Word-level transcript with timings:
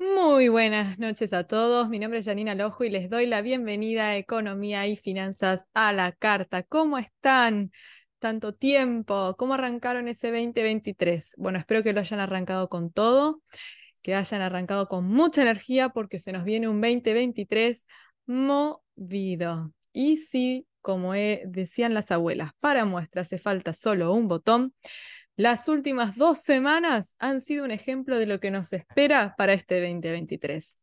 Muy 0.00 0.48
buenas 0.48 0.98
noches 0.98 1.34
a 1.34 1.44
todos. 1.44 1.90
Mi 1.90 1.98
nombre 1.98 2.20
es 2.20 2.24
Janina 2.24 2.54
Lojo 2.54 2.84
y 2.84 2.88
les 2.90 3.10
doy 3.10 3.26
la 3.26 3.42
bienvenida 3.42 4.08
a 4.08 4.16
Economía 4.16 4.86
y 4.86 4.96
Finanzas 4.96 5.68
a 5.74 5.92
la 5.92 6.12
Carta. 6.12 6.62
¿Cómo 6.62 6.96
están? 6.96 7.70
Tanto 8.18 8.54
tiempo. 8.54 9.36
¿Cómo 9.36 9.52
arrancaron 9.52 10.08
ese 10.08 10.28
2023? 10.28 11.34
Bueno, 11.36 11.58
espero 11.58 11.82
que 11.82 11.92
lo 11.92 12.00
hayan 12.00 12.18
arrancado 12.18 12.70
con 12.70 12.90
todo, 12.90 13.42
que 14.00 14.14
hayan 14.14 14.40
arrancado 14.40 14.88
con 14.88 15.04
mucha 15.04 15.42
energía 15.42 15.90
porque 15.90 16.18
se 16.18 16.32
nos 16.32 16.44
viene 16.44 16.66
un 16.66 16.80
2023 16.80 17.84
movido. 18.24 19.74
Y 19.92 20.16
si, 20.16 20.66
como 20.80 21.12
decían 21.12 21.92
las 21.92 22.10
abuelas, 22.10 22.52
para 22.58 22.86
muestra 22.86 23.20
hace 23.20 23.36
falta 23.36 23.74
solo 23.74 24.14
un 24.14 24.28
botón, 24.28 24.72
las 25.40 25.68
últimas 25.68 26.18
dos 26.18 26.42
semanas 26.42 27.16
han 27.18 27.40
sido 27.40 27.64
un 27.64 27.70
ejemplo 27.70 28.18
de 28.18 28.26
lo 28.26 28.40
que 28.40 28.50
nos 28.50 28.74
espera 28.74 29.34
para 29.38 29.54
este 29.54 29.80
2023. 29.80 30.78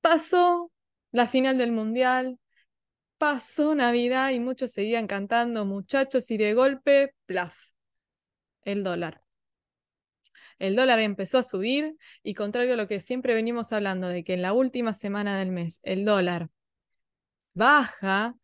Pasó 0.00 0.72
la 1.12 1.28
final 1.28 1.58
del 1.58 1.70
Mundial, 1.70 2.40
pasó 3.16 3.76
Navidad 3.76 4.30
y 4.30 4.40
muchos 4.40 4.72
seguían 4.72 5.06
cantando 5.06 5.64
muchachos 5.64 6.28
y 6.32 6.38
de 6.38 6.54
golpe, 6.54 7.14
plaf, 7.26 7.56
el 8.62 8.82
dólar. 8.82 9.22
El 10.58 10.74
dólar 10.74 10.98
empezó 10.98 11.38
a 11.38 11.44
subir 11.44 11.94
y 12.24 12.34
contrario 12.34 12.74
a 12.74 12.76
lo 12.76 12.88
que 12.88 12.98
siempre 12.98 13.32
venimos 13.32 13.72
hablando 13.72 14.08
de 14.08 14.24
que 14.24 14.34
en 14.34 14.42
la 14.42 14.52
última 14.52 14.92
semana 14.92 15.38
del 15.38 15.52
mes 15.52 15.78
el 15.84 16.04
dólar 16.04 16.48
baja, 17.54 18.34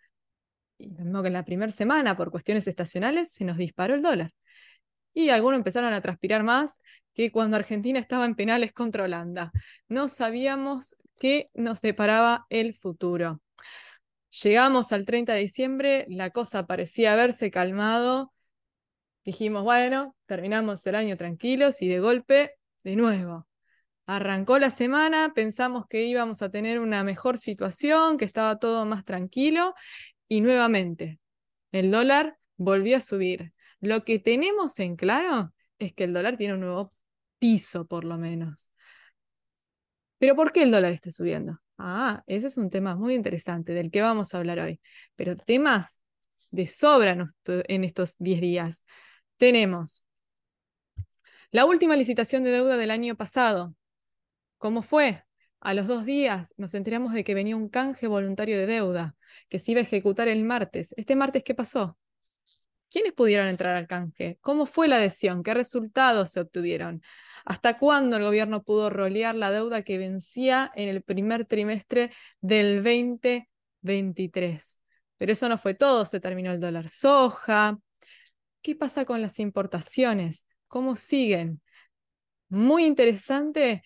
y 0.78 0.90
lo 0.90 1.04
mismo 1.04 1.22
que 1.22 1.28
en 1.28 1.34
la 1.34 1.44
primera 1.44 1.72
semana 1.72 2.16
por 2.16 2.30
cuestiones 2.30 2.68
estacionales, 2.68 3.32
se 3.32 3.44
nos 3.44 3.56
disparó 3.56 3.94
el 3.94 4.02
dólar. 4.02 4.32
Y 5.14 5.30
algunos 5.30 5.58
empezaron 5.58 5.94
a 5.94 6.00
transpirar 6.00 6.42
más 6.42 6.78
que 7.14 7.30
cuando 7.30 7.56
Argentina 7.56 7.98
estaba 7.98 8.24
en 8.24 8.34
penales 8.34 8.72
contra 8.72 9.04
Holanda. 9.04 9.52
No 9.88 10.08
sabíamos 10.08 10.96
qué 11.18 11.50
nos 11.54 11.80
deparaba 11.80 12.46
el 12.50 12.74
futuro. 12.74 13.40
Llegamos 14.42 14.92
al 14.92 15.06
30 15.06 15.32
de 15.34 15.40
diciembre, 15.40 16.06
la 16.08 16.30
cosa 16.30 16.66
parecía 16.66 17.12
haberse 17.12 17.52
calmado. 17.52 18.32
Dijimos, 19.24 19.62
bueno, 19.62 20.16
terminamos 20.26 20.84
el 20.86 20.96
año 20.96 21.16
tranquilos 21.16 21.80
y 21.80 21.88
de 21.88 22.00
golpe, 22.00 22.56
de 22.82 22.96
nuevo. 22.96 23.46
Arrancó 24.06 24.58
la 24.58 24.70
semana, 24.70 25.32
pensamos 25.34 25.86
que 25.88 26.04
íbamos 26.04 26.42
a 26.42 26.50
tener 26.50 26.80
una 26.80 27.04
mejor 27.04 27.38
situación, 27.38 28.18
que 28.18 28.26
estaba 28.26 28.58
todo 28.58 28.84
más 28.84 29.04
tranquilo 29.04 29.74
y 30.28 30.40
nuevamente 30.40 31.20
el 31.72 31.90
dólar 31.90 32.36
volvió 32.56 32.98
a 32.98 33.00
subir. 33.00 33.53
Lo 33.84 34.04
que 34.04 34.18
tenemos 34.18 34.78
en 34.80 34.96
claro 34.96 35.52
es 35.78 35.92
que 35.92 36.04
el 36.04 36.14
dólar 36.14 36.36
tiene 36.38 36.54
un 36.54 36.60
nuevo 36.60 36.94
piso, 37.38 37.86
por 37.86 38.04
lo 38.04 38.16
menos. 38.16 38.70
Pero 40.18 40.34
¿por 40.36 40.52
qué 40.52 40.62
el 40.62 40.70
dólar 40.70 40.92
está 40.92 41.12
subiendo? 41.12 41.60
Ah, 41.76 42.22
ese 42.26 42.46
es 42.46 42.56
un 42.56 42.70
tema 42.70 42.96
muy 42.96 43.14
interesante 43.14 43.74
del 43.74 43.90
que 43.90 44.00
vamos 44.00 44.34
a 44.34 44.38
hablar 44.38 44.58
hoy. 44.60 44.80
Pero 45.16 45.36
temas 45.36 46.00
de 46.50 46.66
sobra 46.66 47.26
en 47.46 47.84
estos 47.84 48.16
10 48.18 48.40
días. 48.40 48.84
Tenemos 49.36 50.04
la 51.50 51.66
última 51.66 51.94
licitación 51.94 52.42
de 52.42 52.52
deuda 52.52 52.76
del 52.78 52.90
año 52.90 53.16
pasado. 53.16 53.74
¿Cómo 54.56 54.80
fue? 54.82 55.24
A 55.60 55.74
los 55.74 55.86
dos 55.86 56.06
días 56.06 56.54
nos 56.56 56.72
enteramos 56.74 57.12
de 57.12 57.24
que 57.24 57.34
venía 57.34 57.56
un 57.56 57.68
canje 57.68 58.06
voluntario 58.06 58.58
de 58.58 58.66
deuda, 58.66 59.16
que 59.50 59.58
se 59.58 59.72
iba 59.72 59.80
a 59.80 59.84
ejecutar 59.84 60.28
el 60.28 60.42
martes. 60.44 60.94
¿Este 60.96 61.16
martes 61.16 61.42
qué 61.44 61.54
pasó? 61.54 61.98
¿Quiénes 62.94 63.12
pudieron 63.12 63.48
entrar 63.48 63.74
al 63.74 63.88
canje? 63.88 64.38
¿Cómo 64.40 64.66
fue 64.66 64.86
la 64.86 64.98
adhesión? 64.98 65.42
¿Qué 65.42 65.52
resultados 65.52 66.30
se 66.30 66.38
obtuvieron? 66.38 67.02
¿Hasta 67.44 67.76
cuándo 67.76 68.18
el 68.18 68.22
gobierno 68.22 68.62
pudo 68.62 68.88
rolear 68.88 69.34
la 69.34 69.50
deuda 69.50 69.82
que 69.82 69.98
vencía 69.98 70.70
en 70.76 70.88
el 70.88 71.02
primer 71.02 71.44
trimestre 71.44 72.12
del 72.40 72.84
2023? 72.84 74.78
Pero 75.18 75.32
eso 75.32 75.48
no 75.48 75.58
fue 75.58 75.74
todo, 75.74 76.06
se 76.06 76.20
terminó 76.20 76.52
el 76.52 76.60
dólar 76.60 76.88
soja. 76.88 77.80
¿Qué 78.62 78.76
pasa 78.76 79.04
con 79.04 79.20
las 79.20 79.40
importaciones? 79.40 80.46
¿Cómo 80.68 80.94
siguen? 80.94 81.60
Muy 82.48 82.84
interesante 82.84 83.82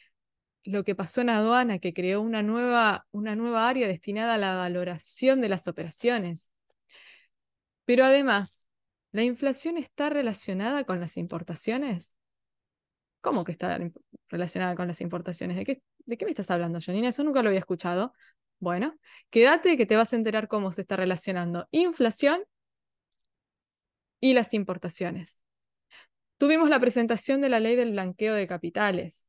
lo 0.65 0.85
que 0.85 0.95
pasó 0.95 1.23
en 1.23 1.31
aduana, 1.31 1.79
que 1.79 1.95
creó 1.95 2.21
una 2.21 2.43
nueva, 2.43 3.07
una 3.13 3.35
nueva 3.37 3.71
área 3.71 3.89
destinada 3.89 4.35
a 4.35 4.39
la 4.39 4.55
valoración 4.57 5.41
de 5.41 5.49
las 5.49 5.67
operaciones. 5.67 6.51
Pero 7.87 8.05
además, 8.05 8.68
¿la 9.13 9.23
inflación 9.23 9.77
está 9.77 10.11
relacionada 10.11 10.85
con 10.85 11.01
las 11.01 11.17
importaciones? 11.17 12.17
¿Cómo 13.21 13.45
que 13.45 13.53
está 13.53 13.79
relacionada 14.29 14.75
con 14.77 14.89
las 14.89 15.01
importaciones? 15.01 15.57
¿De 15.57 15.65
qué, 15.65 15.83
de 16.07 16.17
qué 16.17 16.25
me 16.25 16.31
estás 16.31 16.51
hablando, 16.51 16.79
Janina? 16.81 17.09
Eso 17.09 17.25
nunca 17.25 17.43
lo 17.43 17.49
había 17.49 17.61
escuchado. 17.61 18.13
Bueno, 18.61 18.97
quédate 19.31 19.77
que 19.77 19.87
te 19.87 19.97
vas 19.97 20.13
a 20.13 20.17
enterar 20.17 20.49
cómo 20.49 20.71
se 20.73 20.81
está 20.83 20.97
relacionando 20.97 21.69
inflación 21.71 22.43
y 24.21 24.35
las 24.35 24.55
importaciones. 24.55 25.41
Tuvimos 26.39 26.69
la 26.69 26.81
presentación 26.81 27.41
de 27.41 27.49
la 27.49 27.61
ley 27.61 27.77
del 27.77 27.93
blanqueo 27.93 28.35
de 28.35 28.47
capitales 28.47 29.25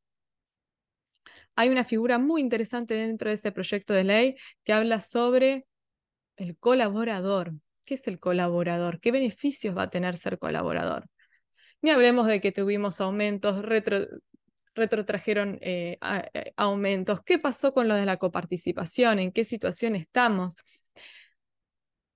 hay 1.59 1.67
una 1.67 1.83
figura 1.83 2.19
muy 2.19 2.39
interesante 2.39 2.93
dentro 2.93 3.27
de 3.27 3.35
ese 3.35 3.51
proyecto 3.51 3.93
de 3.93 4.05
ley 4.05 4.35
que 4.63 4.71
habla 4.71 5.01
sobre 5.01 5.67
el 6.37 6.57
colaborador. 6.57 7.51
¿Qué 7.89 7.95
es 7.95 8.07
el 8.07 8.19
colaborador? 8.19 8.99
¿Qué 8.99 9.11
beneficios 9.11 9.75
va 9.75 9.81
a 9.81 9.89
tener 9.89 10.15
ser 10.15 10.37
colaborador? 10.37 11.07
Ni 11.81 11.89
hablemos 11.89 12.27
de 12.27 12.39
que 12.39 12.51
tuvimos 12.51 13.01
aumentos, 13.01 13.63
retro, 13.63 14.05
retrotrajeron 14.75 15.57
eh, 15.61 15.97
eh, 16.35 16.53
aumentos. 16.55 17.23
¿Qué 17.23 17.39
pasó 17.39 17.73
con 17.73 17.87
lo 17.87 17.95
de 17.95 18.05
la 18.05 18.17
coparticipación? 18.17 19.17
¿En 19.17 19.31
qué 19.31 19.43
situación 19.43 19.95
estamos? 19.95 20.55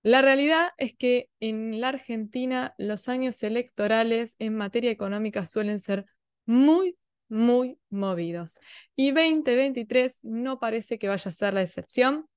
La 0.03 0.21
realidad 0.21 0.69
es 0.77 0.93
que 0.95 1.31
en 1.39 1.81
la 1.81 1.89
Argentina 1.89 2.75
los 2.77 3.09
años 3.09 3.41
electorales 3.41 4.35
en 4.37 4.55
materia 4.55 4.91
económica 4.91 5.43
suelen 5.47 5.79
ser 5.79 6.05
muy, 6.45 6.99
muy 7.29 7.79
movidos. 7.89 8.59
Y 8.95 9.09
2023 9.09 10.19
no 10.21 10.59
parece 10.59 10.99
que 10.99 11.07
vaya 11.07 11.29
a 11.31 11.33
ser 11.33 11.55
la 11.55 11.63
excepción. 11.63 12.27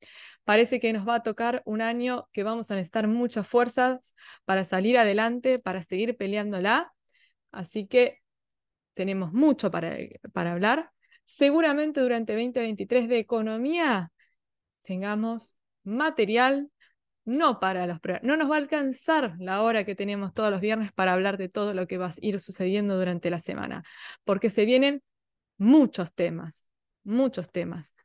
Parece 0.47 0.79
que 0.79 0.93
nos 0.93 1.09
va 1.09 1.17
a 1.17 1.23
tocar 1.25 1.61
un 1.65 1.81
año 1.81 2.29
que 2.33 2.45
vamos 2.45 2.71
a 2.71 2.77
necesitar 2.77 3.09
muchas 3.09 3.49
fuerzas 3.49 4.15
para 4.45 4.65
salir 4.65 4.97
adelante, 4.97 5.59
para 5.59 5.83
seguir 5.83 6.17
peleándola. 6.17 6.95
Así 7.51 7.89
que 7.89 8.23
tenemos 8.95 9.33
mucho 9.33 9.73
para, 9.73 9.99
hablar. 10.35 10.93
Seguramente 11.25 12.01
durante 12.01 12.35
2023 12.35 13.09
de 13.09 13.19
economía 13.19 14.13
tengamos 14.83 15.59
material 15.83 16.71
no 17.25 17.59
para 17.59 17.89
los 17.89 17.99
no 18.23 18.37
nos 18.37 18.49
va 18.49 18.55
a 18.55 18.59
alcanzar 18.59 19.35
la 19.41 19.63
hora 19.63 19.83
que 19.83 19.97
tenemos 19.97 20.33
todos 20.33 20.53
los 20.53 20.61
viernes 20.61 20.93
para 20.93 21.13
hablar 21.13 21.39
de 21.39 21.49
todo 21.49 21.75
lo 21.75 21.89
que 21.89 21.99
va 21.99 22.07
a 22.07 22.13
ir 22.21 22.39
sucediendo 22.39 22.97
durante 22.97 23.31
la 23.31 23.41
semana, 23.41 23.83
porque 24.23 24.49
se 24.49 24.65
vienen 24.65 25.03
muchos 25.59 26.15
temas, 26.15 26.65
muchos 27.03 27.51
temas. 27.51 27.97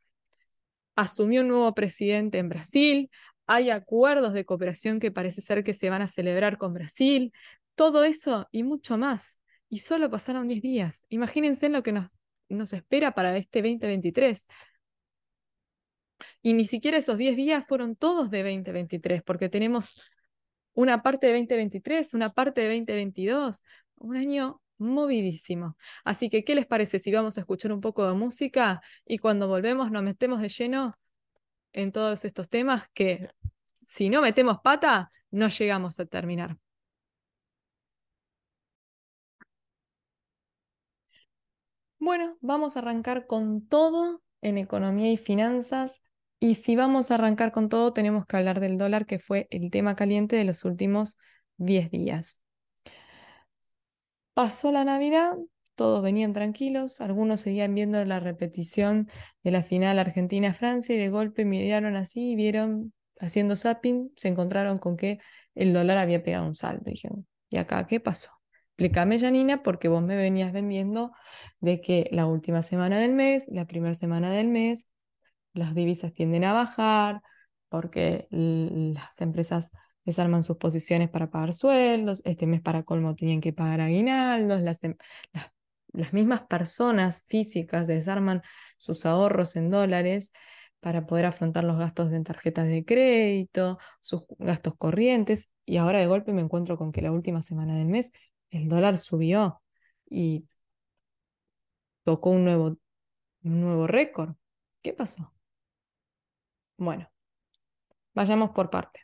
Asumió 0.96 1.42
un 1.42 1.48
nuevo 1.48 1.74
presidente 1.74 2.38
en 2.38 2.50
Brasil, 2.50 3.10
hay 3.48 3.70
acuerdos 3.70 4.34
de 4.34 4.46
cooperación 4.46 5.00
que 5.00 5.12
parece 5.12 5.42
ser 5.42 5.64
que 5.64 5.74
se 5.74 5.90
van 5.90 6.02
a 6.02 6.08
celebrar 6.08 6.58
con 6.58 6.74
Brasil, 6.74 7.34
todo 7.76 8.04
eso 8.04 8.48
y 8.52 8.64
mucho 8.64 8.98
más. 8.98 9.40
Y 9.70 9.80
solo 9.80 10.10
pasaron 10.10 10.48
10 10.48 10.62
días. 10.62 11.06
Imagínense 11.10 11.66
en 11.66 11.74
lo 11.74 11.84
que 11.84 11.92
nos, 11.92 12.08
nos 12.50 12.74
espera 12.74 13.14
para 13.14 13.36
este 13.38 13.62
2023. 13.62 14.48
Y 16.42 16.54
ni 16.54 16.68
siquiera 16.68 16.98
esos 16.98 17.18
10 17.18 17.36
días 17.36 17.66
fueron 17.68 17.96
todos 17.96 18.30
de 18.32 18.44
2023, 18.44 19.24
porque 19.24 19.50
tenemos 19.50 20.00
una 20.74 21.02
parte 21.02 21.28
de 21.28 21.34
2023, 21.34 22.14
una 22.14 22.30
parte 22.30 22.62
de 22.62 22.68
2022, 22.68 23.64
un 23.96 24.16
año 24.16 24.62
movidísimo. 24.82 25.78
Así 26.04 26.30
que, 26.30 26.44
¿qué 26.44 26.56
les 26.56 26.66
parece 26.68 27.00
si 27.00 27.12
vamos 27.12 27.38
a 27.38 27.42
escuchar 27.42 27.72
un 27.72 27.82
poco 27.82 28.08
de 28.08 28.14
música 28.14 28.82
y 29.06 29.20
cuando 29.20 29.48
volvemos 29.48 29.92
nos 29.92 30.04
metemos 30.04 30.42
de 30.42 30.50
lleno 30.50 30.98
en 31.74 31.92
todos 31.92 32.26
estos 32.26 32.50
temas 32.50 32.88
que 32.94 33.30
si 33.84 34.10
no 34.10 34.22
metemos 34.22 34.60
pata, 34.64 35.12
no 35.32 35.48
llegamos 35.50 36.00
a 36.00 36.06
terminar? 36.06 36.58
Bueno, 42.00 42.38
vamos 42.42 42.76
a 42.76 42.80
arrancar 42.80 43.28
con 43.28 43.68
todo 43.68 44.24
en 44.42 44.58
economía 44.58 45.12
y 45.12 45.18
finanzas. 45.18 46.02
Y 46.40 46.56
si 46.56 46.76
vamos 46.76 47.12
a 47.12 47.16
arrancar 47.16 47.52
con 47.52 47.70
todo, 47.70 47.94
tenemos 47.94 48.26
que 48.26 48.38
hablar 48.38 48.60
del 48.60 48.78
dólar, 48.78 49.06
que 49.06 49.20
fue 49.20 49.48
el 49.52 49.70
tema 49.70 49.96
caliente 49.96 50.36
de 50.36 50.44
los 50.46 50.66
últimos 50.66 51.18
10 51.58 51.92
días. 51.92 52.42
Pasó 54.34 54.72
la 54.72 54.84
Navidad, 54.84 55.36
todos 55.76 56.02
venían 56.02 56.34
tranquilos, 56.34 57.02
algunos 57.02 57.42
seguían 57.42 57.76
viendo 57.76 58.04
la 58.06 58.20
repetición 58.20 59.10
de 59.44 59.52
la 59.52 59.64
final 59.64 60.00
Argentina-Francia 60.00 60.96
y 60.96 60.98
de 61.00 61.10
golpe 61.10 61.46
miraron 61.46 61.96
así 61.96 62.32
y 62.32 62.36
vieron, 62.36 62.94
haciendo 63.20 63.56
zapping, 63.56 64.12
se 64.16 64.30
encontraron 64.30 64.78
con 64.78 64.98
que 64.98 65.20
el 65.56 65.74
dólar 65.74 65.98
había 65.98 66.24
pegado 66.24 66.46
un 66.46 66.56
salto. 66.56 66.90
Dijeron, 66.90 67.28
¿y 67.50 67.58
acá 67.58 67.86
qué 67.88 68.00
pasó? 68.00 68.42
explícame, 68.82 69.20
Janina, 69.20 69.62
porque 69.62 69.90
vos 69.90 70.02
me 70.02 70.16
venías 70.16 70.52
vendiendo 70.54 71.12
de 71.60 71.82
que 71.82 72.10
la 72.12 72.26
última 72.26 72.64
semana 72.64 73.00
del 73.00 73.14
mes, 73.14 73.48
la 73.50 73.68
primera 73.68 73.94
semana 73.94 74.32
del 74.32 74.48
mes, 74.48 74.90
las 75.54 75.76
divisas 75.76 76.14
tienden 76.14 76.46
a 76.46 76.54
bajar 76.54 77.22
porque 77.70 78.28
las 78.32 79.22
empresas 79.22 79.72
desarman 80.06 80.44
sus 80.44 80.58
posiciones 80.58 81.10
para 81.10 81.30
pagar 81.30 81.54
sueldos, 81.54 82.22
este 82.26 82.48
mes 82.48 82.62
para 82.62 82.84
colmo 82.84 83.16
tienen 83.16 83.42
que 83.42 83.54
pagar 83.54 83.82
aguinaldos, 83.82 84.62
las, 84.62 84.84
em, 84.84 84.96
las, 85.34 85.52
las 85.94 86.14
mismas 86.14 86.42
personas 86.44 87.24
físicas 87.28 87.88
desarman 87.88 88.42
sus 88.78 89.06
ahorros 89.06 89.56
en 89.56 89.70
dólares 89.70 90.32
para 90.80 91.06
poder 91.06 91.26
afrontar 91.26 91.64
los 91.64 91.78
gastos 91.78 92.10
de 92.12 92.22
tarjetas 92.24 92.68
de 92.68 92.84
crédito, 92.86 93.78
sus 94.02 94.24
gastos 94.40 94.76
corrientes, 94.76 95.50
y 95.66 95.78
ahora 95.78 96.00
de 96.00 96.08
golpe 96.08 96.34
me 96.34 96.42
encuentro 96.42 96.78
con 96.78 96.92
que 96.92 97.02
la 97.02 97.12
última 97.12 97.42
semana 97.42 97.76
del 97.78 97.88
mes 97.88 98.12
el 98.50 98.68
dólar 98.68 98.98
subió 98.98 99.62
y 100.10 100.46
tocó 102.04 102.32
un 102.32 102.44
nuevo, 102.46 102.78
un 103.44 103.62
nuevo 103.62 103.88
récord. 103.88 104.36
¿Qué 104.82 104.94
pasó? 104.94 105.34
Bueno, 106.78 107.10
vayamos 108.14 108.52
por 108.52 108.70
parte. 108.70 109.02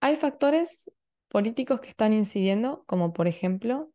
Hay 0.00 0.16
factores 0.16 0.90
políticos 1.28 1.80
que 1.80 1.88
están 1.88 2.12
incidiendo, 2.12 2.84
como 2.86 3.12
por 3.12 3.26
ejemplo 3.26 3.90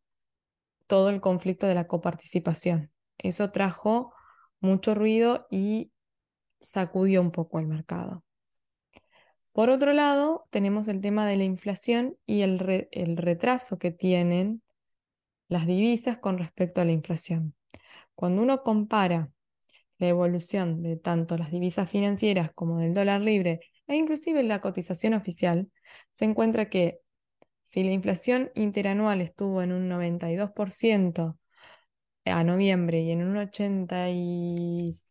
todo 0.86 1.08
el 1.10 1.20
conflicto 1.20 1.66
de 1.66 1.74
la 1.74 1.86
coparticipación. 1.86 2.90
Eso 3.18 3.50
trajo 3.50 4.12
mucho 4.60 4.94
ruido 4.94 5.46
y 5.50 5.92
sacudió 6.60 7.20
un 7.20 7.30
poco 7.30 7.58
el 7.58 7.66
mercado. 7.66 8.24
Por 9.52 9.70
otro 9.70 9.92
lado, 9.92 10.46
tenemos 10.50 10.88
el 10.88 11.00
tema 11.00 11.26
de 11.26 11.36
la 11.36 11.44
inflación 11.44 12.16
y 12.26 12.40
el, 12.42 12.88
el 12.90 13.16
retraso 13.16 13.78
que 13.78 13.90
tienen 13.90 14.62
las 15.48 15.66
divisas 15.66 16.18
con 16.18 16.38
respecto 16.38 16.80
a 16.80 16.84
la 16.84 16.92
inflación. 16.92 17.54
Cuando 18.14 18.42
uno 18.42 18.62
compara 18.62 19.30
la 19.98 20.08
evolución 20.08 20.82
de 20.82 20.96
tanto 20.96 21.36
las 21.36 21.50
divisas 21.50 21.90
financieras 21.90 22.50
como 22.54 22.78
del 22.78 22.94
dólar 22.94 23.20
libre 23.20 23.60
e 23.92 23.96
inclusive 23.96 24.42
la 24.42 24.60
cotización 24.60 25.14
oficial, 25.14 25.70
se 26.14 26.24
encuentra 26.24 26.68
que 26.68 27.00
si 27.64 27.84
la 27.84 27.92
inflación 27.92 28.50
interanual 28.54 29.20
estuvo 29.20 29.62
en 29.62 29.72
un 29.72 29.88
92% 29.88 31.38
a 32.24 32.44
noviembre 32.44 33.00
y 33.00 33.10
en 33.12 33.22
un 33.22 33.36
83, 33.36 35.04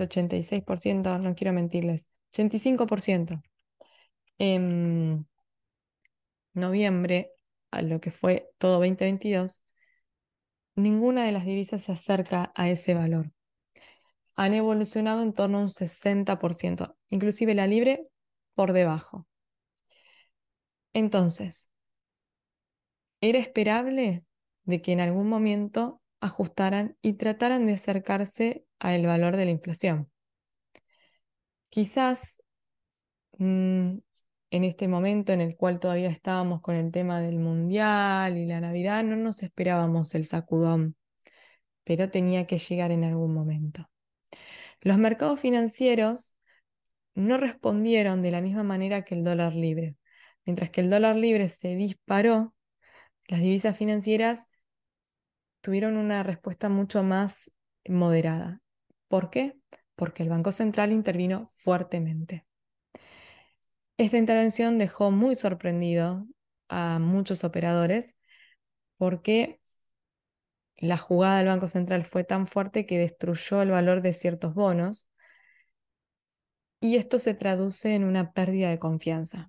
86%, 0.00 1.18
no 1.18 1.34
quiero 1.34 1.52
mentirles, 1.52 2.08
85% 2.32 3.42
en 4.38 5.26
noviembre, 6.54 7.32
a 7.70 7.82
lo 7.82 8.00
que 8.00 8.10
fue 8.10 8.50
todo 8.58 8.72
2022, 8.74 9.62
ninguna 10.74 11.24
de 11.24 11.32
las 11.32 11.44
divisas 11.44 11.82
se 11.82 11.92
acerca 11.92 12.52
a 12.54 12.68
ese 12.68 12.94
valor. 12.94 13.32
Han 14.36 14.54
evolucionado 14.54 15.22
en 15.22 15.32
torno 15.32 15.58
a 15.58 15.62
un 15.62 15.70
60%, 15.70 16.96
inclusive 17.10 17.54
la 17.54 17.66
libre 17.66 18.06
por 18.54 18.72
debajo. 18.72 19.26
Entonces, 20.92 21.70
era 23.20 23.38
esperable 23.38 24.24
de 24.64 24.82
que 24.82 24.92
en 24.92 25.00
algún 25.00 25.28
momento 25.28 26.02
ajustaran 26.20 26.96
y 27.02 27.14
trataran 27.14 27.66
de 27.66 27.74
acercarse 27.74 28.64
al 28.78 29.06
valor 29.06 29.36
de 29.36 29.44
la 29.44 29.50
inflación. 29.50 30.10
Quizás 31.68 32.42
mm, 33.38 33.98
en 34.50 34.64
este 34.64 34.88
momento 34.88 35.32
en 35.32 35.40
el 35.40 35.56
cual 35.56 35.80
todavía 35.80 36.10
estábamos 36.10 36.60
con 36.60 36.74
el 36.76 36.92
tema 36.92 37.20
del 37.20 37.38
mundial 37.38 38.36
y 38.36 38.46
la 38.46 38.60
Navidad, 38.60 39.02
no 39.04 39.16
nos 39.16 39.42
esperábamos 39.42 40.14
el 40.14 40.24
sacudón, 40.24 40.96
pero 41.84 42.10
tenía 42.10 42.46
que 42.46 42.58
llegar 42.58 42.90
en 42.92 43.04
algún 43.04 43.34
momento. 43.34 43.91
Los 44.82 44.98
mercados 44.98 45.40
financieros 45.40 46.36
no 47.14 47.38
respondieron 47.38 48.20
de 48.20 48.32
la 48.32 48.40
misma 48.40 48.64
manera 48.64 49.04
que 49.04 49.14
el 49.14 49.24
dólar 49.24 49.54
libre. 49.54 49.96
Mientras 50.44 50.70
que 50.70 50.80
el 50.80 50.90
dólar 50.90 51.16
libre 51.16 51.48
se 51.48 51.76
disparó, 51.76 52.54
las 53.28 53.40
divisas 53.40 53.76
financieras 53.78 54.48
tuvieron 55.60 55.96
una 55.96 56.24
respuesta 56.24 56.68
mucho 56.68 57.04
más 57.04 57.52
moderada. 57.88 58.60
¿Por 59.06 59.30
qué? 59.30 59.56
Porque 59.94 60.24
el 60.24 60.28
Banco 60.28 60.50
Central 60.50 60.90
intervino 60.90 61.52
fuertemente. 61.54 62.44
Esta 63.98 64.18
intervención 64.18 64.78
dejó 64.78 65.12
muy 65.12 65.36
sorprendido 65.36 66.26
a 66.68 66.98
muchos 66.98 67.44
operadores 67.44 68.16
porque 68.96 69.61
la 70.82 70.96
jugada 70.96 71.38
del 71.38 71.46
Banco 71.46 71.68
Central 71.68 72.04
fue 72.04 72.24
tan 72.24 72.48
fuerte 72.48 72.86
que 72.86 72.98
destruyó 72.98 73.62
el 73.62 73.70
valor 73.70 74.02
de 74.02 74.12
ciertos 74.12 74.52
bonos 74.52 75.08
y 76.80 76.96
esto 76.96 77.20
se 77.20 77.34
traduce 77.34 77.94
en 77.94 78.02
una 78.02 78.32
pérdida 78.32 78.68
de 78.68 78.80
confianza, 78.80 79.48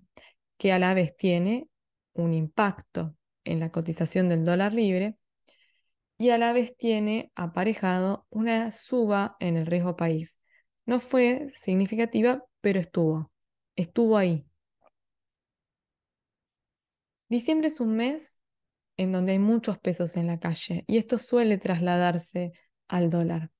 que 0.57 0.71
a 0.71 0.77
la 0.77 0.93
vez 0.93 1.17
tiene 1.17 1.67
un 2.13 2.35
impacto 2.35 3.15
en 3.45 3.59
la 3.59 3.71
cotización 3.71 4.29
del 4.29 4.45
dólar 4.45 4.73
libre 4.73 5.17
y 6.19 6.29
a 6.29 6.37
la 6.37 6.53
vez 6.53 6.77
tiene 6.77 7.31
aparejado 7.33 8.27
una 8.29 8.71
suba 8.71 9.35
en 9.39 9.57
el 9.57 9.65
riesgo 9.65 9.95
país. 9.95 10.37
No 10.85 10.99
fue 10.99 11.47
significativa, 11.49 12.43
pero 12.61 12.79
estuvo, 12.79 13.31
estuvo 13.75 14.17
ahí. 14.17 14.45
Diciembre 17.27 17.69
es 17.69 17.79
un 17.79 17.95
mes 17.95 18.37
en 18.97 19.11
donde 19.11 19.33
hay 19.33 19.39
muchos 19.39 19.77
pesos 19.79 20.15
en 20.17 20.27
la 20.27 20.39
calle 20.39 20.83
y 20.87 20.97
esto 20.97 21.17
suele 21.17 21.57
trasladarse 21.57 22.53
al 22.87 23.09
dólar. 23.09 23.51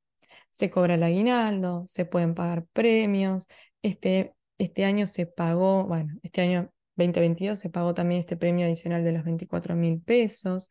Se 0.50 0.70
cobra 0.70 0.96
el 0.96 1.04
aguinaldo, 1.04 1.84
se 1.88 2.06
pueden 2.06 2.36
pagar 2.36 2.66
premios. 2.74 3.48
Este, 3.82 4.34
este 4.58 4.86
año 4.86 5.08
se 5.08 5.26
pagó, 5.26 5.86
bueno, 5.86 6.14
este 6.24 6.42
año 6.42 6.72
2022 6.96 7.60
se 7.60 7.70
pagó 7.70 7.94
también 7.94 8.20
este 8.20 8.38
premio 8.38 8.66
adicional 8.66 9.04
de 9.04 9.12
los 9.14 9.24
24 9.24 9.76
mil 9.76 10.02
pesos. 10.02 10.70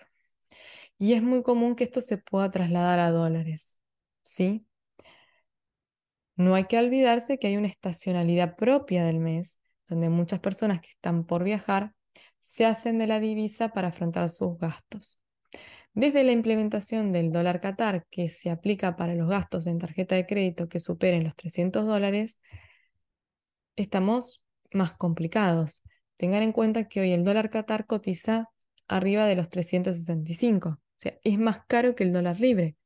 Y 0.98 1.14
es 1.14 1.22
muy 1.22 1.42
común 1.42 1.74
que 1.74 1.84
esto 1.84 2.00
se 2.00 2.18
pueda 2.18 2.50
trasladar 2.50 3.00
a 3.00 3.10
dólares, 3.10 3.80
¿sí? 4.22 4.66
No 6.36 6.54
hay 6.54 6.64
que 6.64 6.78
olvidarse 6.78 7.38
que 7.38 7.48
hay 7.48 7.56
una 7.56 7.68
estacionalidad 7.68 8.56
propia 8.56 9.04
del 9.04 9.18
mes, 9.18 9.58
donde 9.88 10.08
muchas 10.08 10.40
personas 10.40 10.80
que 10.80 10.90
están 10.90 11.24
por 11.24 11.44
viajar 11.44 11.92
se 12.42 12.66
hacen 12.66 12.98
de 12.98 13.06
la 13.06 13.20
divisa 13.20 13.70
para 13.70 13.88
afrontar 13.88 14.28
sus 14.28 14.58
gastos. 14.58 15.20
Desde 15.94 16.24
la 16.24 16.32
implementación 16.32 17.12
del 17.12 17.32
dólar 17.32 17.60
Qatar, 17.60 18.06
que 18.10 18.28
se 18.28 18.50
aplica 18.50 18.96
para 18.96 19.14
los 19.14 19.28
gastos 19.28 19.66
en 19.66 19.78
tarjeta 19.78 20.14
de 20.14 20.26
crédito 20.26 20.68
que 20.68 20.80
superen 20.80 21.24
los 21.24 21.36
300 21.36 21.86
dólares, 21.86 22.40
estamos 23.76 24.42
más 24.72 24.94
complicados. 24.94 25.82
Tengan 26.16 26.42
en 26.42 26.52
cuenta 26.52 26.88
que 26.88 27.00
hoy 27.00 27.12
el 27.12 27.24
dólar 27.24 27.50
Qatar 27.50 27.86
cotiza 27.86 28.50
arriba 28.88 29.26
de 29.26 29.36
los 29.36 29.48
365, 29.48 30.68
o 30.68 30.78
sea, 30.96 31.18
es 31.24 31.38
más 31.38 31.60
caro 31.66 31.94
que 31.94 32.04
el 32.04 32.12
dólar 32.12 32.40
libre. 32.40 32.76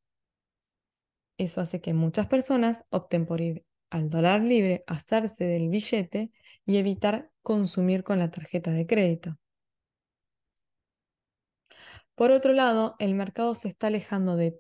Eso 1.39 1.61
hace 1.61 1.81
que 1.81 1.93
muchas 1.95 2.27
personas 2.27 2.85
opten 2.91 3.27
por 3.27 3.41
ir 3.41 3.65
al 3.91 4.11
dólar 4.11 4.43
libre, 4.43 4.85
hacerse 4.87 5.45
del 5.45 5.69
billete 5.69 6.31
y 6.65 6.79
evitar 6.79 7.31
consumir 7.43 8.03
con 8.05 8.19
la 8.19 8.31
tarjeta 8.31 8.73
de 8.73 8.87
crédito. 8.87 9.39
Por 12.17 12.31
otro 12.31 12.55
lado, 12.55 12.97
el 12.99 13.15
mercado 13.15 13.55
se 13.55 13.69
está 13.69 13.89
alejando 13.89 14.37
de 14.37 14.59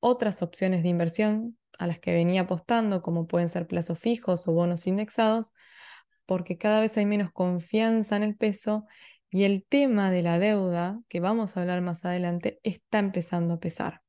otras 0.00 0.42
opciones 0.42 0.82
de 0.82 0.88
inversión 0.88 1.58
a 1.78 1.86
las 1.86 2.00
que 2.00 2.12
venía 2.12 2.42
apostando, 2.42 3.02
como 3.02 3.26
pueden 3.26 3.50
ser 3.50 3.66
plazos 3.66 3.98
fijos 3.98 4.48
o 4.48 4.52
bonos 4.52 4.86
indexados, 4.86 5.52
porque 6.24 6.56
cada 6.56 6.80
vez 6.80 6.96
hay 6.96 7.04
menos 7.04 7.30
confianza 7.30 8.16
en 8.16 8.22
el 8.22 8.36
peso 8.36 8.86
y 9.30 9.44
el 9.44 9.66
tema 9.68 10.10
de 10.10 10.22
la 10.22 10.38
deuda, 10.38 10.98
que 11.08 11.20
vamos 11.20 11.56
a 11.56 11.60
hablar 11.60 11.82
más 11.82 12.06
adelante, 12.06 12.58
está 12.62 12.98
empezando 12.98 13.54
a 13.54 13.60
pesar. 13.60 14.00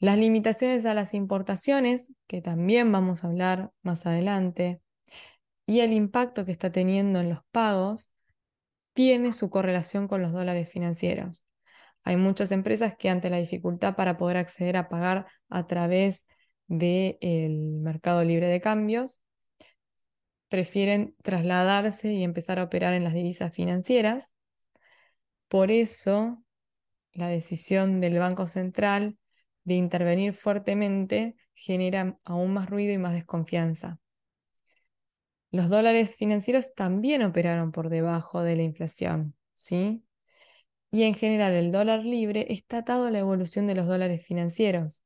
Las 0.00 0.18
limitaciones 0.18 0.84
a 0.84 0.94
las 0.94 1.14
importaciones, 1.14 2.12
que 2.26 2.40
también 2.40 2.90
vamos 2.90 3.22
a 3.22 3.28
hablar 3.28 3.70
más 3.82 4.04
adelante, 4.04 4.80
y 5.64 5.80
el 5.80 5.92
impacto 5.92 6.44
que 6.44 6.50
está 6.50 6.72
teniendo 6.72 7.20
en 7.20 7.28
los 7.28 7.40
pagos, 7.52 8.12
tiene 8.92 9.32
su 9.32 9.50
correlación 9.50 10.08
con 10.08 10.22
los 10.22 10.32
dólares 10.32 10.70
financieros. 10.70 11.46
Hay 12.02 12.16
muchas 12.16 12.52
empresas 12.52 12.96
que 12.96 13.10
ante 13.10 13.30
la 13.30 13.36
dificultad 13.36 13.94
para 13.94 14.16
poder 14.16 14.36
acceder 14.36 14.76
a 14.76 14.88
pagar 14.88 15.26
a 15.48 15.66
través 15.66 16.26
del 16.66 17.80
mercado 17.80 18.24
libre 18.24 18.46
de 18.46 18.60
cambios, 18.60 19.20
prefieren 20.48 21.14
trasladarse 21.22 22.12
y 22.12 22.24
empezar 22.24 22.58
a 22.58 22.64
operar 22.64 22.94
en 22.94 23.04
las 23.04 23.14
divisas 23.14 23.54
financieras. 23.54 24.34
Por 25.48 25.70
eso, 25.70 26.42
la 27.12 27.28
decisión 27.28 28.00
del 28.00 28.18
Banco 28.18 28.46
Central 28.46 29.18
de 29.64 29.74
intervenir 29.74 30.34
fuertemente 30.34 31.36
genera 31.54 32.18
aún 32.24 32.52
más 32.54 32.68
ruido 32.70 32.92
y 32.92 32.98
más 32.98 33.14
desconfianza. 33.14 33.98
Los 35.52 35.68
dólares 35.68 36.16
financieros 36.16 36.74
también 36.74 37.22
operaron 37.22 37.72
por 37.72 37.88
debajo 37.88 38.42
de 38.42 38.56
la 38.56 38.62
inflación, 38.62 39.34
¿sí? 39.54 40.04
Y 40.92 41.04
en 41.04 41.14
general 41.14 41.52
el 41.54 41.72
dólar 41.72 42.04
libre 42.04 42.46
está 42.50 42.78
atado 42.78 43.06
a 43.06 43.10
la 43.10 43.20
evolución 43.20 43.66
de 43.66 43.74
los 43.76 43.86
dólares 43.86 44.24
financieros. 44.24 45.02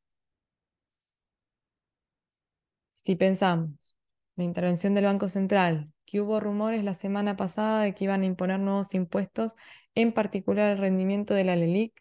Si 2.94 3.16
pensamos, 3.16 3.94
la 4.36 4.44
intervención 4.44 4.94
del 4.94 5.04
Banco 5.04 5.28
Central, 5.28 5.92
que 6.06 6.20
hubo 6.20 6.40
rumores 6.40 6.84
la 6.84 6.94
semana 6.94 7.36
pasada 7.36 7.82
de 7.82 7.94
que 7.94 8.04
iban 8.04 8.22
a 8.22 8.26
imponer 8.26 8.60
nuevos 8.60 8.94
impuestos, 8.94 9.56
en 9.94 10.12
particular 10.12 10.70
el 10.72 10.78
rendimiento 10.78 11.34
de 11.34 11.44
la 11.44 11.56
LELIC, 11.56 11.92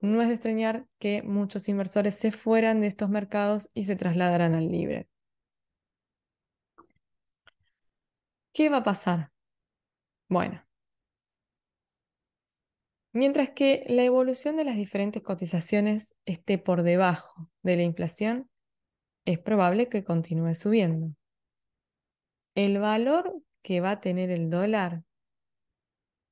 no 0.00 0.22
es 0.22 0.28
de 0.28 0.34
extrañar 0.34 0.86
que 0.98 1.22
muchos 1.22 1.68
inversores 1.68 2.14
se 2.16 2.32
fueran 2.32 2.80
de 2.80 2.88
estos 2.88 3.10
mercados 3.10 3.70
y 3.74 3.84
se 3.84 3.96
trasladaran 3.96 4.54
al 4.54 4.70
libre. 4.70 5.08
¿Qué 8.52 8.68
va 8.68 8.78
a 8.78 8.82
pasar? 8.82 9.30
Bueno, 10.28 10.64
mientras 13.12 13.50
que 13.50 13.84
la 13.88 14.04
evolución 14.04 14.56
de 14.56 14.64
las 14.64 14.76
diferentes 14.76 15.22
cotizaciones 15.22 16.14
esté 16.24 16.58
por 16.58 16.82
debajo 16.82 17.50
de 17.62 17.76
la 17.76 17.82
inflación, 17.82 18.48
es 19.24 19.38
probable 19.38 19.88
que 19.88 20.04
continúe 20.04 20.54
subiendo. 20.54 21.14
El 22.54 22.78
valor 22.78 23.42
que 23.62 23.80
va 23.80 23.92
a 23.92 24.00
tener 24.00 24.30
el 24.30 24.50
dólar 24.50 25.02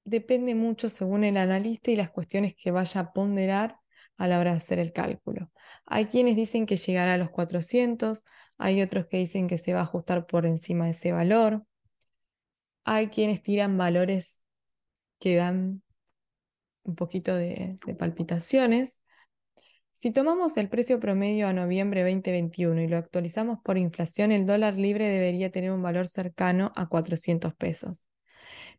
depende 0.05 0.55
mucho 0.55 0.89
según 0.89 1.25
el 1.25 1.37
analista 1.37 1.91
y 1.91 1.97
las 1.97 2.11
cuestiones 2.11 2.55
que 2.55 2.71
vaya 2.71 3.01
a 3.01 3.13
ponderar 3.13 3.77
a 4.17 4.27
la 4.27 4.41
hora 4.41 4.53
de 4.53 4.57
hacer 4.57 4.79
el 4.79 4.93
cálculo. 4.93 5.51
Hay 5.87 6.07
quienes 6.07 6.35
dicen 6.35 6.67
que 6.67 6.77
llegará 6.77 7.15
a 7.15 7.19
los 7.19 7.31
400, 7.31 8.25
hay 8.57 8.83
otros 8.83 9.07
que 9.07 9.19
dicen 9.19 9.47
que 9.47 9.59
se 9.59 9.75
va 9.75 9.81
a 9.81 9.83
ajustar 9.85 10.27
por 10.27 10.47
encima 10.47 10.87
de 10.87 10.91
ese 10.93 11.13
valor. 11.13 11.65
Hay 12.91 13.09
quienes 13.09 13.43
tiran 13.43 13.77
valores 13.77 14.43
que 15.19 15.37
dan 15.37 15.83
un 16.85 16.95
poquito 16.95 17.35
de, 17.35 17.77
palpitaciones. 17.99 19.03
Si 19.93 20.11
tomamos 20.11 20.57
el 20.57 20.71
precio 20.71 20.99
promedio 20.99 21.49
a 21.49 21.53
noviembre 21.53 22.01
2021 22.03 22.81
y 22.81 22.89
lo 22.89 22.97
actualizamos 22.97 23.59
por 23.63 23.77
inflación, 23.77 24.33
el 24.33 24.47
dólar 24.47 24.79
libre 24.79 25.07
debería 25.07 25.51
tener 25.51 25.71
un 25.71 25.83
valor 25.83 26.09
cercano 26.09 26.73
a 26.77 26.89
400 26.89 27.55
pesos, 27.57 28.09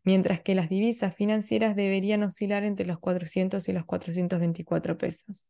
mientras 0.02 0.40
que 0.40 0.56
las 0.56 0.68
divisas 0.68 1.14
financieras 1.14 1.76
deberían 1.76 2.24
oscilar 2.24 2.64
entre 2.64 2.86
los 2.86 2.98
400 2.98 3.68
y 3.68 3.72
los 3.72 3.84
424 3.84 4.98
pesos, 4.98 5.48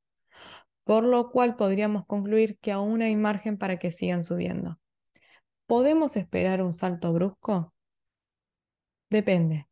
por 0.85 1.05
lo 1.05 1.31
cual 1.31 1.57
podríamos 1.57 2.05
concluir 2.05 2.59
que 2.59 2.73
aún 2.73 3.01
hay 3.01 3.17
margen 3.17 3.57
para 3.57 3.79
que 3.79 3.91
sigan 3.91 4.23
subiendo. 4.23 4.79
¿Podemos 5.65 6.19
esperar 6.19 6.61
un 6.61 6.75
salto 6.75 7.11
brusco? 7.15 7.73
Depende. 9.11 9.67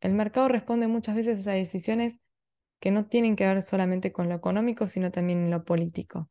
El 0.00 0.14
mercado 0.14 0.48
responde 0.48 0.88
muchas 0.88 1.16
veces 1.16 1.46
a 1.46 1.52
decisiones 1.52 2.20
que 2.80 2.90
no 2.90 3.06
tienen 3.06 3.36
que 3.36 3.46
ver 3.46 3.62
solamente 3.62 4.12
con 4.12 4.28
lo 4.28 4.34
económico, 4.34 4.86
sino 4.86 5.10
también 5.10 5.44
en 5.44 5.50
lo 5.50 5.64
político. 5.64 6.30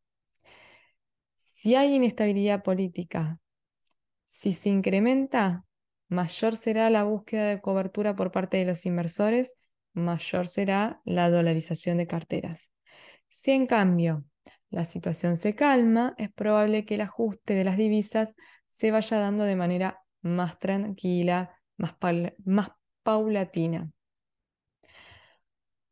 Si 1.38 1.76
hay 1.76 1.96
inestabilidad 1.96 2.64
política, 2.64 3.40
si 4.26 4.52
se 4.54 4.70
incrementa, 4.70 5.64
mayor 6.10 6.56
será 6.56 6.90
la 6.90 7.04
búsqueda 7.04 7.46
de 7.46 7.62
cobertura 7.62 8.16
por 8.16 8.32
parte 8.32 8.58
de 8.58 8.66
los 8.66 8.86
inversores, 8.86 9.54
mayor 9.94 10.48
será 10.48 11.02
la 11.06 11.30
dolarización 11.30 11.98
de 11.98 12.08
carteras. 12.08 12.72
Si 13.30 13.52
en 13.52 13.66
cambio 13.66 14.26
la 14.70 14.86
situación 14.86 15.38
se 15.38 15.56
calma, 15.56 16.16
es 16.18 16.32
probable 16.32 16.86
que 16.86 16.96
el 16.96 17.02
ajuste 17.02 17.54
de 17.54 17.64
las 17.64 17.78
divisas 17.78 18.36
se 18.68 18.92
vaya 18.92 19.20
dando 19.20 19.44
de 19.44 19.56
manera 19.56 20.00
más 20.22 20.58
tranquila, 20.60 21.56
más, 21.78 21.96
paulatina. 23.04 23.92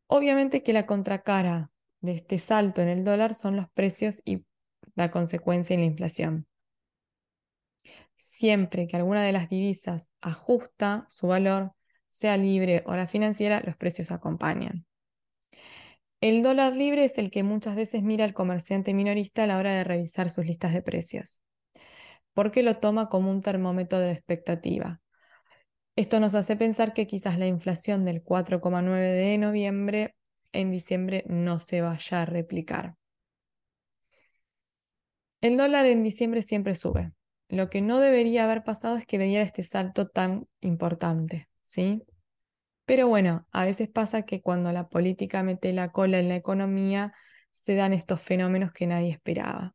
Obviamente 0.06 0.62
que 0.62 0.72
la 0.72 0.86
contracara 0.86 1.70
de 2.00 2.12
este 2.12 2.38
salto 2.38 2.82
en 2.82 2.88
el 2.88 3.04
dólar 3.04 3.34
son 3.34 3.56
los 3.56 3.70
precios 3.70 4.20
y 4.24 4.44
la 4.94 5.10
consecuencia 5.10 5.74
en 5.74 5.80
la 5.80 5.86
inflación. 5.86 6.46
Siempre 8.16 8.86
que 8.86 8.96
alguna 8.96 9.22
de 9.22 9.32
las 9.32 9.48
divisas 9.48 10.10
ajusta 10.20 11.04
su 11.08 11.28
valor, 11.28 11.72
sea 12.10 12.36
libre 12.36 12.82
o 12.86 12.94
la 12.94 13.08
financiera, 13.08 13.62
los 13.64 13.76
precios 13.76 14.10
acompañan. 14.10 14.84
El 16.20 16.42
dólar 16.42 16.76
libre 16.76 17.04
es 17.04 17.18
el 17.18 17.30
que 17.30 17.42
muchas 17.42 17.74
veces 17.74 18.02
mira 18.02 18.24
al 18.24 18.34
comerciante 18.34 18.94
minorista 18.94 19.42
a 19.42 19.46
la 19.46 19.58
hora 19.58 19.72
de 19.72 19.82
revisar 19.82 20.30
sus 20.30 20.46
listas 20.46 20.72
de 20.72 20.80
precios, 20.80 21.40
porque 22.32 22.62
lo 22.62 22.76
toma 22.76 23.08
como 23.08 23.30
un 23.30 23.40
termómetro 23.40 23.98
de 23.98 24.12
expectativa. 24.12 25.00
Esto 25.94 26.20
nos 26.20 26.34
hace 26.34 26.56
pensar 26.56 26.94
que 26.94 27.06
quizás 27.06 27.38
la 27.38 27.46
inflación 27.46 28.04
del 28.04 28.22
4,9 28.22 28.98
de 28.98 29.36
noviembre 29.36 30.14
en 30.52 30.70
diciembre 30.70 31.24
no 31.26 31.58
se 31.58 31.82
vaya 31.82 32.22
a 32.22 32.24
replicar. 32.24 32.94
El 35.42 35.56
dólar 35.56 35.86
en 35.86 36.02
diciembre 36.02 36.40
siempre 36.42 36.76
sube. 36.76 37.12
Lo 37.48 37.68
que 37.68 37.82
no 37.82 37.98
debería 37.98 38.44
haber 38.44 38.64
pasado 38.64 38.96
es 38.96 39.04
que 39.04 39.18
diera 39.18 39.44
este 39.44 39.64
salto 39.64 40.08
tan 40.08 40.46
importante, 40.60 41.48
¿sí? 41.62 42.02
Pero 42.86 43.08
bueno, 43.08 43.46
a 43.52 43.64
veces 43.64 43.88
pasa 43.90 44.22
que 44.22 44.40
cuando 44.40 44.72
la 44.72 44.88
política 44.88 45.42
mete 45.42 45.72
la 45.72 45.92
cola 45.92 46.18
en 46.18 46.28
la 46.28 46.36
economía, 46.36 47.12
se 47.50 47.74
dan 47.74 47.92
estos 47.92 48.22
fenómenos 48.22 48.72
que 48.72 48.86
nadie 48.86 49.10
esperaba. 49.10 49.74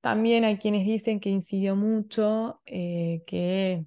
También 0.00 0.44
hay 0.44 0.56
quienes 0.56 0.86
dicen 0.86 1.20
que 1.20 1.28
incidió 1.28 1.76
mucho 1.76 2.62
eh, 2.64 3.22
que 3.26 3.84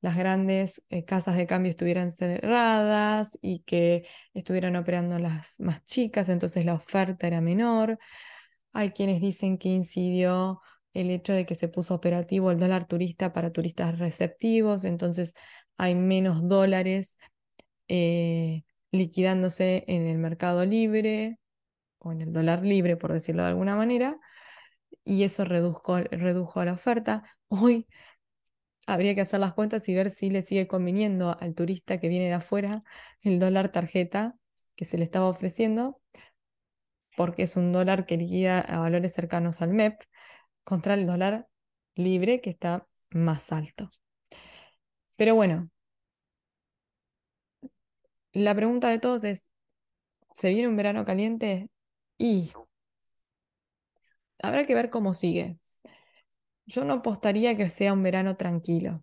las 0.00 0.16
grandes 0.16 0.82
eh, 0.90 1.04
casas 1.04 1.36
de 1.36 1.46
cambio 1.46 1.70
estuvieran 1.70 2.10
cerradas 2.12 3.38
y 3.42 3.60
que 3.60 4.06
estuvieran 4.34 4.76
operando 4.76 5.18
las 5.18 5.60
más 5.60 5.84
chicas, 5.84 6.28
entonces 6.28 6.64
la 6.64 6.74
oferta 6.74 7.26
era 7.26 7.40
menor. 7.40 7.98
Hay 8.72 8.90
quienes 8.92 9.20
dicen 9.20 9.58
que 9.58 9.68
incidió 9.68 10.60
el 10.94 11.10
hecho 11.10 11.32
de 11.32 11.46
que 11.46 11.54
se 11.54 11.68
puso 11.68 11.94
operativo 11.94 12.50
el 12.50 12.58
dólar 12.58 12.86
turista 12.88 13.32
para 13.32 13.52
turistas 13.52 13.98
receptivos, 13.98 14.84
entonces 14.84 15.34
hay 15.76 15.94
menos 15.94 16.48
dólares 16.48 17.18
eh, 17.88 18.64
liquidándose 18.92 19.84
en 19.88 20.06
el 20.06 20.18
mercado 20.18 20.64
libre 20.64 21.38
o 21.98 22.12
en 22.12 22.22
el 22.22 22.32
dólar 22.32 22.64
libre, 22.64 22.96
por 22.96 23.12
decirlo 23.12 23.42
de 23.42 23.50
alguna 23.50 23.76
manera, 23.76 24.18
y 25.04 25.24
eso 25.24 25.44
redujo, 25.44 25.98
redujo 25.98 26.64
la 26.64 26.74
oferta. 26.74 27.24
Hoy 27.48 27.86
habría 28.92 29.14
que 29.14 29.20
hacer 29.22 29.40
las 29.40 29.54
cuentas 29.54 29.88
y 29.88 29.94
ver 29.94 30.10
si 30.10 30.30
le 30.30 30.42
sigue 30.42 30.66
conviniendo 30.66 31.36
al 31.38 31.54
turista 31.54 32.00
que 32.00 32.08
viene 32.08 32.26
de 32.26 32.34
afuera 32.34 32.82
el 33.22 33.38
dólar 33.38 33.70
tarjeta 33.70 34.36
que 34.76 34.84
se 34.84 34.98
le 34.98 35.04
estaba 35.04 35.26
ofreciendo, 35.28 36.00
porque 37.16 37.42
es 37.44 37.56
un 37.56 37.72
dólar 37.72 38.06
que 38.06 38.16
liquida 38.16 38.60
a 38.60 38.78
valores 38.80 39.12
cercanos 39.12 39.62
al 39.62 39.70
MEP, 39.70 40.04
contra 40.64 40.94
el 40.94 41.06
dólar 41.06 41.48
libre 41.94 42.40
que 42.40 42.50
está 42.50 42.86
más 43.10 43.52
alto. 43.52 43.88
Pero 45.16 45.34
bueno, 45.36 45.70
la 48.32 48.54
pregunta 48.54 48.88
de 48.88 48.98
todos 48.98 49.24
es, 49.24 49.46
¿se 50.34 50.50
viene 50.50 50.68
un 50.68 50.76
verano 50.76 51.04
caliente? 51.04 51.70
Y 52.18 52.52
habrá 54.42 54.66
que 54.66 54.74
ver 54.74 54.90
cómo 54.90 55.14
sigue. 55.14 55.59
Yo 56.70 56.84
no 56.84 56.94
apostaría 56.94 57.56
que 57.56 57.68
sea 57.68 57.92
un 57.92 58.04
verano 58.04 58.36
tranquilo. 58.36 59.02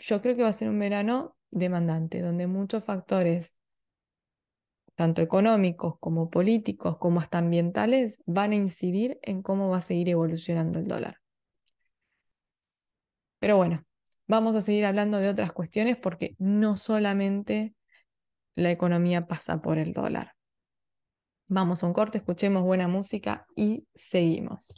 Yo 0.00 0.20
creo 0.20 0.34
que 0.34 0.42
va 0.42 0.48
a 0.48 0.52
ser 0.52 0.70
un 0.70 0.78
verano 0.80 1.36
demandante, 1.52 2.20
donde 2.20 2.48
muchos 2.48 2.82
factores, 2.82 3.54
tanto 4.96 5.22
económicos 5.22 5.94
como 6.00 6.30
políticos, 6.30 6.98
como 6.98 7.20
hasta 7.20 7.38
ambientales, 7.38 8.24
van 8.26 8.50
a 8.50 8.56
incidir 8.56 9.20
en 9.22 9.40
cómo 9.40 9.68
va 9.68 9.76
a 9.76 9.80
seguir 9.80 10.08
evolucionando 10.08 10.80
el 10.80 10.88
dólar. 10.88 11.20
Pero 13.38 13.56
bueno, 13.56 13.84
vamos 14.26 14.56
a 14.56 14.60
seguir 14.60 14.84
hablando 14.84 15.18
de 15.18 15.28
otras 15.28 15.52
cuestiones 15.52 15.96
porque 15.96 16.34
no 16.40 16.74
solamente 16.74 17.76
la 18.56 18.72
economía 18.72 19.28
pasa 19.28 19.62
por 19.62 19.78
el 19.78 19.92
dólar. 19.92 20.32
Vamos 21.46 21.84
a 21.84 21.86
un 21.86 21.92
corte, 21.92 22.18
escuchemos 22.18 22.64
buena 22.64 22.88
música 22.88 23.46
y 23.54 23.86
seguimos. 23.94 24.74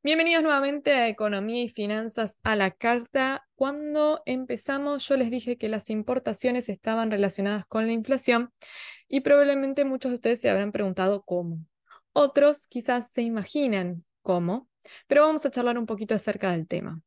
Bienvenidos 0.00 0.44
nuevamente 0.44 0.92
a 0.92 1.08
Economía 1.08 1.64
y 1.64 1.68
Finanzas 1.68 2.38
a 2.44 2.54
la 2.54 2.70
Carta. 2.70 3.48
Cuando 3.56 4.22
empezamos 4.26 5.06
yo 5.08 5.16
les 5.16 5.28
dije 5.28 5.58
que 5.58 5.68
las 5.68 5.90
importaciones 5.90 6.68
estaban 6.68 7.10
relacionadas 7.10 7.66
con 7.66 7.86
la 7.86 7.92
inflación 7.92 8.52
y 9.08 9.22
probablemente 9.22 9.84
muchos 9.84 10.12
de 10.12 10.14
ustedes 10.14 10.40
se 10.40 10.50
habrán 10.50 10.70
preguntado 10.70 11.24
cómo. 11.24 11.58
Otros 12.12 12.68
quizás 12.68 13.10
se 13.10 13.22
imaginan 13.22 13.98
cómo, 14.22 14.68
pero 15.08 15.26
vamos 15.26 15.44
a 15.44 15.50
charlar 15.50 15.76
un 15.78 15.86
poquito 15.86 16.14
acerca 16.14 16.52
del 16.52 16.68
tema. 16.68 17.02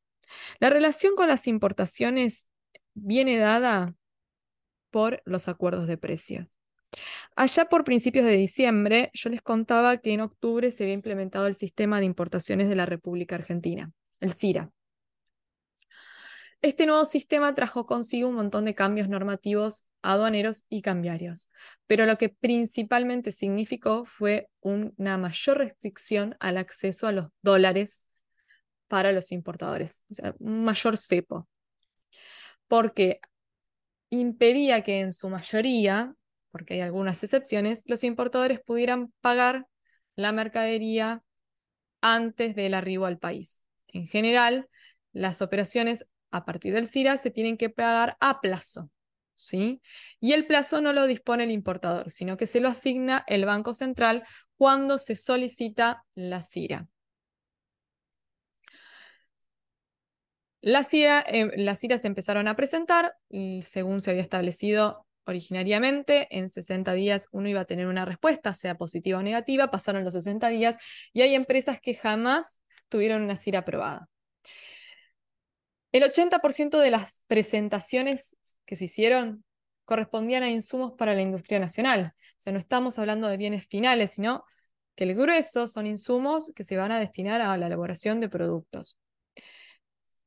La 0.59 0.69
relación 0.69 1.15
con 1.15 1.29
las 1.29 1.47
importaciones 1.47 2.49
viene 2.93 3.37
dada 3.37 3.95
por 4.89 5.21
los 5.23 5.47
acuerdos 5.47 5.87
de 5.87 5.97
precios. 5.97 6.57
Allá 7.35 7.65
por 7.65 7.83
principios 7.83 8.25
de 8.25 8.37
diciembre, 8.37 9.09
yo 9.13 9.29
les 9.29 9.41
contaba 9.41 9.97
que 9.97 10.13
en 10.13 10.21
octubre 10.21 10.69
se 10.71 10.83
había 10.83 10.93
implementado 10.93 11.47
el 11.47 11.55
sistema 11.55 11.99
de 11.99 12.05
importaciones 12.05 12.69
de 12.69 12.75
la 12.75 12.85
República 12.85 13.35
Argentina. 13.35 13.91
el 14.19 14.33
CIRA. 14.33 14.71
Este 16.61 16.85
nuevo 16.85 17.05
sistema 17.05 17.55
trajo 17.55 17.87
consigo 17.87 18.29
un 18.29 18.35
montón 18.35 18.65
de 18.65 18.75
cambios 18.75 19.09
normativos 19.09 19.85
aduaneros 20.03 20.65
y 20.69 20.83
cambiarios, 20.83 21.49
pero 21.87 22.05
lo 22.05 22.17
que 22.17 22.29
principalmente 22.29 23.31
significó 23.31 24.05
fue 24.05 24.47
una 24.61 25.17
mayor 25.17 25.57
restricción 25.57 26.35
al 26.39 26.57
acceso 26.57 27.07
a 27.07 27.11
los 27.11 27.29
dólares 27.41 28.07
para 28.87 29.11
los 29.11 29.31
importadores, 29.31 30.03
un 30.37 30.63
mayor 30.63 30.97
cepo, 30.97 31.47
porque 32.67 33.21
impedía 34.11 34.83
que 34.83 34.99
en 34.99 35.13
su 35.13 35.29
mayoría, 35.29 36.13
porque 36.51 36.75
hay 36.75 36.81
algunas 36.81 37.23
excepciones, 37.23 37.83
los 37.85 38.03
importadores 38.03 38.59
pudieran 38.59 39.13
pagar 39.21 39.67
la 40.15 40.31
mercadería 40.31 41.23
antes 42.01 42.55
del 42.55 42.73
arribo 42.73 43.05
al 43.05 43.17
país. 43.17 43.61
En 43.87 44.07
general, 44.07 44.67
las 45.13 45.41
operaciones 45.41 46.05
a 46.31 46.45
partir 46.45 46.73
del 46.73 46.87
CIRA 46.87 47.17
se 47.17 47.31
tienen 47.31 47.57
que 47.57 47.69
pagar 47.69 48.17
a 48.19 48.41
plazo. 48.41 48.89
¿sí? 49.35 49.81
Y 50.19 50.33
el 50.33 50.45
plazo 50.45 50.81
no 50.81 50.93
lo 50.93 51.07
dispone 51.07 51.43
el 51.45 51.51
importador, 51.51 52.11
sino 52.11 52.37
que 52.37 52.47
se 52.47 52.59
lo 52.59 52.69
asigna 52.69 53.23
el 53.27 53.45
Banco 53.45 53.73
Central 53.73 54.23
cuando 54.57 54.97
se 54.97 55.15
solicita 55.15 56.05
la 56.15 56.43
CIRA. 56.43 56.87
Las 60.61 60.89
CIRA, 60.89 61.21
eh, 61.21 61.51
las 61.57 61.79
se 61.79 62.07
empezaron 62.07 62.47
a 62.47 62.55
presentar, 62.55 63.15
según 63.61 64.01
se 64.01 64.11
había 64.11 64.21
establecido 64.21 65.07
originariamente, 65.25 66.27
en 66.31 66.49
60 66.49 66.93
días 66.93 67.27
uno 67.31 67.49
iba 67.49 67.61
a 67.61 67.65
tener 67.65 67.87
una 67.87 68.05
respuesta, 68.05 68.53
sea 68.53 68.75
positiva 68.77 69.19
o 69.19 69.23
negativa, 69.23 69.71
pasaron 69.71 70.03
los 70.03 70.13
60 70.13 70.47
días 70.49 70.77
y 71.13 71.21
hay 71.21 71.35
empresas 71.35 71.79
que 71.81 71.93
jamás 71.93 72.59
tuvieron 72.89 73.21
una 73.21 73.35
CIRA 73.35 73.59
aprobada. 73.59 74.09
El 75.91 76.03
80% 76.03 76.79
de 76.79 76.91
las 76.91 77.23
presentaciones 77.27 78.37
que 78.65 78.75
se 78.75 78.85
hicieron 78.85 79.43
correspondían 79.85 80.43
a 80.43 80.49
insumos 80.49 80.93
para 80.97 81.13
la 81.15 81.21
industria 81.21 81.59
nacional. 81.59 82.13
O 82.15 82.35
sea, 82.37 82.53
no 82.53 82.59
estamos 82.59 82.97
hablando 82.97 83.27
de 83.27 83.37
bienes 83.37 83.67
finales, 83.67 84.11
sino 84.11 84.45
que 84.95 85.03
el 85.03 85.15
grueso 85.15 85.67
son 85.67 85.87
insumos 85.87 86.51
que 86.55 86.63
se 86.63 86.77
van 86.77 86.91
a 86.91 86.99
destinar 86.99 87.41
a 87.41 87.57
la 87.57 87.67
elaboración 87.67 88.19
de 88.21 88.29
productos. 88.29 88.97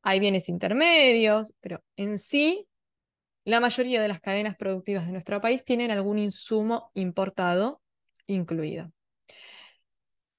Hay 0.03 0.21
bienes 0.21 0.51
intermedios, 0.51 1.55
pero 1.61 1.83
en 1.97 2.19
sí, 2.19 2.69
la 3.45 3.61
mayoría 3.61 4.01
de 4.01 4.09
las 4.09 4.21
cadenas 4.21 4.57
productivas 4.57 5.07
de 5.07 5.13
nuestro 5.13 5.41
país 5.41 5.65
tienen 5.65 5.91
algún 5.91 6.19
insumo 6.19 6.91
importado 6.95 7.81
incluido. 8.27 8.93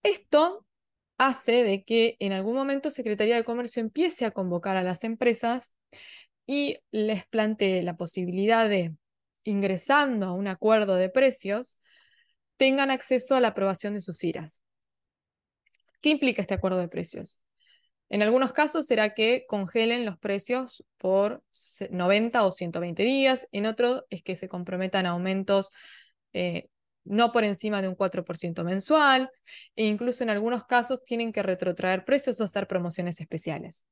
Esto 0.04 0.66
hace 1.18 1.64
de 1.64 1.84
que 1.84 2.18
en 2.20 2.34
algún 2.34 2.56
momento 2.56 2.90
Secretaría 2.90 3.36
de 3.36 3.44
Comercio 3.44 3.82
empiece 3.82 4.26
a 4.26 4.32
convocar 4.32 4.76
a 4.78 4.84
las 4.84 5.04
empresas 5.04 5.74
y 6.46 6.78
les 6.92 7.26
plantee 7.26 7.84
la 7.84 7.96
posibilidad 7.96 8.68
de, 8.70 8.96
ingresando 9.44 10.28
a 10.28 10.34
un 10.34 10.48
acuerdo 10.48 10.96
de 10.96 11.10
precios, 11.10 11.80
tengan 12.58 12.92
acceso 12.92 13.36
a 13.36 13.42
la 13.42 13.50
aprobación 13.50 13.94
de 13.94 14.02
sus 14.02 14.24
IRAs. 14.24 14.62
¿Qué 16.02 16.10
implica 16.10 16.42
este 16.42 16.54
acuerdo 16.54 16.80
de 16.80 16.88
precios? 16.88 17.42
En 18.10 18.22
algunos 18.22 18.54
casos 18.54 18.86
será 18.86 19.14
que 19.14 19.46
congelen 19.48 20.06
los 20.06 20.18
precios 20.18 20.86
por 20.98 21.44
90 21.90 22.44
o 22.44 22.52
120 22.52 23.04
días, 23.04 23.48
en 23.52 23.66
otros 23.66 24.04
es 24.10 24.22
que 24.22 24.36
se 24.36 24.48
comprometan 24.48 25.06
aumentos 25.06 25.72
eh, 26.34 26.70
no 27.06 27.32
por 27.32 27.44
encima 27.44 27.82
de 27.82 27.88
un 27.88 27.96
4% 27.96 28.64
mensual, 28.64 29.30
e 29.76 29.86
incluso 29.86 30.24
en 30.24 30.32
algunos 30.32 30.66
casos 30.66 31.04
tienen 31.06 31.32
que 31.32 31.44
retrotraer 31.44 32.04
precios 32.04 32.40
o 32.42 32.44
hacer 32.44 32.68
promociones 32.68 33.22
especiales. 33.22 33.86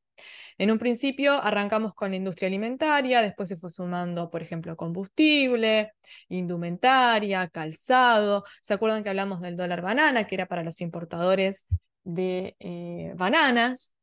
En 0.57 0.71
un 0.71 0.79
principio 0.79 1.33
arrancamos 1.41 1.93
con 1.93 2.11
la 2.11 2.17
industria 2.17 2.47
alimentaria, 2.47 3.21
después 3.21 3.49
se 3.49 3.55
fue 3.57 3.69
sumando, 3.69 4.29
por 4.29 4.41
ejemplo, 4.41 4.75
combustible, 4.75 5.93
indumentaria, 6.29 7.47
calzado. 7.49 8.43
¿Se 8.61 8.73
acuerdan 8.73 9.03
que 9.03 9.09
hablamos 9.09 9.41
del 9.41 9.55
dólar 9.55 9.81
banana, 9.81 10.25
que 10.25 10.35
era 10.35 10.47
para 10.47 10.63
los 10.63 10.81
importadores 10.81 11.67
de 12.03 12.55
eh, 12.59 13.13
bananas? 13.15 13.93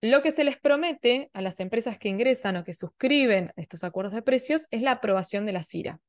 Lo 0.00 0.22
que 0.22 0.32
se 0.32 0.44
les 0.44 0.58
promete 0.58 1.30
a 1.32 1.42
las 1.42 1.60
empresas 1.60 1.98
que 1.98 2.08
ingresan 2.08 2.56
o 2.56 2.64
que 2.64 2.74
suscriben 2.74 3.52
estos 3.56 3.84
acuerdos 3.84 4.14
de 4.14 4.22
precios 4.22 4.68
es 4.70 4.82
la 4.82 4.92
aprobación 4.92 5.44
de 5.44 5.52
la 5.52 5.64
CIRA 5.64 6.00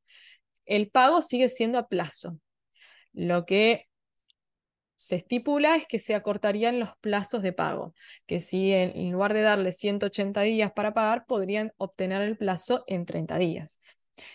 el 0.69 0.89
pago 0.89 1.21
sigue 1.21 1.49
siendo 1.49 1.80
a 1.80 1.88
plazo. 1.89 2.39
Lo 3.12 3.45
que 3.45 3.89
se 4.95 5.15
estipula 5.15 5.75
es 5.75 5.88
que 5.88 5.97
se 5.97 6.13
acortarían 6.13 6.80
los 6.80 6.91
plazos 7.02 7.41
de 7.41 7.54
pago, 7.54 7.95
que 8.28 8.39
si 8.39 8.71
en 8.73 9.12
lugar 9.12 9.34
de 9.34 9.41
darle 9.41 9.71
180 9.71 10.41
días 10.41 10.71
para 10.71 10.93
pagar, 10.93 11.25
podrían 11.25 11.73
obtener 11.78 12.21
el 12.21 12.38
plazo 12.38 12.84
en 12.88 13.06
30 13.06 13.38
días. 13.38 13.80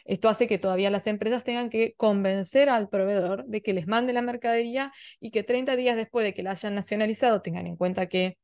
Esto 0.05 0.29
hace 0.31 0.49
que 0.49 0.59
todavía 0.59 0.91
las 0.91 1.07
empresas 1.07 1.45
tengan 1.45 1.69
que 1.69 1.95
convencer 1.97 2.71
al 2.71 2.89
proveedor 2.89 3.45
de 3.47 3.63
que 3.63 3.75
les 3.75 3.87
mande 3.87 4.15
la 4.15 4.23
mercadería 4.23 4.93
y 5.21 5.31
que 5.31 5.43
30 5.45 5.77
días 5.77 5.97
después 5.97 6.25
de 6.25 6.35
que 6.35 6.43
la 6.43 6.53
hayan 6.53 6.75
nacionalizado 6.75 7.43
tengan 7.43 7.67
en 7.67 7.77
cuenta 7.77 8.09
que 8.09 8.39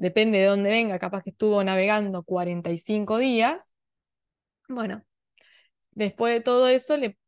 depende 0.00 0.38
de 0.38 0.46
dónde 0.46 0.70
venga, 0.70 0.98
capaz 0.98 1.22
que 1.22 1.30
estuvo 1.30 1.62
navegando 1.62 2.22
45 2.24 3.18
días. 3.18 3.74
Bueno, 4.68 5.04
Después 5.92 6.32
de 6.32 6.40
todo 6.40 6.68
eso, 6.68 6.96
le, 6.96 7.18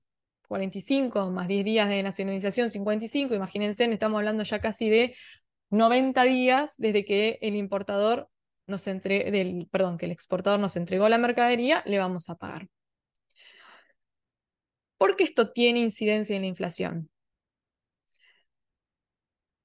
45 0.48 1.30
más 1.30 1.48
10 1.48 1.64
días 1.64 1.88
de 1.88 2.02
nacionalización, 2.02 2.70
55, 2.70 3.34
imagínense, 3.34 3.84
estamos 3.84 4.18
hablando 4.18 4.42
ya 4.44 4.60
casi 4.60 4.88
de 4.88 5.14
90 5.70 6.22
días 6.24 6.74
desde 6.78 7.04
que 7.04 7.38
el 7.42 7.56
importador 7.56 8.28
nos 8.66 8.86
entre, 8.86 9.30
del, 9.30 9.68
perdón, 9.70 9.98
que 9.98 10.06
el 10.06 10.12
exportador 10.12 10.60
nos 10.60 10.76
entregó 10.76 11.08
la 11.08 11.18
mercadería, 11.18 11.82
le 11.86 11.98
vamos 11.98 12.30
a 12.30 12.36
pagar. 12.36 12.68
¿Por 14.96 15.16
qué 15.16 15.24
esto 15.24 15.52
tiene 15.52 15.80
incidencia 15.80 16.36
en 16.36 16.42
la 16.42 16.48
inflación? 16.48 17.10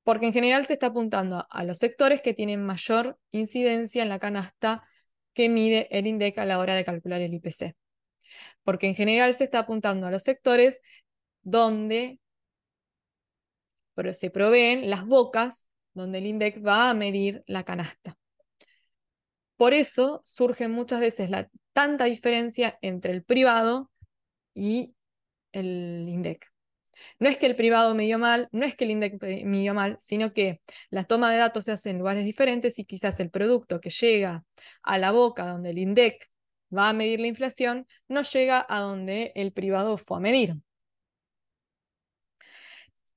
Porque 0.08 0.28
en 0.28 0.34
general 0.34 0.66
se 0.66 0.74
está 0.74 0.88
apuntando 0.88 1.46
a 1.50 1.64
los 1.66 1.80
sectores 1.80 2.22
que 2.22 2.34
tienen 2.34 2.64
mayor 2.64 3.20
incidencia 3.32 4.02
en 4.04 4.10
la 4.10 4.20
canasta 4.20 4.84
que 5.34 5.50
mide 5.50 5.90
el 5.92 6.08
INDEC 6.08 6.38
a 6.38 6.46
la 6.46 6.60
hora 6.60 6.76
de 6.76 6.86
calcular 6.86 7.20
el 7.20 7.34
IPC 7.34 7.76
porque 8.64 8.88
en 8.88 8.96
general 8.96 9.34
se 9.34 9.46
está 9.46 9.60
apuntando 9.60 10.08
a 10.08 10.12
los 10.12 10.24
sectores 10.24 10.82
donde 11.44 12.20
se 14.12 14.30
proveen 14.30 14.90
las 14.90 15.06
bocas 15.06 15.68
donde 15.94 16.20
el 16.20 16.28
INDEC 16.28 16.66
va 16.66 16.90
a 16.90 16.94
medir 16.94 17.44
la 17.48 17.64
canasta. 17.64 18.18
Por 19.56 19.74
eso 19.74 20.22
surge 20.24 20.68
muchas 20.68 21.00
veces 21.00 21.30
la 21.32 21.50
tanta 21.74 22.06
diferencia 22.06 22.78
entre 22.82 23.14
el 23.14 23.24
privado 23.24 23.90
y 24.54 24.94
el 25.52 26.06
INDEC. 26.08 26.52
No 27.20 27.30
es 27.30 27.38
que 27.38 27.46
el 27.46 27.56
privado 27.56 27.96
midió 27.96 28.20
mal, 28.20 28.50
no 28.52 28.66
es 28.66 28.76
que 28.76 28.86
el 28.86 28.92
INDEC 28.92 29.46
midió 29.46 29.74
mal, 29.74 29.98
sino 30.00 30.34
que 30.34 30.62
la 30.90 31.04
toma 31.04 31.32
de 31.32 31.38
datos 31.38 31.66
se 31.66 31.72
hace 31.72 31.90
en 31.90 32.00
lugares 32.00 32.26
diferentes 32.26 32.80
y 32.80 32.86
quizás 32.86 33.20
el 33.20 33.30
producto 33.30 33.80
que 33.80 33.90
llega 33.90 34.44
a 34.84 34.98
la 34.98 35.12
boca 35.12 35.48
donde 35.48 35.72
el 35.72 35.80
INDEC 35.80 36.30
va 36.76 36.90
a 36.90 36.94
medir 36.94 37.20
la 37.20 37.28
inflación, 37.28 37.88
no 38.08 38.22
llega 38.22 38.66
a 38.68 38.80
donde 38.80 39.32
el 39.36 39.54
privado 39.54 39.98
fue 39.98 40.18
a 40.18 40.20
medir. 40.22 40.56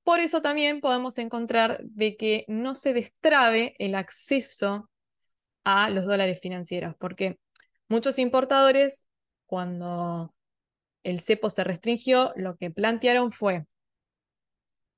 Por 0.03 0.19
eso 0.19 0.41
también 0.41 0.81
podemos 0.81 1.17
encontrar 1.19 1.79
de 1.83 2.17
que 2.17 2.45
no 2.47 2.75
se 2.75 2.93
destrabe 2.93 3.75
el 3.77 3.95
acceso 3.95 4.89
a 5.63 5.89
los 5.89 6.05
dólares 6.05 6.39
financieros, 6.41 6.95
porque 6.97 7.39
muchos 7.87 8.17
importadores, 8.17 9.05
cuando 9.45 10.33
el 11.03 11.19
cepo 11.19 11.49
se 11.49 11.63
restringió, 11.63 12.33
lo 12.35 12.55
que 12.55 12.71
plantearon 12.71 13.31
fue, 13.31 13.65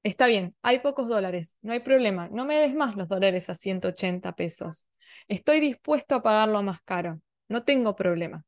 está 0.04 0.28
bien, 0.28 0.56
hay 0.62 0.80
pocos 0.80 1.08
dólares, 1.08 1.58
no 1.62 1.74
hay 1.74 1.80
problema, 1.80 2.30
no 2.30 2.46
me 2.46 2.56
des 2.58 2.76
más 2.76 2.96
los 2.96 3.08
dólares 3.08 3.50
a 3.50 3.56
180 3.56 4.34
pesos. 4.36 4.88
Estoy 5.28 5.60
dispuesto 5.60 6.16
a 6.16 6.24
pagarlo 6.24 6.62
más 6.64 6.82
caro 6.84 7.20
no 7.54 7.64
tengo 7.64 7.96
problema. 7.96 8.46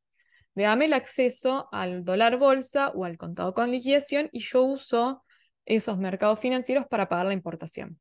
Dame 0.55 0.85
el 0.85 0.93
acceso 0.93 1.67
al 1.71 2.03
dólar 2.03 2.37
bolsa 2.37 2.89
o 2.89 3.05
al 3.05 3.17
contado 3.17 3.53
con 3.53 3.71
liquidación 3.71 4.29
y 4.31 4.39
yo 4.39 4.63
uso 4.63 5.23
esos 5.65 5.97
mercados 5.97 6.39
financieros 6.39 6.85
para 6.87 7.09
pagar 7.09 7.27
la 7.27 7.33
importación. 7.33 7.99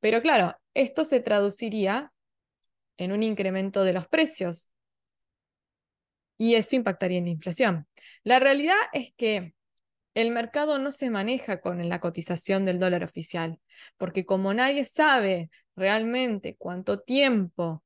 Pero 0.00 0.22
claro, 0.22 0.56
esto 0.74 1.04
se 1.04 1.20
traduciría 1.20 2.12
en 2.96 3.12
un 3.12 3.22
incremento 3.22 3.84
de 3.84 3.92
los 3.92 4.06
precios 4.06 4.68
y 6.38 6.54
eso 6.54 6.76
impactaría 6.76 7.18
en 7.18 7.24
la 7.24 7.30
inflación. 7.30 7.86
La 8.24 8.38
realidad 8.38 8.76
es 8.92 9.12
que 9.16 9.54
el 10.14 10.30
mercado 10.30 10.78
no 10.78 10.92
se 10.92 11.10
maneja 11.10 11.60
con 11.60 11.88
la 11.88 12.00
cotización 12.00 12.64
del 12.64 12.78
dólar 12.78 13.04
oficial, 13.04 13.58
porque 13.96 14.26
como 14.26 14.54
nadie 14.54 14.84
sabe 14.84 15.50
realmente 15.76 16.56
cuánto 16.56 17.00
tiempo 17.00 17.82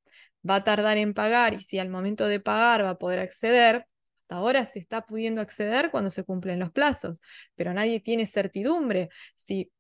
va 0.49 0.57
a 0.57 0.65
tardar 0.65 0.99
en 0.99 1.15
pagar 1.15 1.55
y 1.55 1.61
si 1.61 1.79
al 1.79 1.89
momento 1.89 2.27
de 2.27 2.41
pagar 2.41 2.85
va 2.85 2.91
a 2.91 2.99
poder 2.99 3.21
acceder, 3.21 3.87
hasta 4.23 4.37
ahora 4.37 4.65
se 4.65 4.79
está 4.81 5.03
pudiendo 5.07 5.41
acceder 5.41 5.91
cuando 5.91 6.11
se 6.11 6.25
cumplen 6.25 6.59
los 6.61 6.73
plazos, 6.73 7.21
pero 7.55 7.73
nadie 7.73 8.01
tiene 8.01 8.27
certidumbre. 8.27 9.09
Si, 9.35 9.71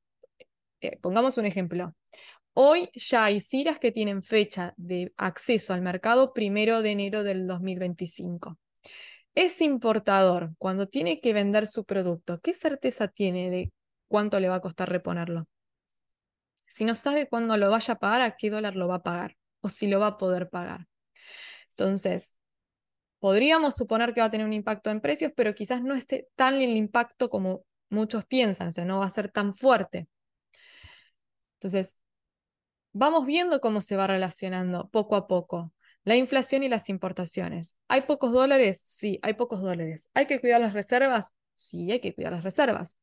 eh, 0.80 0.98
pongamos 1.00 1.38
un 1.38 1.46
ejemplo, 1.46 1.94
Hoy 2.58 2.90
ya 2.94 3.26
hay 3.26 3.40
CIRAs 3.40 3.78
que 3.78 3.92
tienen 3.92 4.22
fecha 4.22 4.74
de 4.78 5.12
acceso 5.18 5.74
al 5.74 5.82
mercado 5.82 6.32
primero 6.32 6.82
de 6.82 6.92
enero 6.92 7.22
del 7.22 7.46
2025. 7.46 8.58
Es 9.36 9.60
importador, 9.60 10.54
cuando 10.56 10.88
tiene 10.88 11.20
que 11.20 11.34
vender 11.34 11.68
su 11.68 11.84
producto, 11.84 12.40
¿qué 12.40 12.54
certeza 12.54 13.06
tiene 13.06 13.50
de 13.50 13.70
cuánto 14.08 14.40
le 14.40 14.48
va 14.48 14.56
a 14.56 14.60
costar 14.62 14.88
reponerlo? 14.88 15.46
Si 16.66 16.86
no 16.86 16.94
sabe 16.94 17.28
cuándo 17.28 17.54
lo 17.58 17.70
vaya 17.70 17.94
a 17.94 17.98
pagar, 17.98 18.22
a 18.22 18.36
qué 18.36 18.48
dólar 18.48 18.76
lo 18.76 18.88
va 18.88 18.96
a 18.96 19.02
pagar 19.02 19.36
o 19.60 19.68
si 19.68 19.88
lo 19.88 20.00
va 20.00 20.06
a 20.06 20.16
poder 20.16 20.48
pagar. 20.48 20.86
Entonces, 21.70 22.34
podríamos 23.18 23.74
suponer 23.76 24.14
que 24.14 24.20
va 24.22 24.28
a 24.28 24.30
tener 24.30 24.46
un 24.46 24.54
impacto 24.54 24.88
en 24.88 25.02
precios, 25.02 25.32
pero 25.36 25.54
quizás 25.54 25.82
no 25.82 25.94
esté 25.94 26.28
tan 26.34 26.54
el 26.54 26.74
impacto 26.74 27.28
como 27.28 27.66
muchos 27.90 28.24
piensan, 28.24 28.68
o 28.68 28.72
sea, 28.72 28.86
no 28.86 29.00
va 29.00 29.06
a 29.06 29.10
ser 29.10 29.30
tan 29.30 29.52
fuerte. 29.52 30.08
Entonces, 31.56 31.98
vamos 32.92 33.26
viendo 33.26 33.60
cómo 33.60 33.82
se 33.82 33.96
va 33.96 34.06
relacionando 34.06 34.88
poco 34.88 35.14
a 35.16 35.26
poco 35.26 35.74
la 36.06 36.14
inflación 36.14 36.62
y 36.62 36.68
las 36.68 36.88
importaciones. 36.88 37.76
¿Hay 37.88 38.02
pocos 38.02 38.32
dólares? 38.32 38.80
Sí, 38.84 39.18
hay 39.22 39.34
pocos 39.34 39.60
dólares. 39.60 40.08
¿Hay 40.14 40.26
que 40.26 40.40
cuidar 40.40 40.60
las 40.60 40.72
reservas? 40.72 41.34
Sí, 41.56 41.90
hay 41.90 41.98
que 41.98 42.14
cuidar 42.14 42.32
las 42.32 42.44
reservas. 42.44 42.96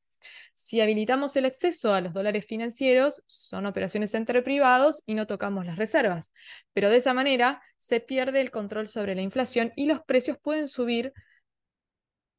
Si 0.54 0.80
habilitamos 0.80 1.36
el 1.36 1.44
acceso 1.44 1.94
a 1.94 2.00
los 2.00 2.13
dólares 2.13 2.46
financieros, 2.46 3.22
son 3.28 3.66
operaciones 3.66 4.13
entre 4.13 4.42
privados 4.42 5.04
y 5.06 5.16
no 5.16 5.28
tocamos 5.28 5.66
las 5.66 5.76
reservas. 5.78 6.32
Pero 6.72 6.89
de 6.89 6.96
esa 6.96 7.13
manera 7.13 7.62
se 7.76 8.00
pierde 8.00 8.39
el 8.39 8.52
control 8.52 8.88
sobre 8.88 9.16
la 9.16 9.22
inflación 9.22 9.74
y 9.76 9.86
los 9.86 10.02
precios 10.02 10.38
pueden 10.42 10.70
subir 10.70 11.12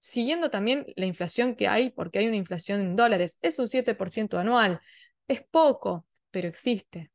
siguiendo 0.01 0.49
también 0.49 0.87
la 0.97 1.05
inflación 1.05 1.57
que 1.57 1.69
hay, 1.69 1.91
porque 1.91 2.21
hay 2.21 2.27
una 2.27 2.37
inflación 2.37 2.81
en 2.81 2.97
dólares. 2.97 3.39
Es 3.43 3.59
un 3.59 3.69
7% 3.69 4.39
anual. 4.39 4.81
Es 5.29 5.43
poco, 5.43 6.07
pero 6.31 6.49
existe. 6.49 7.11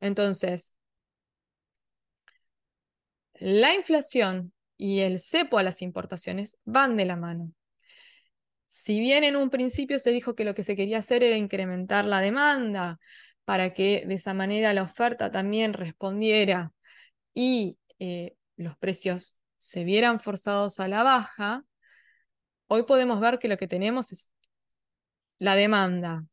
Entonces, 0.00 0.72
la 3.40 3.74
inflación 3.74 4.52
y 4.76 5.00
el 5.00 5.18
cepo 5.18 5.58
a 5.58 5.62
las 5.62 5.82
importaciones 5.82 6.58
van 6.64 6.96
de 6.96 7.04
la 7.04 7.16
mano. 7.16 7.52
Si 8.68 9.00
bien 9.00 9.24
en 9.24 9.36
un 9.36 9.50
principio 9.50 9.98
se 9.98 10.10
dijo 10.10 10.36
que 10.36 10.44
lo 10.44 10.54
que 10.54 10.62
se 10.62 10.76
quería 10.76 10.98
hacer 10.98 11.24
era 11.24 11.36
incrementar 11.36 12.04
la 12.04 12.20
demanda 12.20 13.00
para 13.44 13.74
que 13.74 14.04
de 14.06 14.14
esa 14.14 14.34
manera 14.34 14.72
la 14.72 14.82
oferta 14.82 15.32
también 15.32 15.72
respondiera 15.72 16.72
y 17.34 17.78
eh, 17.98 18.36
los 18.56 18.76
precios 18.76 19.36
se 19.58 19.84
vieran 19.84 20.20
forzados 20.20 20.80
a 20.80 20.88
la 20.88 21.02
baja, 21.02 21.64
hoy 22.68 22.84
podemos 22.84 23.20
ver 23.20 23.38
que 23.38 23.48
lo 23.48 23.56
que 23.56 23.66
tenemos 23.68 24.12
es 24.12 24.32
la 25.38 25.56
demanda. 25.56 26.24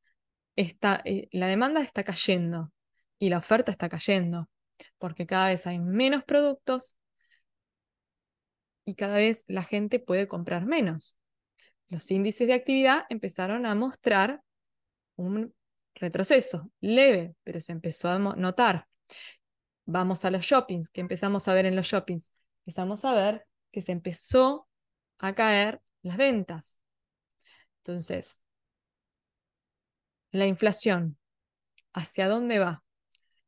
Está, 0.56 1.02
eh, 1.06 1.30
la 1.32 1.48
demanda 1.48 1.82
está 1.82 2.04
cayendo 2.04 2.72
y 3.20 3.30
la 3.30 3.40
oferta 3.40 3.72
está 3.72 3.90
cayendo, 3.90 4.50
porque 4.98 5.26
cada 5.26 5.50
vez 5.50 5.66
hay 5.68 5.80
menos 5.80 6.24
productos 6.24 6.97
y 8.88 8.96
cada 8.96 9.18
vez 9.18 9.44
la 9.48 9.62
gente 9.62 10.00
puede 10.00 10.28
comprar 10.28 10.66
menos 10.66 11.18
los 11.90 12.10
índices 12.12 12.48
de 12.48 12.54
actividad 12.54 13.06
empezaron 13.10 13.66
a 13.66 13.76
mostrar 13.76 14.42
un 15.16 15.54
retroceso 15.96 16.70
leve, 16.82 17.36
pero 17.44 17.62
se 17.62 17.72
empezó 17.72 18.10
a 18.10 18.20
notar. 18.20 18.88
Vamos 19.86 20.26
a 20.26 20.32
los 20.32 20.44
shoppings, 20.44 20.90
¿qué 20.90 21.02
empezamos 21.02 21.48
a 21.48 21.54
ver 21.54 21.66
en 21.66 21.76
los 21.76 21.86
shoppings? 21.86 22.34
Empezamos 22.66 23.06
a 23.06 23.14
ver 23.14 23.48
que 23.72 23.82
se 23.82 23.94
empezó 23.94 24.68
a 25.18 25.34
caer 25.34 25.82
las 26.02 26.18
ventas. 26.18 26.78
Entonces, 27.78 28.44
la 30.32 30.46
inflación, 30.46 31.18
¿hacia 31.94 32.28
dónde 32.28 32.60
va? 32.60 32.84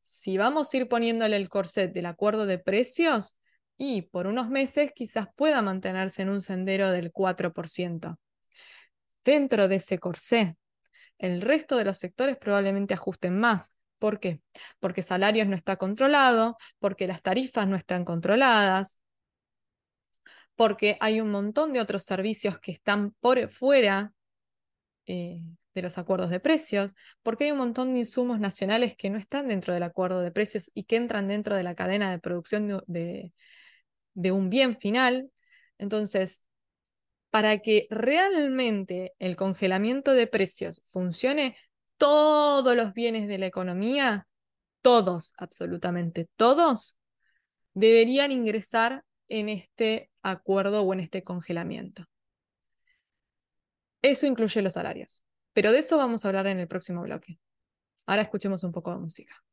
Si 0.02 0.38
vamos 0.38 0.73
a 0.73 0.78
ir 0.78 0.88
poniéndole 0.88 1.36
el 1.36 1.49
corset 1.49 1.91
del 1.93 2.06
acuerdo 2.06 2.45
de 2.45 2.58
precios, 2.58 3.38
y 3.79 4.03
por 4.03 4.27
unos 4.27 4.49
meses 4.49 4.91
quizás 4.93 5.27
pueda 5.35 5.61
mantenerse 5.61 6.21
en 6.21 6.29
un 6.29 6.41
sendero 6.41 6.91
del 6.91 7.11
4% 7.13 8.19
dentro 9.23 9.67
de 9.69 9.75
ese 9.75 9.97
corsé. 9.99 10.57
El 11.17 11.41
resto 11.41 11.77
de 11.77 11.85
los 11.85 11.97
sectores 11.97 12.37
probablemente 12.37 12.93
ajusten 12.93 13.39
más. 13.39 13.73
¿Por 13.97 14.19
qué? 14.19 14.41
Porque 14.79 15.01
salarios 15.01 15.47
no 15.47 15.55
está 15.55 15.77
controlado, 15.77 16.57
porque 16.79 17.07
las 17.07 17.21
tarifas 17.21 17.67
no 17.67 17.77
están 17.77 18.03
controladas, 18.03 18.99
porque 20.55 20.97
hay 20.99 21.21
un 21.21 21.31
montón 21.31 21.71
de 21.71 21.79
otros 21.79 22.03
servicios 22.03 22.59
que 22.59 22.73
están 22.73 23.11
por 23.21 23.47
fuera 23.49 24.11
eh, 25.05 25.41
de 25.73 25.81
los 25.81 25.97
acuerdos 25.97 26.29
de 26.31 26.41
precios, 26.41 26.95
porque 27.23 27.45
hay 27.45 27.51
un 27.51 27.59
montón 27.59 27.93
de 27.93 27.99
insumos 27.99 28.41
nacionales 28.41 28.95
que 28.97 29.09
no 29.09 29.17
están 29.17 29.47
dentro 29.47 29.73
del 29.73 29.83
acuerdo 29.83 30.19
de 30.19 30.31
precios 30.31 30.69
y 30.73 30.83
que 30.83 30.97
entran 30.97 31.29
dentro 31.29 31.55
de 31.55 31.63
la 31.63 31.75
cadena 31.75 32.11
de 32.11 32.19
producción 32.19 32.67
de, 32.67 32.81
de 32.87 33.33
un 34.32 34.49
bien 34.49 34.77
final. 34.77 35.32
Entonces, 35.77 36.43
para 37.29 37.60
que 37.60 37.88
realmente 37.89 39.13
el 39.19 39.36
congelamiento 39.36 40.13
de 40.13 40.27
precios 40.27 40.82
funcione, 40.88 41.55
todos 41.97 42.75
los 42.75 42.93
bienes 42.93 43.27
de 43.27 43.38
la 43.38 43.45
economía, 43.45 44.27
todos, 44.82 45.34
absolutamente 45.38 46.27
todos, 46.36 46.97
deberían 47.73 48.32
ingresar 48.32 49.03
en 49.27 49.49
este 49.49 50.10
acuerdo 50.21 50.82
o 50.82 50.93
en 50.93 51.01
este 51.01 51.23
congelamiento. 51.23 52.05
Eso 54.01 54.27
incluye 54.27 54.62
los 54.62 54.73
salarios, 54.73 55.23
pero 55.53 55.71
de 55.71 55.79
eso 55.79 55.97
vamos 55.97 56.23
a 56.23 56.29
hablar 56.29 56.47
en 56.47 56.60
el 56.60 56.67
próximo 56.67 57.01
bloque. 57.01 57.39
Ahora 58.05 58.23
escuchemos 58.23 58.63
un 58.63 58.71
poco 58.71 58.91
de 58.91 58.97
música. 58.97 59.43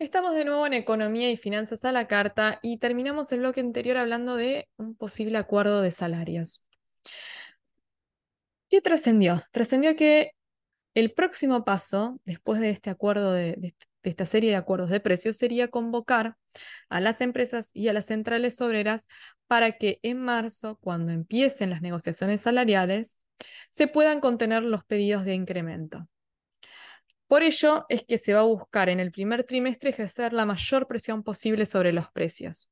Estamos 0.00 0.34
de 0.34 0.44
nuevo 0.44 0.66
en 0.66 0.72
Economía 0.72 1.30
y 1.30 1.36
Finanzas 1.36 1.84
a 1.84 1.92
la 1.92 2.08
Carta 2.08 2.58
y 2.62 2.78
terminamos 2.78 3.30
el 3.30 3.40
bloque 3.40 3.60
anterior 3.60 3.96
hablando 3.96 4.34
de 4.36 4.68
un 4.76 4.96
posible 4.96 5.38
acuerdo 5.38 5.82
de 5.82 5.92
salarios. 5.92 6.66
¿Qué 8.68 8.80
trascendió? 8.80 9.44
Trascendió 9.52 9.94
que 9.94 10.32
el 10.94 11.12
próximo 11.12 11.64
paso, 11.64 12.20
después 12.24 12.60
de 12.60 12.70
este 12.70 12.90
acuerdo 12.90 13.32
de, 13.32 13.74
esta 14.02 14.26
serie 14.26 14.50
de 14.50 14.56
acuerdos 14.56 14.90
de 14.90 15.00
precios, 15.00 15.36
sería 15.36 15.68
convocar 15.68 16.36
a 16.88 17.00
las 17.00 17.20
empresas 17.20 17.70
y 17.72 17.88
a 17.88 17.92
las 17.92 18.06
centrales 18.06 18.60
obreras 18.60 19.06
para 19.46 19.72
que 19.78 20.00
en 20.02 20.20
marzo, 20.20 20.76
cuando 20.80 21.12
empiecen 21.12 21.70
las 21.70 21.82
negociaciones 21.82 22.40
salariales, 22.40 23.16
se 23.70 23.86
puedan 23.86 24.20
contener 24.20 24.64
los 24.64 24.84
pedidos 24.84 25.24
de 25.24 25.34
incremento. 25.34 26.08
Por 27.26 27.42
ello 27.42 27.86
es 27.88 28.04
que 28.04 28.18
se 28.18 28.34
va 28.34 28.40
a 28.40 28.44
buscar 28.44 28.88
en 28.88 29.00
el 29.00 29.10
primer 29.10 29.44
trimestre 29.44 29.90
ejercer 29.90 30.32
la 30.32 30.44
mayor 30.44 30.86
presión 30.86 31.22
posible 31.22 31.66
sobre 31.66 31.92
los 31.92 32.10
precios, 32.10 32.70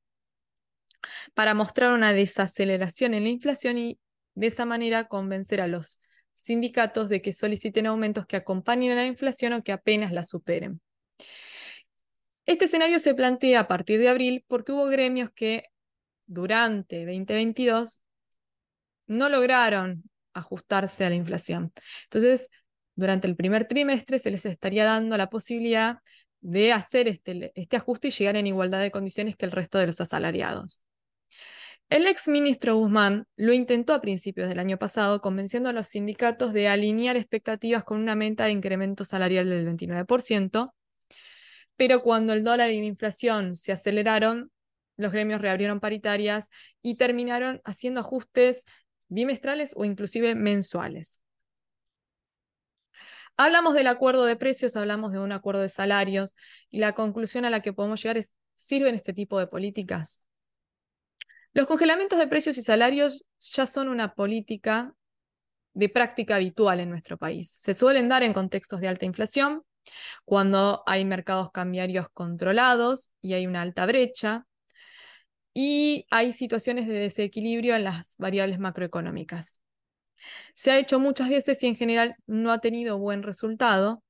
para 1.34 1.54
mostrar 1.54 1.92
una 1.92 2.12
desaceleración 2.12 3.14
en 3.14 3.24
la 3.24 3.30
inflación 3.30 3.78
y 3.78 3.98
de 4.34 4.46
esa 4.46 4.64
manera 4.64 5.08
convencer 5.08 5.60
a 5.60 5.66
los 5.66 6.00
sindicatos 6.34 7.08
de 7.08 7.20
que 7.22 7.32
soliciten 7.32 7.86
aumentos 7.86 8.26
que 8.26 8.36
acompañen 8.36 8.92
a 8.92 9.02
la 9.02 9.06
inflación 9.06 9.52
o 9.52 9.62
que 9.62 9.72
apenas 9.72 10.12
la 10.12 10.24
superen. 10.24 10.80
Este 12.46 12.64
escenario 12.64 12.98
se 12.98 13.14
plantea 13.14 13.60
a 13.60 13.68
partir 13.68 14.00
de 14.00 14.08
abril 14.08 14.44
porque 14.48 14.72
hubo 14.72 14.86
gremios 14.86 15.30
que 15.30 15.64
durante 16.26 17.04
2022 17.04 18.02
no 19.06 19.28
lograron 19.28 20.04
ajustarse 20.32 21.04
a 21.04 21.10
la 21.10 21.14
inflación. 21.14 21.72
Entonces, 22.04 22.50
durante 22.94 23.26
el 23.26 23.36
primer 23.36 23.66
trimestre 23.66 24.18
se 24.18 24.30
les 24.30 24.44
estaría 24.46 24.84
dando 24.84 25.16
la 25.16 25.30
posibilidad 25.30 25.98
de 26.40 26.72
hacer 26.72 27.08
este, 27.08 27.52
este 27.54 27.76
ajuste 27.76 28.08
y 28.08 28.10
llegar 28.10 28.36
en 28.36 28.46
igualdad 28.46 28.80
de 28.80 28.90
condiciones 28.90 29.36
que 29.36 29.46
el 29.46 29.52
resto 29.52 29.78
de 29.78 29.86
los 29.86 30.00
asalariados. 30.00 30.82
El 31.88 32.06
ex 32.06 32.26
ministro 32.26 32.76
Guzmán 32.76 33.26
lo 33.36 33.52
intentó 33.52 33.92
a 33.92 34.00
principios 34.00 34.48
del 34.48 34.58
año 34.58 34.78
pasado, 34.78 35.20
convenciendo 35.20 35.68
a 35.68 35.72
los 35.72 35.88
sindicatos 35.88 36.52
de 36.54 36.68
alinear 36.68 37.16
expectativas 37.16 37.84
con 37.84 38.00
una 38.00 38.14
meta 38.14 38.46
de 38.46 38.52
incremento 38.52 39.04
salarial 39.04 39.48
del 39.50 39.66
29%, 39.66 40.74
pero 41.76 42.02
cuando 42.02 42.32
el 42.32 42.44
dólar 42.44 42.70
y 42.70 42.80
la 42.80 42.86
inflación 42.86 43.56
se 43.56 43.72
aceleraron, 43.72 44.50
los 44.96 45.12
gremios 45.12 45.40
reabrieron 45.40 45.80
paritarias 45.80 46.48
y 46.80 46.96
terminaron 46.96 47.60
haciendo 47.64 48.00
ajustes 48.00 48.64
bimestrales 49.08 49.74
o 49.76 49.84
inclusive 49.84 50.34
mensuales. 50.34 51.21
Hablamos 53.36 53.74
del 53.74 53.86
acuerdo 53.86 54.24
de 54.24 54.36
precios, 54.36 54.76
hablamos 54.76 55.12
de 55.12 55.18
un 55.18 55.32
acuerdo 55.32 55.62
de 55.62 55.68
salarios 55.68 56.34
y 56.70 56.78
la 56.78 56.92
conclusión 56.92 57.44
a 57.44 57.50
la 57.50 57.60
que 57.60 57.72
podemos 57.72 58.02
llegar 58.02 58.18
es, 58.18 58.32
¿sirven 58.54 58.94
este 58.94 59.12
tipo 59.12 59.38
de 59.38 59.46
políticas? 59.46 60.22
Los 61.52 61.66
congelamientos 61.66 62.18
de 62.18 62.26
precios 62.26 62.56
y 62.58 62.62
salarios 62.62 63.26
ya 63.40 63.66
son 63.66 63.88
una 63.88 64.14
política 64.14 64.94
de 65.74 65.88
práctica 65.88 66.36
habitual 66.36 66.80
en 66.80 66.90
nuestro 66.90 67.18
país. 67.18 67.50
Se 67.50 67.74
suelen 67.74 68.08
dar 68.08 68.22
en 68.22 68.32
contextos 68.32 68.80
de 68.80 68.88
alta 68.88 69.06
inflación, 69.06 69.62
cuando 70.24 70.82
hay 70.86 71.04
mercados 71.04 71.50
cambiarios 71.50 72.08
controlados 72.10 73.10
y 73.20 73.34
hay 73.34 73.46
una 73.46 73.62
alta 73.62 73.86
brecha, 73.86 74.46
y 75.54 76.06
hay 76.10 76.32
situaciones 76.32 76.86
de 76.86 76.94
desequilibrio 76.94 77.76
en 77.76 77.84
las 77.84 78.16
variables 78.18 78.58
macroeconómicas. 78.58 79.61
Se 80.54 80.70
ha 80.70 80.78
hecho 80.78 80.98
muchas 80.98 81.28
veces 81.28 81.62
y 81.62 81.68
en 81.68 81.76
general 81.76 82.16
no 82.26 82.52
ha 82.52 82.60
tenido 82.60 82.98
buen 82.98 83.22
resultado. 83.22 84.02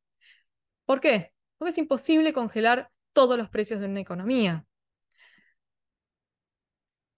¿Por 0.84 1.00
qué? 1.00 1.32
Porque 1.58 1.70
es 1.70 1.78
imposible 1.78 2.32
congelar 2.32 2.90
todos 3.12 3.38
los 3.38 3.48
precios 3.48 3.80
de 3.80 3.86
una 3.86 4.00
economía 4.00 4.66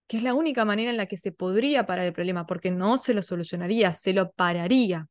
que 0.07 0.19
es 0.19 0.23
la 0.23 0.35
única 0.35 0.65
manera 0.65 0.91
en 0.91 0.97
la 0.97 1.07
que 1.07 1.17
se 1.17 1.33
podría 1.33 1.87
parar 1.87 2.07
el 2.07 2.13
problema, 2.13 2.47
porque 2.47 2.71
no 2.71 2.99
se 2.99 3.15
lo 3.15 3.23
solucionaría, 3.23 3.93
se 3.93 4.13
lo 4.13 4.31
pararía. 4.33 5.09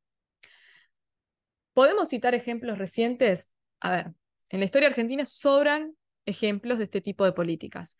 ¿Podemos 1.74 2.10
citar 2.10 2.36
ejemplos 2.36 2.78
recientes? 2.78 3.52
A 3.80 3.92
ver, 3.92 4.14
en 4.50 4.60
la 4.60 4.66
historia 4.66 4.90
argentina 4.90 5.26
sobran 5.26 5.96
ejemplos 6.26 6.78
de 6.78 6.86
este 6.86 7.02
tipo 7.02 7.26
de 7.26 7.34
políticas, 7.34 7.98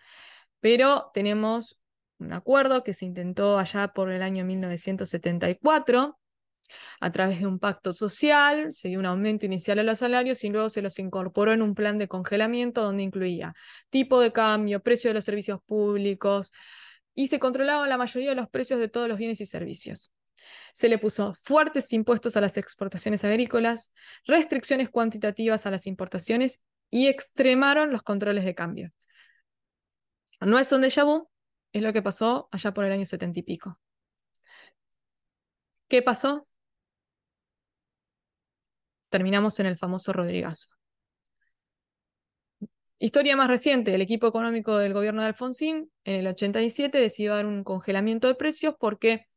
pero 0.60 1.10
tenemos 1.14 1.82
un 2.20 2.34
acuerdo 2.34 2.84
que 2.84 2.94
se 2.94 3.06
intentó 3.06 3.58
allá 3.58 3.90
por 3.90 4.12
el 4.12 4.22
año 4.22 4.46
1974 4.46 6.20
a 7.00 7.12
través 7.12 7.40
de 7.40 7.48
un 7.48 7.60
pacto 7.60 7.94
social, 7.94 8.72
se 8.72 8.88
dio 8.88 9.00
un 9.00 9.06
aumento 9.06 9.46
inicial 9.46 9.80
a 9.80 9.84
los 9.84 10.00
salarios 10.00 10.44
y 10.44 10.50
luego 10.50 10.70
se 10.70 10.82
los 10.82 10.98
incorporó 11.00 11.52
en 11.52 11.62
un 11.62 11.76
plan 11.76 11.98
de 11.98 12.08
congelamiento 12.08 12.84
donde 12.84 13.04
incluía 13.04 13.54
tipo 13.90 14.20
de 14.22 14.32
cambio, 14.32 14.82
precio 14.82 15.10
de 15.10 15.16
los 15.16 15.26
servicios 15.26 15.60
públicos 15.66 16.52
y 17.16 17.28
se 17.28 17.40
controlaba 17.40 17.88
la 17.88 17.98
mayoría 17.98 18.30
de 18.30 18.36
los 18.36 18.50
precios 18.50 18.80
de 18.80 18.88
todos 18.88 19.08
los 19.08 19.18
bienes 19.18 19.42
y 19.42 19.46
servicios. 19.46 20.12
Se 20.74 20.90
le 20.90 20.98
puso 20.98 21.34
fuertes 21.36 21.94
impuestos 21.94 22.36
a 22.36 22.42
las 22.42 22.58
exportaciones 22.58 23.24
agrícolas, 23.24 23.94
restricciones 24.26 24.90
cuantitativas 24.90 25.66
a 25.66 25.72
las 25.72 25.88
importaciones 25.88 26.62
y 26.90 27.08
extremaron 27.08 27.92
los 27.92 28.04
controles 28.04 28.46
de 28.46 28.56
cambio. 28.56 28.92
No 30.42 30.60
es 30.60 30.72
un 30.72 30.82
déjà 30.82 31.06
vu, 31.06 31.30
es 31.74 31.82
lo 31.84 31.92
que 31.94 32.02
pasó 32.02 32.48
allá 32.52 32.74
por 32.74 32.86
el 32.86 32.94
año 32.94 33.06
setenta 33.06 33.40
y 33.40 33.44
pico. 33.44 33.80
¿Qué 35.88 36.02
pasó? 36.02 36.44
Terminamos 39.10 39.60
en 39.62 39.68
el 39.68 39.78
famoso 39.78 40.12
Rodrigazo. 40.12 40.70
Historia 43.00 43.36
más 43.36 43.50
reciente, 43.50 43.94
el 43.94 44.02
equipo 44.02 44.28
económico 44.28 44.78
del 44.78 44.94
gobierno 44.94 45.22
de 45.22 45.28
Alfonsín 45.28 45.92
en 46.06 46.16
el 46.16 46.28
87 46.28 46.98
decidió 46.98 47.36
dar 47.36 47.46
un 47.46 47.64
congelamiento 47.64 48.28
de 48.28 48.36
precios 48.36 48.76
porque 48.80 49.28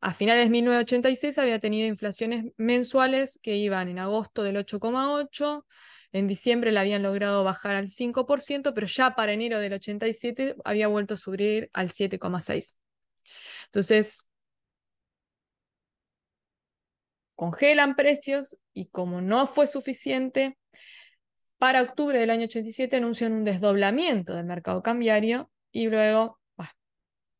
a 0.00 0.14
finales 0.14 0.46
de 0.46 0.50
1986 0.50 1.38
había 1.38 1.58
tenido 1.58 1.86
inflaciones 1.86 2.52
mensuales 2.56 3.38
que 3.42 3.56
iban 3.56 3.88
en 3.88 3.98
agosto 3.98 4.42
del 4.42 4.56
8,8, 4.56 5.64
en 6.12 6.26
diciembre 6.28 6.72
la 6.72 6.80
habían 6.80 7.02
logrado 7.02 7.42
bajar 7.42 7.76
al 7.76 7.88
5%, 7.88 8.74
pero 8.74 8.86
ya 8.86 9.14
para 9.14 9.32
enero 9.32 9.58
del 9.58 9.72
87 9.74 10.56
había 10.64 10.88
vuelto 10.88 11.14
a 11.14 11.16
subir 11.16 11.70
al 11.72 11.88
7,6. 11.88 12.78
Entonces, 13.66 14.28
congelan 17.34 17.96
precios 17.96 18.58
y 18.74 18.86
como 18.86 19.20
no 19.22 19.46
fue 19.46 19.66
suficiente, 19.66 20.58
para 21.58 21.82
octubre 21.82 22.18
del 22.18 22.30
año 22.30 22.44
87 22.44 22.96
anuncian 22.96 23.32
un 23.32 23.44
desdoblamiento 23.44 24.34
del 24.34 24.44
mercado 24.44 24.82
cambiario 24.82 25.50
y 25.70 25.88
luego 25.88 26.40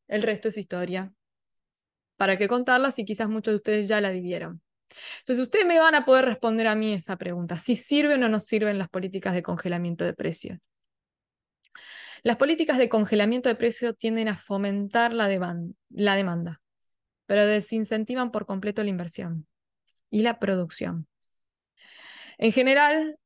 el 0.07 0.21
resto 0.23 0.47
es 0.49 0.57
historia. 0.57 1.13
¿Para 2.17 2.37
qué 2.37 2.47
contarla 2.47 2.91
si 2.91 3.05
quizás 3.05 3.29
muchos 3.29 3.53
de 3.53 3.55
ustedes 3.57 3.87
ya 3.87 4.01
la 4.01 4.11
vivieron? 4.11 4.61
Entonces, 5.19 5.43
ustedes 5.43 5.65
me 5.65 5.79
van 5.79 5.95
a 5.95 6.05
poder 6.05 6.25
responder 6.25 6.67
a 6.67 6.75
mí 6.75 6.93
esa 6.93 7.17
pregunta, 7.17 7.57
si 7.57 7.75
sirven 7.75 8.23
o 8.23 8.29
no 8.29 8.39
sirven 8.39 8.77
las 8.77 8.89
políticas 8.89 9.33
de 9.33 9.43
congelamiento 9.43 10.05
de 10.05 10.13
precios. 10.13 10.59
Las 12.21 12.37
políticas 12.37 12.77
de 12.77 12.89
congelamiento 12.89 13.49
de 13.49 13.55
precios 13.55 13.97
tienden 13.97 14.29
a 14.29 14.37
fomentar 14.37 15.13
la, 15.13 15.27
la 15.89 16.15
demanda, 16.15 16.61
pero 17.25 17.45
desincentivan 17.45 18.31
por 18.31 18.45
completo 18.45 18.83
la 18.83 18.89
inversión 18.89 19.47
y 20.09 20.21
la 20.21 20.39
producción. 20.39 21.07
En 22.37 22.51
general, 22.51 23.17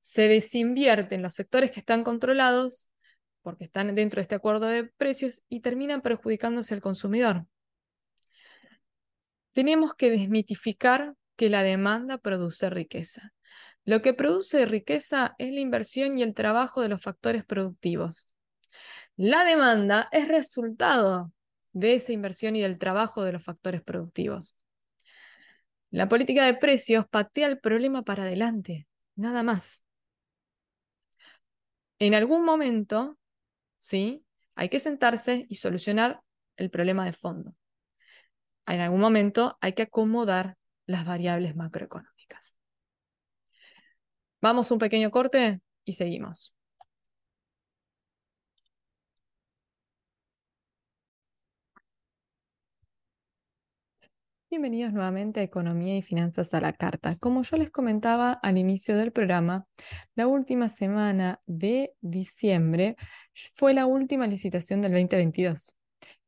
se 0.00 0.28
desinvierte 0.28 1.14
en 1.14 1.22
los 1.22 1.34
sectores 1.34 1.70
que 1.70 1.80
están 1.80 2.02
controlados, 2.02 2.90
porque 3.42 3.64
están 3.64 3.94
dentro 3.94 4.18
de 4.18 4.22
este 4.22 4.34
acuerdo 4.34 4.66
de 4.66 4.84
precios, 4.84 5.42
y 5.48 5.60
terminan 5.60 6.02
perjudicándose 6.02 6.74
al 6.74 6.80
consumidor. 6.80 7.46
Tenemos 9.52 9.94
que 9.94 10.10
desmitificar 10.10 11.14
que 11.36 11.48
la 11.48 11.62
demanda 11.62 12.18
produce 12.18 12.70
riqueza. 12.70 13.32
Lo 13.84 14.00
que 14.00 14.14
produce 14.14 14.64
riqueza 14.66 15.34
es 15.38 15.52
la 15.52 15.60
inversión 15.60 16.18
y 16.18 16.22
el 16.22 16.34
trabajo 16.34 16.80
de 16.80 16.88
los 16.88 17.02
factores 17.02 17.44
productivos. 17.44 18.30
La 19.16 19.44
demanda 19.44 20.08
es 20.12 20.28
resultado 20.28 21.32
de 21.72 21.94
esa 21.94 22.12
inversión 22.12 22.56
y 22.56 22.62
del 22.62 22.78
trabajo 22.78 23.24
de 23.24 23.32
los 23.32 23.42
factores 23.42 23.82
productivos. 23.82 24.56
La 25.90 26.08
política 26.08 26.46
de 26.46 26.54
precios 26.54 27.06
patea 27.08 27.46
el 27.48 27.58
problema 27.58 28.02
para 28.02 28.22
adelante, 28.22 28.86
nada 29.14 29.42
más 29.42 29.84
en 32.06 32.14
algún 32.14 32.44
momento, 32.44 33.16
¿sí? 33.78 34.24
Hay 34.56 34.68
que 34.68 34.80
sentarse 34.80 35.46
y 35.48 35.54
solucionar 35.54 36.20
el 36.56 36.68
problema 36.68 37.04
de 37.04 37.12
fondo. 37.12 37.54
En 38.66 38.80
algún 38.80 39.00
momento 39.00 39.58
hay 39.60 39.72
que 39.72 39.82
acomodar 39.82 40.54
las 40.86 41.04
variables 41.04 41.56
macroeconómicas. 41.56 42.56
Vamos 44.40 44.70
un 44.70 44.78
pequeño 44.78 45.10
corte 45.10 45.60
y 45.84 45.92
seguimos. 45.92 46.54
Bienvenidos 54.50 54.92
nuevamente 54.92 55.40
a 55.40 55.42
Economía 55.44 55.96
y 55.96 56.02
Finanzas 56.02 56.52
a 56.52 56.60
la 56.60 56.74
Carta. 56.74 57.16
Como 57.16 57.42
yo 57.42 57.56
les 57.56 57.70
comentaba 57.70 58.32
al 58.32 58.58
inicio 58.58 58.96
del 58.96 59.10
programa, 59.10 59.66
la 60.14 60.26
última 60.26 60.68
semana 60.68 61.40
de 61.46 61.94
diciembre 62.00 62.96
fue 63.54 63.72
la 63.72 63.86
última 63.86 64.26
licitación 64.26 64.82
del 64.82 64.92
2022 64.92 65.74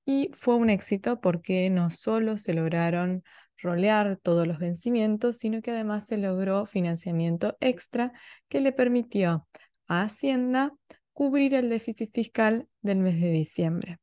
y 0.05 0.31
fue 0.35 0.57
un 0.57 0.71
éxito 0.71 1.21
porque 1.21 1.71
no 1.71 1.91
solo 1.91 2.39
se 2.39 2.55
lograron 2.55 3.25
rolear 3.59 4.19
todos 4.23 4.47
los 4.47 4.59
vencimientos, 4.59 5.39
sino 5.39 5.63
que 5.63 5.71
además 5.71 6.07
se 6.07 6.19
logró 6.19 6.67
financiamiento 6.67 7.57
extra 7.61 8.13
que 8.49 8.61
le 8.61 8.73
permitió 8.73 9.49
a 9.89 10.03
Hacienda 10.03 10.73
cubrir 11.13 11.55
el 11.55 11.71
déficit 11.71 12.13
fiscal 12.13 12.69
del 12.83 12.99
mes 12.99 13.21
de 13.21 13.31
diciembre. 13.31 13.99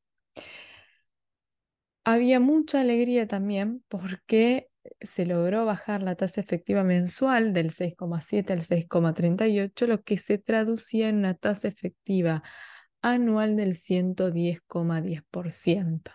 Había 2.04 2.40
mucha 2.40 2.82
alegría 2.82 3.28
también 3.28 3.84
porque 3.88 4.70
se 5.00 5.28
logró 5.28 5.66
bajar 5.66 6.02
la 6.02 6.16
tasa 6.16 6.42
efectiva 6.42 6.84
mensual 6.84 7.54
del 7.54 7.70
6,7 7.70 8.54
al 8.54 8.62
6,38, 8.62 9.86
lo 9.86 10.02
que 10.02 10.18
se 10.18 10.40
traducía 10.40 11.10
en 11.10 11.18
una 11.18 11.36
tasa 11.36 11.68
efectiva 11.68 12.42
anual 13.02 13.56
del 13.56 13.76
110,10%. 13.76 16.12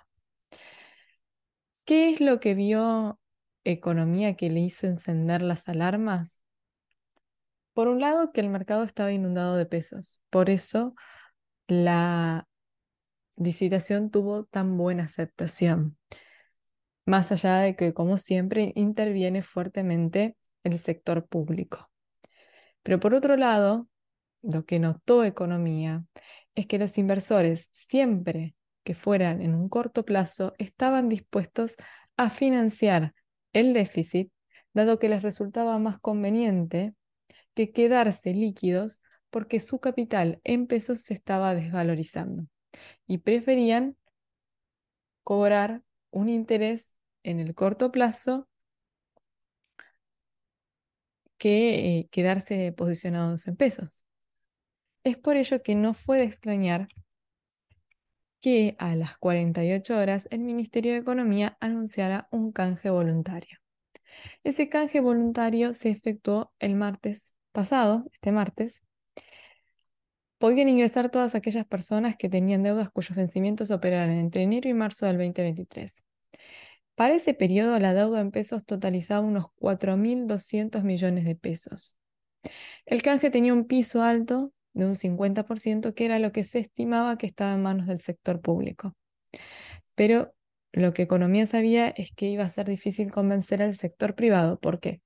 ¿Qué 1.85 2.11
es 2.11 2.21
lo 2.21 2.41
que 2.41 2.55
vio 2.55 3.21
economía 3.65 4.35
que 4.35 4.51
le 4.51 4.61
hizo 4.61 4.87
encender 4.87 5.43
las 5.43 5.69
alarmas? 5.69 6.41
Por 7.73 7.89
un 7.89 8.01
lado, 8.01 8.33
que 8.33 8.41
el 8.41 8.49
mercado 8.49 8.85
estaba 8.85 9.13
inundado 9.13 9.57
de 9.57 9.67
pesos. 9.67 10.23
Por 10.31 10.51
eso 10.51 10.95
la 11.69 12.47
licitación 13.37 14.11
tuvo 14.11 14.45
tan 14.45 14.77
buena 14.77 15.05
aceptación. 15.05 15.97
Más 17.05 17.31
allá 17.33 17.59
de 17.59 17.77
que, 17.77 17.95
como 17.95 18.19
siempre, 18.19 18.73
interviene 18.75 19.43
fuertemente 19.43 20.37
el 20.65 20.79
sector 20.79 21.27
público. 21.27 21.91
Pero 22.83 22.99
por 22.99 23.15
otro 23.15 23.37
lado, 23.37 23.89
lo 24.47 24.65
que 24.65 24.79
notó 24.79 25.25
economía 25.25 26.05
es 26.55 26.67
que 26.67 26.79
los 26.79 26.97
inversores, 26.99 27.71
siempre 27.75 28.55
que 28.85 28.95
fueran 28.95 29.43
en 29.43 29.55
un 29.55 29.69
corto 29.69 30.05
plazo, 30.05 30.55
estaban 30.59 31.09
dispuestos 31.09 31.77
a 32.17 32.31
financiar 32.31 33.15
el 33.53 33.73
déficit, 33.73 34.31
dado 34.73 34.99
que 34.99 35.09
les 35.09 35.23
resultaba 35.23 35.79
más 35.79 35.99
conveniente 35.99 36.95
que 37.55 37.73
quedarse 37.73 38.35
líquidos 38.35 39.03
porque 39.31 39.61
su 39.61 39.81
capital 39.81 40.41
en 40.45 40.67
pesos 40.67 41.01
se 41.03 41.15
estaba 41.15 41.55
desvalorizando 41.55 42.47
y 43.07 43.19
preferían 43.19 43.97
cobrar 45.25 45.83
un 46.11 46.29
interés 46.29 46.95
en 47.23 47.41
el 47.41 47.55
corto 47.55 47.91
plazo 47.91 48.49
que 51.39 51.99
eh, 51.99 52.09
quedarse 52.11 52.73
posicionados 52.73 53.47
en 53.47 53.57
pesos. 53.57 54.05
Es 55.07 55.17
por 55.17 55.37
ello 55.37 55.63
que 55.63 55.77
no 55.77 55.95
fue 55.95 56.19
de 56.19 56.25
extrañar 56.25 56.89
que 58.41 58.75
a 58.81 58.97
las 58.97 59.17
48 59.19 59.97
horas 59.97 60.27
el 60.33 60.41
Ministerio 60.41 60.95
de 60.95 60.99
Economía 60.99 61.57
anunciara 61.61 62.27
un 62.33 62.51
canje 62.51 62.91
voluntario. 62.91 63.61
Ese 64.43 64.69
canje 64.69 64.99
voluntario 64.99 65.75
se 65.75 65.91
efectuó 65.91 66.53
el 66.59 66.75
martes 66.75 67.37
pasado, 67.53 68.05
este 68.13 68.33
martes, 68.33 68.83
podían 70.39 70.69
ingresar 70.69 71.09
todas 71.09 71.37
aquellas 71.37 71.67
personas 71.67 72.17
que 72.17 72.29
tenían 72.29 72.65
deudas 72.65 72.91
cuyos 72.91 73.17
vencimientos 73.17 73.71
operaran 73.71 74.11
entre 74.11 74.43
enero 74.43 74.69
y 74.69 74.75
marzo 74.75 75.07
del 75.07 75.19
2023. 75.19 76.03
Para 76.97 77.15
ese 77.15 77.33
periodo, 77.33 77.79
la 77.79 77.95
deuda 77.95 78.19
en 78.19 78.33
pesos 78.33 78.65
totalizaba 78.65 79.25
unos 79.25 79.45
4.200 79.61 80.83
millones 80.83 81.25
de 81.25 81.37
pesos. 81.37 81.97
El 82.87 83.03
canje 83.03 83.31
tenía 83.31 83.53
un 83.53 83.67
piso 83.69 84.03
alto 84.03 84.53
de 84.77 84.87
un 84.87 84.95
50%, 84.95 85.95
que 85.95 86.05
era 86.05 86.19
lo 86.19 86.33
que 86.33 86.45
se 86.45 86.59
estimaba 86.59 87.17
que 87.17 87.27
estaba 87.27 87.55
en 87.55 87.63
manos 87.63 87.87
del 87.87 87.99
sector 87.99 88.41
público. 88.43 88.95
Pero 89.95 90.35
lo 90.73 90.93
que 90.93 91.03
Economía 91.03 91.47
sabía 91.47 91.89
es 91.89 92.13
que 92.13 92.27
iba 92.29 92.45
a 92.45 92.49
ser 92.51 92.69
difícil 92.69 93.11
convencer 93.11 93.63
al 93.63 93.75
sector 93.75 94.15
privado. 94.15 94.61
¿Por 94.61 94.79
qué? 94.79 95.01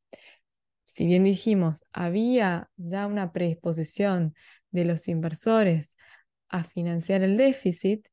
Si 0.85 1.07
bien 1.07 1.23
dijimos, 1.23 1.85
había 1.93 2.69
ya 2.77 3.07
una 3.07 3.33
predisposición 3.33 4.35
de 4.73 4.85
los 4.85 5.07
inversores 5.07 5.97
a 6.49 6.65
financiar 6.65 7.23
el 7.23 7.37
déficit, 7.37 8.09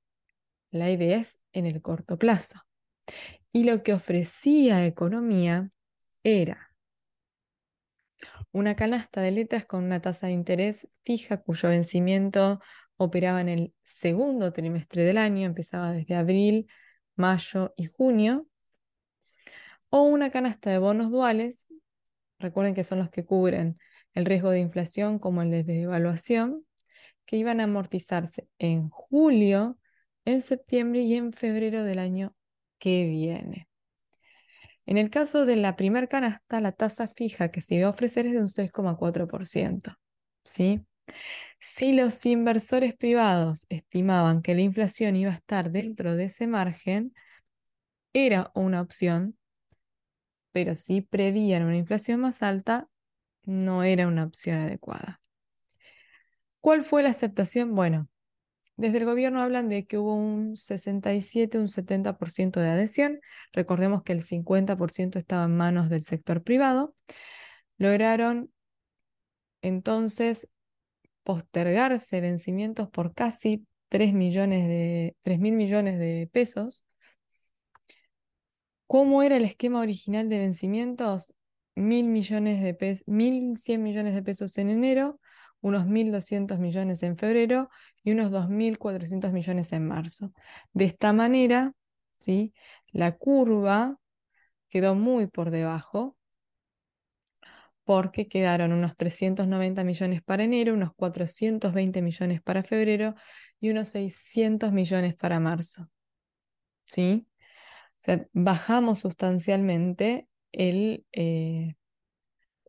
la 0.69 0.91
idea 0.91 1.17
es 1.17 1.39
en 1.53 1.65
el 1.65 1.81
corto 1.81 2.19
plazo. 2.19 2.61
Y 3.51 3.63
lo 3.63 3.81
que 3.81 3.93
ofrecía 3.93 4.85
economía 4.85 5.71
era 6.21 6.66
una 8.57 8.75
canasta 8.75 9.21
de 9.21 9.31
letras 9.31 9.65
con 9.65 9.83
una 9.83 10.01
tasa 10.01 10.27
de 10.27 10.33
interés 10.33 10.87
fija 11.03 11.37
cuyo 11.41 11.69
vencimiento 11.69 12.59
operaba 12.97 13.39
en 13.41 13.49
el 13.49 13.73
segundo 13.83 14.51
trimestre 14.51 15.03
del 15.03 15.19
año, 15.19 15.45
empezaba 15.45 15.91
desde 15.91 16.15
abril, 16.15 16.67
mayo 17.15 17.73
y 17.77 17.85
junio, 17.85 18.47
o 19.89 20.01
una 20.01 20.31
canasta 20.31 20.71
de 20.71 20.79
bonos 20.79 21.11
duales, 21.11 21.67
recuerden 22.39 22.73
que 22.73 22.83
son 22.83 22.97
los 22.99 23.09
que 23.09 23.25
cubren 23.25 23.77
el 24.15 24.25
riesgo 24.25 24.49
de 24.49 24.59
inflación 24.59 25.19
como 25.19 25.43
el 25.43 25.51
de 25.51 25.63
devaluación, 25.63 26.65
que 27.25 27.37
iban 27.37 27.59
a 27.59 27.65
amortizarse 27.65 28.47
en 28.57 28.89
julio, 28.89 29.77
en 30.25 30.41
septiembre 30.41 31.01
y 31.01 31.13
en 31.13 31.31
febrero 31.31 31.83
del 31.83 31.99
año 31.99 32.35
que 32.79 33.05
viene. 33.05 33.66
En 34.87 34.97
el 34.97 35.09
caso 35.09 35.45
de 35.45 35.57
la 35.57 35.75
primera 35.75 36.07
canasta, 36.07 36.61
la 36.61 36.71
tasa 36.71 37.09
fija 37.09 37.51
que 37.51 37.59
se 37.59 37.75
iba 37.75 37.87
a 37.87 37.91
ofrecer 37.91 38.25
es 38.25 38.31
de 38.31 38.39
un 38.39 38.47
6,4%. 38.47 39.93
¿sí? 40.45 40.85
Si 41.59 41.91
los 41.91 42.25
inversores 42.25 42.95
privados 42.95 43.65
estimaban 43.67 44.41
que 44.41 44.55
la 44.55 44.61
inflación 44.61 45.17
iba 45.17 45.31
a 45.31 45.35
estar 45.35 45.71
dentro 45.71 46.15
de 46.15 46.23
ese 46.25 46.47
margen, 46.47 47.13
era 48.13 48.49
una 48.55 48.79
opción, 48.79 49.37
pero 50.53 50.73
si 50.73 51.01
prevían 51.01 51.63
una 51.63 51.75
inflación 51.75 52.21
más 52.21 52.41
alta, 52.41 52.87
no 53.43 53.83
era 53.83 54.07
una 54.07 54.23
opción 54.23 54.59
adecuada. 54.59 55.21
¿Cuál 56.61 56.85
fue 56.85 57.03
la 57.03 57.09
aceptación? 57.09 57.75
Bueno, 57.75 58.07
desde 58.77 58.99
el 58.99 59.05
gobierno 59.05 59.41
hablan 59.41 59.69
de 59.69 59.85
que 59.85 59.97
hubo 59.97 60.15
un 60.15 60.55
67, 60.55 61.57
un 61.59 61.67
70% 61.67 62.59
de 62.59 62.69
adhesión. 62.69 63.19
Recordemos 63.51 64.03
que 64.03 64.13
el 64.13 64.21
50% 64.21 65.17
estaba 65.17 65.45
en 65.45 65.57
manos 65.57 65.89
del 65.89 66.03
sector 66.03 66.43
privado. 66.43 66.95
Lograron 67.77 68.51
entonces 69.61 70.47
postergarse 71.23 72.21
vencimientos 72.21 72.89
por 72.89 73.13
casi 73.13 73.65
3 73.89 74.13
millones 74.13 74.67
de, 74.67 75.15
3 75.23 75.39
mil 75.39 75.53
millones 75.55 75.99
de 75.99 76.29
pesos. 76.31 76.85
¿Cómo 78.85 79.23
era 79.23 79.37
el 79.37 79.45
esquema 79.45 79.81
original 79.81 80.29
de 80.29 80.39
vencimientos? 80.39 81.33
Mil 81.75 82.07
millones 82.07 82.61
de 82.63 82.73
pesos, 82.73 83.03
1.100 83.07 83.79
millones 83.79 84.13
de 84.15 84.23
pesos 84.23 84.57
en 84.57 84.69
enero, 84.69 85.19
unos 85.67 85.85
1.200 85.85 86.59
millones 86.59 87.03
en 87.03 87.17
febrero 87.17 87.69
y 88.03 88.11
unos 88.11 88.31
2.400 88.31 89.31
millones 89.31 89.73
en 89.73 89.87
marzo. 89.87 90.33
De 90.73 90.85
esta 90.85 91.13
manera, 91.13 91.73
¿sí? 92.19 92.53
la 92.91 93.17
curva 93.17 93.97
quedó 94.69 94.95
muy 94.95 95.27
por 95.27 95.51
debajo 95.51 96.17
porque 97.83 98.27
quedaron 98.27 98.73
unos 98.73 98.97
390 98.97 99.83
millones 99.85 100.21
para 100.21 100.43
enero, 100.43 100.73
unos 100.73 100.93
420 100.93 102.01
millones 102.01 102.41
para 102.41 102.63
febrero 102.63 103.15
y 103.61 103.69
unos 103.69 103.89
600 103.89 104.73
millones 104.73 105.15
para 105.15 105.39
marzo. 105.39 105.89
¿Sí? 106.85 107.27
O 107.39 107.99
sea, 107.99 108.27
bajamos 108.33 108.99
sustancialmente 108.99 110.27
el, 110.51 111.05
eh, 111.13 111.75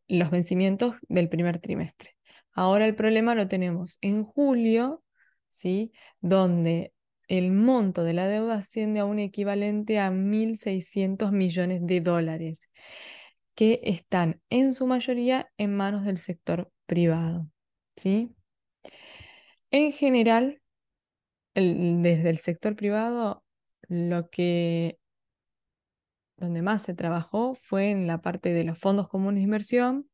los 0.06 0.30
vencimientos 0.30 0.96
del 1.08 1.28
primer 1.28 1.58
trimestre. 1.58 2.17
Ahora 2.58 2.86
el 2.86 2.96
problema 2.96 3.36
lo 3.36 3.46
tenemos 3.46 3.98
en 4.00 4.24
julio, 4.24 5.04
¿sí? 5.48 5.92
donde 6.20 6.92
el 7.28 7.52
monto 7.52 8.02
de 8.02 8.14
la 8.14 8.26
deuda 8.26 8.54
asciende 8.56 8.98
a 8.98 9.04
un 9.04 9.20
equivalente 9.20 10.00
a 10.00 10.10
1.600 10.10 11.30
millones 11.30 11.86
de 11.86 12.00
dólares, 12.00 12.68
que 13.54 13.78
están 13.84 14.40
en 14.50 14.72
su 14.72 14.88
mayoría 14.88 15.48
en 15.56 15.76
manos 15.76 16.04
del 16.04 16.16
sector 16.18 16.68
privado. 16.86 17.46
¿sí? 17.94 18.34
En 19.70 19.92
general, 19.92 20.60
desde 21.54 22.28
el 22.28 22.38
sector 22.38 22.74
privado, 22.74 23.44
lo 23.82 24.30
que 24.30 24.98
donde 26.36 26.62
más 26.62 26.82
se 26.82 26.94
trabajó 26.94 27.54
fue 27.54 27.92
en 27.92 28.08
la 28.08 28.20
parte 28.20 28.52
de 28.52 28.64
los 28.64 28.80
fondos 28.80 29.08
comunes 29.08 29.42
de 29.42 29.44
inversión, 29.44 30.10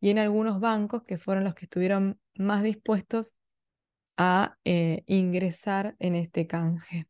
y 0.00 0.10
en 0.10 0.18
algunos 0.18 0.60
bancos 0.60 1.02
que 1.02 1.18
fueron 1.18 1.44
los 1.44 1.54
que 1.54 1.66
estuvieron 1.66 2.20
más 2.36 2.62
dispuestos 2.62 3.34
a 4.16 4.58
eh, 4.64 5.04
ingresar 5.06 5.96
en 5.98 6.14
este 6.16 6.46
canje. 6.46 7.06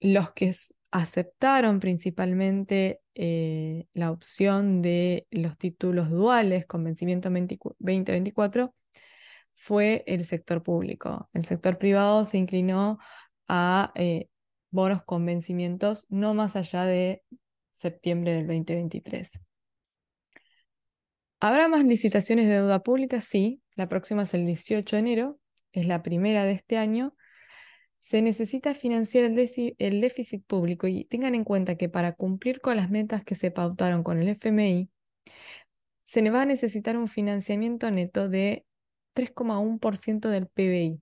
Los 0.00 0.32
que 0.32 0.52
aceptaron 0.90 1.80
principalmente 1.80 3.00
eh, 3.14 3.86
la 3.94 4.10
opción 4.10 4.82
de 4.82 5.26
los 5.30 5.56
títulos 5.58 6.10
duales 6.10 6.66
con 6.66 6.84
vencimiento 6.84 7.30
2024 7.30 8.74
fue 9.54 10.04
el 10.06 10.24
sector 10.24 10.62
público. 10.62 11.28
El 11.32 11.44
sector 11.44 11.78
privado 11.78 12.24
se 12.24 12.38
inclinó 12.38 12.98
a 13.48 13.92
eh, 13.94 14.28
bonos 14.70 15.04
con 15.04 15.24
vencimientos 15.24 16.06
no 16.10 16.34
más 16.34 16.56
allá 16.56 16.84
de 16.84 17.22
septiembre 17.72 18.34
del 18.34 18.46
2023. 18.46 19.40
¿Habrá 21.40 21.68
más 21.68 21.84
licitaciones 21.84 22.46
de 22.46 22.54
deuda 22.54 22.82
pública? 22.82 23.20
Sí, 23.20 23.60
la 23.74 23.88
próxima 23.88 24.22
es 24.22 24.34
el 24.34 24.46
18 24.46 24.96
de 24.96 25.00
enero, 25.00 25.40
es 25.72 25.86
la 25.86 26.02
primera 26.02 26.44
de 26.44 26.52
este 26.52 26.78
año. 26.78 27.14
Se 27.98 28.22
necesita 28.22 28.74
financiar 28.74 29.24
el, 29.24 29.38
el 29.78 30.00
déficit 30.00 30.44
público 30.46 30.86
y 30.86 31.04
tengan 31.04 31.34
en 31.34 31.44
cuenta 31.44 31.76
que 31.76 31.88
para 31.88 32.12
cumplir 32.12 32.60
con 32.60 32.76
las 32.76 32.90
metas 32.90 33.24
que 33.24 33.34
se 33.34 33.50
pautaron 33.50 34.02
con 34.02 34.20
el 34.20 34.28
FMI, 34.28 34.90
se 36.04 36.30
va 36.30 36.42
a 36.42 36.46
necesitar 36.46 36.96
un 36.96 37.08
financiamiento 37.08 37.90
neto 37.90 38.28
de 38.28 38.64
3,1% 39.14 40.28
del 40.28 40.46
PBI, 40.46 41.00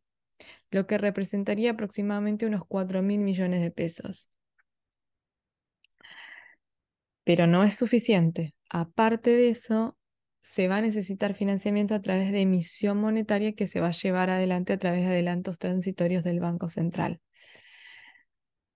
lo 0.71 0.87
que 0.87 0.99
representaría 0.99 1.73
aproximadamente 1.73 2.47
unos 2.47 2.63
4 2.67 3.03
mil 3.03 3.21
millones 3.21 3.63
de 3.63 3.71
pesos. 3.71 4.31
Pero 7.25 7.47
no 7.47 7.65
es 7.65 7.77
suficiente. 7.77 8.55
Aparte 8.71 9.31
de 9.31 9.51
eso, 9.51 9.97
se 10.43 10.69
va 10.69 10.79
a 10.79 10.81
necesitar 10.81 11.35
financiamiento 11.35 11.95
a 11.95 12.03
través 12.03 12.33
de 12.33 12.41
emisión 12.43 12.99
monetaria 12.99 13.55
que 13.55 13.67
se 13.67 13.81
va 13.81 13.89
a 13.89 13.93
llevar 13.93 14.31
adelante 14.31 14.73
a 14.73 14.79
través 14.79 15.01
de 15.01 15.07
adelantos 15.07 15.59
transitorios 15.59 16.25
del 16.25 16.41
Banco 16.41 16.69
Central. 16.69 17.21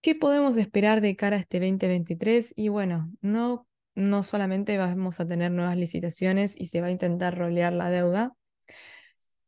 ¿Qué 0.00 0.14
podemos 0.14 0.56
esperar 0.56 1.00
de 1.00 1.16
cara 1.16 1.36
a 1.36 1.40
este 1.40 1.58
2023? 1.58 2.54
Y 2.56 2.68
bueno, 2.68 3.10
no, 3.20 3.66
no 3.96 4.22
solamente 4.22 4.78
vamos 4.78 5.18
a 5.18 5.26
tener 5.26 5.50
nuevas 5.50 5.76
licitaciones 5.76 6.54
y 6.56 6.66
se 6.66 6.80
va 6.80 6.86
a 6.86 6.92
intentar 6.92 7.36
rolear 7.36 7.72
la 7.72 7.90
deuda, 7.90 8.32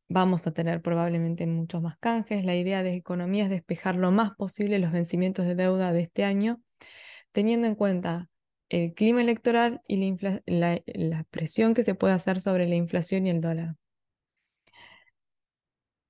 vamos 0.09 0.47
a 0.47 0.53
tener 0.53 0.83
probablemente 0.83 1.47
muchos 1.47 1.83
más 1.83 1.97
canjes. 1.99 2.45
La 2.45 2.57
idea 2.57 2.83
de 2.83 2.95
economía 2.95 3.45
es 3.45 3.51
despejar 3.51 3.95
lo 3.95 4.11
más 4.11 4.33
posible 4.35 4.81
los 4.81 4.91
vencimientos 4.91 5.47
de 5.47 5.55
deuda 5.55 5.93
de 5.93 6.01
este 6.01 6.25
año, 6.25 6.61
teniendo 7.31 7.69
en 7.69 7.77
cuenta 7.77 8.29
el 8.69 8.95
clima 8.95 9.21
electoral 9.23 9.81
y 9.87 10.17
la, 10.47 11.25
presión 11.31 11.75
que 11.75 11.83
se 11.85 11.95
puede 11.95 12.15
hacer 12.15 12.41
sobre 12.41 12.69
la 12.69 12.77
inflación 12.77 13.27
y 13.27 13.31
el 13.31 13.41
dólar. 13.41 13.77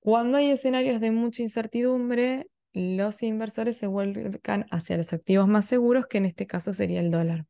Cuando 0.00 0.38
hay 0.38 0.50
escenarios 0.50 1.00
de 1.00 1.10
mucha 1.10 1.42
incertidumbre, 1.42 2.48
los 2.72 3.22
inversores 3.22 3.76
se 3.76 3.86
vuelcan 3.86 4.66
hacia 4.70 4.96
los 4.96 5.12
activos 5.12 5.48
más 5.48 5.66
seguros, 5.66 6.06
que 6.06 6.18
en 6.18 6.26
este 6.26 6.46
caso 6.46 6.72
sería 6.72 7.00
el 7.00 7.10
dólar. 7.10 7.46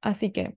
Así 0.00 0.30
que, 0.32 0.56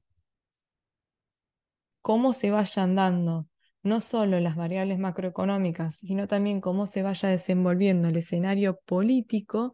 cómo 2.01 2.33
se 2.33 2.51
vayan 2.51 2.95
dando 2.95 3.47
no 3.85 4.01
solo 4.01 4.39
las 4.39 4.55
variables 4.55 4.97
macroeconómicas, 4.99 5.97
sino 5.97 6.27
también 6.27 6.59
cómo 6.59 6.87
se 6.87 7.03
vaya 7.03 7.29
desenvolviendo 7.29 8.07
el 8.07 8.17
escenario 8.17 8.79
político, 8.85 9.73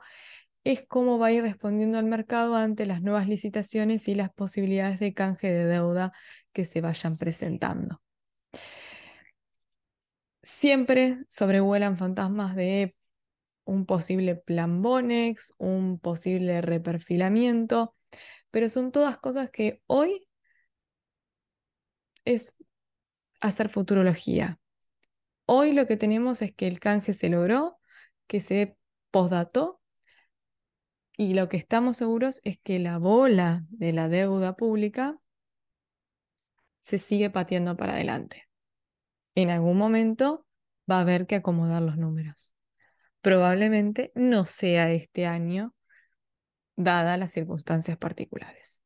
es 0.64 0.86
cómo 0.88 1.18
va 1.18 1.28
a 1.28 1.32
ir 1.32 1.44
respondiendo 1.44 1.98
al 1.98 2.06
mercado 2.06 2.56
ante 2.56 2.86
las 2.86 3.02
nuevas 3.02 3.28
licitaciones 3.28 4.08
y 4.08 4.16
las 4.16 4.32
posibilidades 4.32 5.00
de 5.00 5.14
canje 5.14 5.52
de 5.52 5.66
deuda 5.66 6.12
que 6.54 6.66
se 6.66 6.82
vayan 6.82 7.18
presentando. 7.18 8.02
Siempre 10.44 11.20
sobrevuelan 11.30 11.98
fantasmas 11.98 12.56
de 12.56 12.96
un 13.64 13.86
posible 13.86 14.36
plan 14.36 14.82
Bonex, 14.82 15.54
un 15.58 16.00
posible 16.00 16.62
reperfilamiento, 16.62 17.96
pero 18.52 18.70
son 18.70 18.92
todas 18.92 19.18
cosas 19.18 19.50
que 19.50 19.82
hoy 19.88 20.28
es 22.26 22.56
hacer 23.40 23.70
futurología. 23.70 24.60
Hoy 25.46 25.74
lo 25.74 25.88
que 25.88 25.98
tenemos 25.98 26.42
es 26.42 26.54
que 26.54 26.68
el 26.68 26.80
canje 26.80 27.14
se 27.14 27.30
logró, 27.30 27.80
que 28.28 28.40
se 28.40 28.78
postdató 29.12 29.81
y 31.22 31.36
lo 31.36 31.50
que 31.50 31.58
estamos 31.58 31.98
seguros 31.98 32.42
es 32.46 32.58
que 32.58 32.80
la 32.80 32.98
bola 32.98 33.64
de 33.70 33.94
la 33.94 34.10
deuda 34.10 34.56
pública 34.56 35.18
se 36.80 36.98
sigue 36.98 37.30
pateando 37.30 37.78
para 37.78 37.94
adelante. 37.94 38.50
En 39.36 39.52
algún 39.52 39.78
momento 39.78 40.48
va 40.90 40.98
a 40.98 41.02
haber 41.02 41.28
que 41.28 41.36
acomodar 41.36 41.84
los 41.84 41.96
números. 41.96 42.56
Probablemente 43.22 44.12
no 44.16 44.48
sea 44.48 44.92
este 44.92 45.28
año, 45.28 45.76
dadas 46.76 47.20
las 47.20 47.32
circunstancias 47.32 48.00
particulares. 48.00 48.82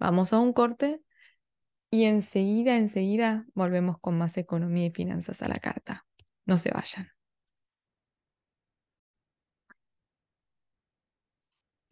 Vamos 0.00 0.32
a 0.32 0.40
un 0.40 0.52
corte 0.52 1.00
y 1.90 2.06
enseguida, 2.06 2.74
enseguida 2.74 3.46
volvemos 3.54 4.00
con 4.00 4.18
más 4.18 4.36
economía 4.36 4.86
y 4.86 4.90
finanzas 4.90 5.42
a 5.42 5.48
la 5.48 5.60
carta. 5.60 6.06
No 6.44 6.58
se 6.58 6.72
vayan. 6.72 7.12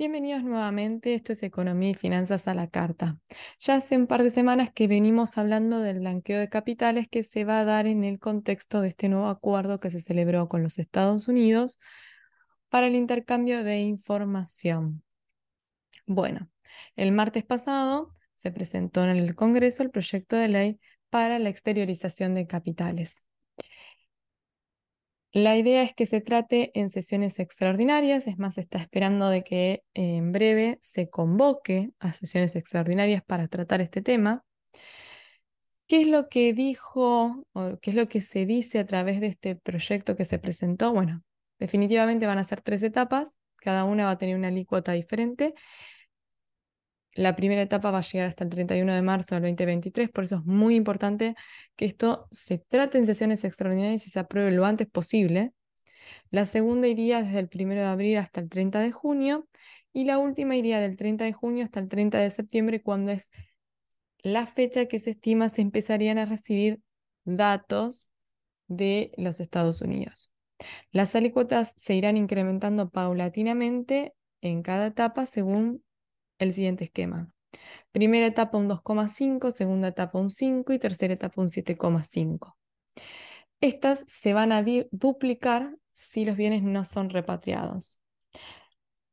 Bienvenidos 0.01 0.43
nuevamente, 0.45 1.13
esto 1.13 1.33
es 1.33 1.43
Economía 1.43 1.91
y 1.91 1.95
Finanzas 1.95 2.49
a 2.49 2.55
la 2.55 2.69
Carta. 2.69 3.19
Ya 3.61 3.75
hace 3.75 3.99
un 3.99 4.07
par 4.07 4.23
de 4.23 4.31
semanas 4.31 4.71
que 4.73 4.89
venimos 4.89 5.37
hablando 5.37 5.81
del 5.81 5.99
blanqueo 5.99 6.39
de 6.39 6.49
capitales 6.49 7.07
que 7.07 7.23
se 7.23 7.45
va 7.45 7.61
a 7.61 7.67
dar 7.67 7.87
en 7.87 8.03
el 8.05 8.19
contexto 8.19 8.81
de 8.81 8.89
este 8.89 9.11
nuevo 9.11 9.29
acuerdo 9.29 9.79
que 9.79 9.91
se 9.91 10.01
celebró 10.01 10.49
con 10.49 10.63
los 10.63 10.79
Estados 10.79 11.29
Unidos 11.29 11.79
para 12.71 12.87
el 12.87 12.95
intercambio 12.95 13.63
de 13.63 13.81
información. 13.81 15.03
Bueno, 16.07 16.49
el 16.97 17.13
martes 17.13 17.45
pasado 17.45 18.17
se 18.37 18.51
presentó 18.51 19.05
en 19.05 19.11
el 19.11 19.35
Congreso 19.35 19.83
el 19.83 19.91
proyecto 19.91 20.35
de 20.35 20.49
ley 20.49 20.81
para 21.11 21.39
la 21.39 21.51
exteriorización 21.51 22.35
de 22.35 22.47
capitales. 22.47 23.23
La 25.33 25.57
idea 25.57 25.83
es 25.83 25.95
que 25.95 26.07
se 26.07 26.21
trate 26.21 26.73
en 26.75 26.91
sesiones 26.91 27.39
extraordinarias, 27.39 28.27
es 28.27 28.39
más, 28.39 28.57
se 28.57 28.63
está 28.63 28.79
esperando 28.79 29.29
de 29.29 29.45
que 29.45 29.85
en 29.95 30.33
breve 30.33 30.79
se 30.83 31.09
convoque 31.09 31.91
a 32.01 32.13
sesiones 32.13 32.57
extraordinarias 32.57 33.23
para 33.23 33.47
tratar 33.47 33.81
este 33.81 34.03
tema. 34.03 34.45
¿Qué 35.87 36.03
es 36.03 36.09
lo 36.09 36.29
que 36.29 36.53
dijo 36.53 37.45
o 37.53 37.79
qué 37.81 37.91
es 37.91 37.97
lo 37.97 38.09
que 38.09 38.21
se 38.21 38.45
dice 38.45 38.81
a 38.81 38.87
través 38.87 39.21
de 39.21 39.29
este 39.29 39.55
proyecto 39.55 40.17
que 40.17 40.25
se 40.25 40.41
presentó? 40.41 40.93
Bueno, 40.93 41.23
definitivamente 41.61 42.27
van 42.27 42.39
a 42.39 42.45
ser 42.45 42.61
tres 42.61 42.83
etapas, 42.83 43.37
cada 43.57 43.85
una 43.85 44.07
va 44.07 44.13
a 44.13 44.19
tener 44.19 44.35
una 44.37 44.49
alícuota 44.49 44.93
diferente 44.93 45.55
la 47.15 47.37
primera 47.37 47.63
etapa 47.63 47.91
va 47.91 47.99
a 47.99 48.03
llegar 48.03 48.29
hasta 48.29 48.45
el 48.45 48.51
31 48.51 48.95
de 48.95 49.03
marzo 49.03 49.35
del 49.35 49.43
2023, 49.45 50.11
por 50.11 50.25
eso 50.25 50.37
es 50.37 50.45
muy 50.45 50.77
importante 50.77 51.35
que 51.77 51.85
esto 51.85 52.29
se 52.31 52.59
trate 52.59 52.99
en 52.99 53.07
sesiones 53.07 53.45
extraordinarias 53.45 54.07
y 54.07 54.11
se 54.11 54.21
apruebe 54.21 54.51
lo 54.53 54.65
antes 54.65 54.89
posible. 54.89 55.53
La 56.31 56.47
segunda 56.47 56.89
iría 56.89 57.23
desde 57.23 57.41
el 57.41 57.51
1 57.53 57.75
de 57.75 57.85
abril 57.85 58.17
hasta 58.19 58.41
el 58.41 58.49
30 58.49 58.81
de 58.81 58.93
junio 58.93 59.49
y 59.93 60.05
la 60.05 60.19
última 60.19 60.57
iría 60.57 60.81
del 60.81 60.97
30 60.97 61.25
de 61.25 61.33
junio 61.33 61.65
hasta 61.65 61.81
el 61.81 61.89
30 61.89 62.19
de 62.19 62.31
septiembre, 62.31 62.83
cuando 62.83 63.13
es 63.13 63.31
la 64.23 64.47
fecha 64.47 64.87
que 64.87 64.99
se 64.99 65.11
estima 65.11 65.49
se 65.49 65.63
empezarían 65.63 66.19
a 66.19 66.27
recibir 66.27 66.81
datos 67.25 68.11
de 68.69 69.13
los 69.17 69.41
Estados 69.41 69.81
Unidos. 69.83 70.33
Las 70.93 71.15
alícuotas 71.17 71.75
se 71.77 71.95
irán 71.95 72.17
incrementando 72.17 72.91
paulatinamente 72.91 74.15
en 74.43 74.63
cada 74.63 74.87
etapa 74.87 75.27
según 75.27 75.83
el 76.41 76.53
siguiente 76.53 76.85
esquema. 76.85 77.33
Primera 77.93 78.27
etapa 78.27 78.59
un 78.59 78.69
2,5, 78.69 79.51
segunda 79.53 79.89
etapa 79.89 80.19
un 80.19 80.31
5 80.31 80.73
y 80.73 80.79
tercera 80.79 81.15
etapa 81.15 81.41
un 81.41 81.49
7,5. 81.49 82.57
Estas 83.61 84.05
se 84.09 84.33
van 84.33 84.53
a 84.53 84.65
duplicar 84.91 85.77
si 85.93 86.25
los 86.25 86.37
bienes 86.37 86.63
no 86.63 86.85
son 86.85 87.11
repatriados. 87.11 88.01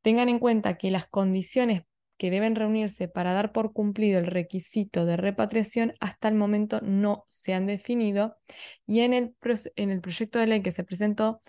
Tengan 0.02 0.28
en 0.28 0.38
cuenta 0.38 0.78
que 0.78 0.90
las 0.90 1.06
condiciones 1.06 1.82
que 2.16 2.30
deben 2.30 2.56
reunirse 2.56 3.08
para 3.08 3.32
dar 3.32 3.52
por 3.52 3.72
cumplido 3.72 4.18
el 4.18 4.26
requisito 4.26 5.06
de 5.06 5.16
repatriación 5.16 5.94
hasta 6.00 6.28
el 6.28 6.34
momento 6.34 6.80
no 6.82 7.24
se 7.28 7.54
han 7.54 7.66
definido 7.66 8.36
y 8.86 9.00
en 9.00 9.14
el, 9.14 9.36
en 9.76 9.90
el 9.90 10.00
proyecto 10.00 10.38
de 10.38 10.48
ley 10.48 10.62
que 10.62 10.72
se 10.72 10.82
presentó 10.82 11.40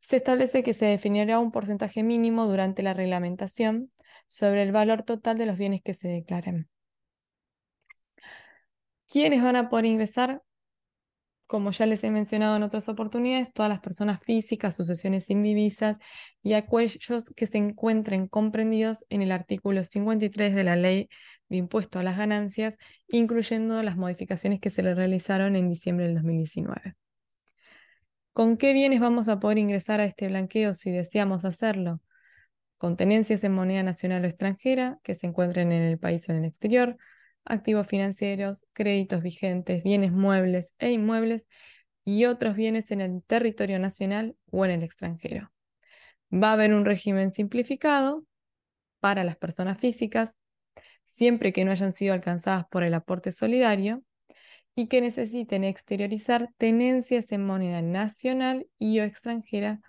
se 0.00 0.16
establece 0.16 0.62
que 0.62 0.74
se 0.74 0.86
definirá 0.86 1.38
un 1.38 1.52
porcentaje 1.52 2.02
mínimo 2.02 2.46
durante 2.46 2.82
la 2.82 2.92
reglamentación 2.92 3.90
sobre 4.28 4.62
el 4.62 4.72
valor 4.72 5.02
total 5.02 5.38
de 5.38 5.46
los 5.46 5.58
bienes 5.58 5.82
que 5.82 5.94
se 5.94 6.08
declaren. 6.08 6.68
¿Quiénes 9.08 9.42
van 9.42 9.56
a 9.56 9.68
poder 9.68 9.84
ingresar? 9.84 10.42
Como 11.46 11.70
ya 11.70 11.86
les 11.86 12.02
he 12.04 12.10
mencionado 12.10 12.56
en 12.56 12.62
otras 12.62 12.88
oportunidades, 12.88 13.52
todas 13.52 13.68
las 13.68 13.80
personas 13.80 14.20
físicas, 14.22 14.74
sucesiones 14.76 15.28
indivisas 15.30 15.98
y 16.42 16.54
aquellos 16.54 17.30
que 17.36 17.46
se 17.46 17.58
encuentren 17.58 18.26
comprendidos 18.28 19.04
en 19.10 19.22
el 19.22 19.30
artículo 19.30 19.84
53 19.84 20.54
de 20.54 20.64
la 20.64 20.76
Ley 20.76 21.08
de 21.48 21.58
Impuesto 21.58 21.98
a 21.98 22.02
las 22.02 22.16
Ganancias, 22.16 22.78
incluyendo 23.08 23.82
las 23.82 23.96
modificaciones 23.96 24.58
que 24.60 24.70
se 24.70 24.82
le 24.82 24.94
realizaron 24.94 25.54
en 25.54 25.68
diciembre 25.68 26.06
del 26.06 26.14
2019. 26.16 26.96
¿Con 28.32 28.56
qué 28.56 28.72
bienes 28.72 29.00
vamos 29.00 29.28
a 29.28 29.38
poder 29.38 29.58
ingresar 29.58 30.00
a 30.00 30.06
este 30.06 30.26
blanqueo 30.28 30.74
si 30.74 30.90
deseamos 30.90 31.44
hacerlo? 31.44 32.00
Con 32.78 32.96
tenencias 32.96 33.44
en 33.44 33.52
moneda 33.52 33.82
nacional 33.82 34.24
o 34.24 34.26
extranjera 34.26 34.98
que 35.02 35.14
se 35.14 35.26
encuentren 35.26 35.72
en 35.72 35.82
el 35.82 35.98
país 35.98 36.28
o 36.28 36.32
en 36.32 36.38
el 36.38 36.44
exterior, 36.44 36.96
activos 37.44 37.86
financieros, 37.86 38.66
créditos 38.72 39.22
vigentes, 39.22 39.82
bienes 39.82 40.12
muebles 40.12 40.74
e 40.78 40.90
inmuebles 40.90 41.46
y 42.04 42.26
otros 42.26 42.56
bienes 42.56 42.90
en 42.90 43.00
el 43.00 43.22
territorio 43.22 43.78
nacional 43.78 44.36
o 44.50 44.64
en 44.64 44.72
el 44.72 44.82
extranjero. 44.82 45.50
Va 46.32 46.50
a 46.50 46.52
haber 46.54 46.74
un 46.74 46.84
régimen 46.84 47.32
simplificado 47.32 48.24
para 49.00 49.24
las 49.24 49.36
personas 49.36 49.78
físicas, 49.78 50.34
siempre 51.06 51.52
que 51.52 51.64
no 51.64 51.70
hayan 51.70 51.92
sido 51.92 52.14
alcanzadas 52.14 52.64
por 52.70 52.82
el 52.82 52.94
aporte 52.94 53.32
solidario 53.32 54.02
y 54.74 54.88
que 54.88 55.00
necesiten 55.00 55.64
exteriorizar 55.64 56.50
tenencias 56.58 57.30
en 57.32 57.46
moneda 57.46 57.82
nacional 57.82 58.66
y 58.78 58.98
o 59.00 59.04
extranjera 59.04 59.80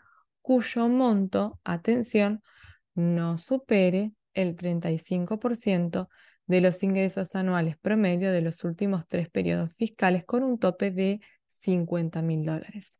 cuyo 0.41 0.87
monto, 0.87 1.59
atención, 1.63 2.43
no 2.95 3.37
supere 3.37 4.13
el 4.33 4.55
35% 4.55 6.09
de 6.47 6.61
los 6.61 6.83
ingresos 6.83 7.35
anuales 7.35 7.77
promedio 7.77 8.31
de 8.31 8.41
los 8.41 8.63
últimos 8.63 9.07
tres 9.07 9.29
periodos 9.29 9.73
fiscales 9.75 10.25
con 10.25 10.43
un 10.43 10.59
tope 10.59 10.91
de 10.91 11.19
50 11.49 12.21
mil 12.21 12.43
dólares. 12.43 12.99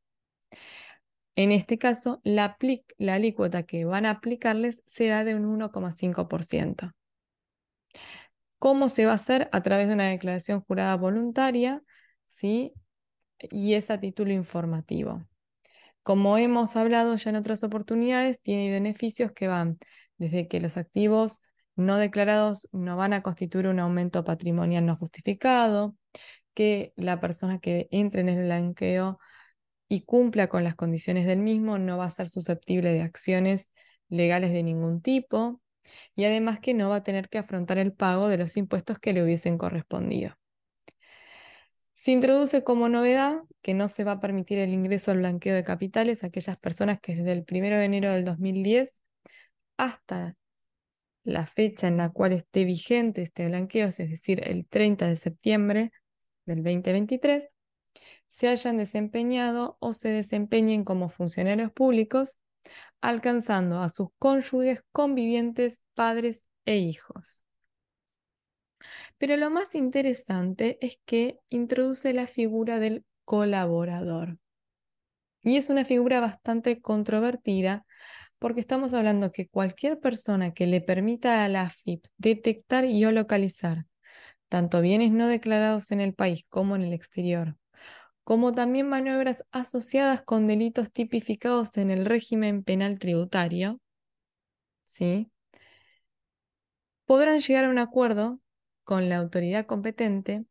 En 1.35 1.51
este 1.51 1.77
caso, 1.77 2.21
la, 2.23 2.57
la, 2.97 3.13
alícuota 3.15 3.63
que 3.63 3.83
van 3.85 4.05
a 4.05 4.11
aplicarles 4.11 4.81
será 4.85 5.23
de 5.25 5.35
un 5.35 5.45
1,5%. 5.45 6.91
¿Cómo 8.57 8.89
se 8.89 9.05
va 9.05 9.11
a 9.11 9.15
hacer? 9.15 9.49
A 9.51 9.61
través 9.61 9.87
de 9.87 9.93
una 9.95 10.09
declaración 10.09 10.61
jurada 10.61 10.95
voluntaria, 10.95 11.83
¿sí? 12.27 12.73
Y 13.39 13.73
es 13.73 13.91
a 13.91 13.99
título 13.99 14.31
informativo. 14.31 15.27
Como 16.05 16.37
hemos 16.37 16.75
hablado 16.75 17.15
ya 17.15 17.31
en 17.31 17.35
otras 17.35 17.63
oportunidades, 17.63 18.39
tiene 18.39 18.69
beneficios 18.69 19.31
que 19.31 19.47
van 19.47 19.79
desde 20.19 20.47
que 20.47 20.59
los 20.59 20.77
activos 20.77 21.41
no 21.75 21.97
declarados 21.97 22.69
no 22.71 22.95
van 22.95 23.13
a 23.13 23.23
constituir 23.23 23.65
un 23.65 23.79
aumento 23.79 24.23
patrimonial 24.23 24.85
no 24.85 24.97
justificado, 24.97 25.95
que 26.53 26.93
la 26.95 27.19
persona 27.19 27.57
que 27.57 27.87
entre 27.89 28.21
en 28.21 28.29
el 28.29 28.43
blanqueo 28.43 29.17
y 29.89 30.01
cumpla 30.01 30.47
con 30.47 30.63
las 30.63 30.75
condiciones 30.75 31.25
del 31.25 31.39
mismo 31.39 31.79
no 31.79 31.97
va 31.97 32.05
a 32.05 32.11
ser 32.11 32.29
susceptible 32.29 32.93
de 32.93 33.01
acciones 33.01 33.71
legales 34.07 34.51
de 34.53 34.61
ningún 34.61 35.01
tipo 35.01 35.59
y 36.15 36.25
además 36.25 36.59
que 36.59 36.75
no 36.75 36.87
va 36.89 36.97
a 36.97 37.03
tener 37.03 37.29
que 37.29 37.39
afrontar 37.39 37.79
el 37.79 37.93
pago 37.93 38.29
de 38.29 38.37
los 38.37 38.57
impuestos 38.57 38.99
que 38.99 39.11
le 39.11 39.23
hubiesen 39.23 39.57
correspondido. 39.57 40.35
Se 42.05 42.11
introduce 42.11 42.63
como 42.63 42.87
novedad 42.87 43.41
que 43.63 43.73
no 43.73 43.89
se 43.89 44.03
va 44.03 44.11
a 44.11 44.19
permitir 44.19 44.59
el 44.59 44.71
ingreso 44.71 45.09
al 45.09 45.17
blanqueo 45.17 45.55
de 45.55 45.63
capitales 45.63 46.23
a 46.23 46.27
aquellas 46.27 46.55
personas 46.55 46.99
que 46.99 47.15
desde 47.15 47.31
el 47.31 47.43
1 47.49 47.79
de 47.79 47.83
enero 47.83 48.11
del 48.11 48.23
2010 48.23 49.01
hasta 49.75 50.37
la 51.23 51.47
fecha 51.47 51.87
en 51.87 51.97
la 51.97 52.11
cual 52.11 52.33
esté 52.33 52.63
vigente 52.63 53.23
este 53.23 53.47
blanqueo, 53.47 53.87
es 53.87 53.97
decir, 53.97 54.47
el 54.47 54.67
30 54.67 55.07
de 55.07 55.17
septiembre 55.17 55.91
del 56.45 56.57
2023, 56.57 57.49
se 58.27 58.49
hayan 58.49 58.77
desempeñado 58.77 59.75
o 59.79 59.93
se 59.93 60.09
desempeñen 60.09 60.83
como 60.83 61.09
funcionarios 61.09 61.71
públicos, 61.71 62.37
alcanzando 63.01 63.79
a 63.79 63.89
sus 63.89 64.09
cónyuges, 64.19 64.83
convivientes, 64.91 65.81
padres 65.95 66.45
e 66.65 66.77
hijos. 66.77 67.44
Pero 69.17 69.37
lo 69.37 69.49
más 69.49 69.75
interesante 69.75 70.77
es 70.81 70.99
que 71.05 71.39
introduce 71.49 72.13
la 72.13 72.27
figura 72.27 72.79
del 72.79 73.05
colaborador. 73.23 74.37
Y 75.43 75.57
es 75.57 75.69
una 75.69 75.85
figura 75.85 76.19
bastante 76.19 76.81
controvertida 76.81 77.85
porque 78.39 78.59
estamos 78.59 78.93
hablando 78.93 79.31
que 79.31 79.47
cualquier 79.47 79.99
persona 79.99 80.53
que 80.53 80.67
le 80.67 80.81
permita 80.81 81.43
a 81.43 81.49
la 81.49 81.63
AFIP 81.63 82.05
detectar 82.17 82.85
y 82.85 83.05
o 83.05 83.11
localizar 83.11 83.85
tanto 84.49 84.81
bienes 84.81 85.11
no 85.11 85.27
declarados 85.27 85.91
en 85.91 86.01
el 86.01 86.13
país 86.13 86.45
como 86.49 86.75
en 86.75 86.83
el 86.83 86.93
exterior, 86.93 87.57
como 88.23 88.53
también 88.53 88.87
maniobras 88.87 89.45
asociadas 89.51 90.21
con 90.21 90.47
delitos 90.47 90.91
tipificados 90.91 91.75
en 91.77 91.91
el 91.91 92.05
régimen 92.05 92.63
penal 92.63 92.99
tributario, 92.99 93.79
¿sí? 94.83 95.29
podrán 97.05 97.39
llegar 97.39 97.65
a 97.65 97.69
un 97.69 97.79
acuerdo 97.79 98.39
con 98.85 99.09
la 99.09 99.17
autoridad 99.17 99.65
competente 99.65 100.45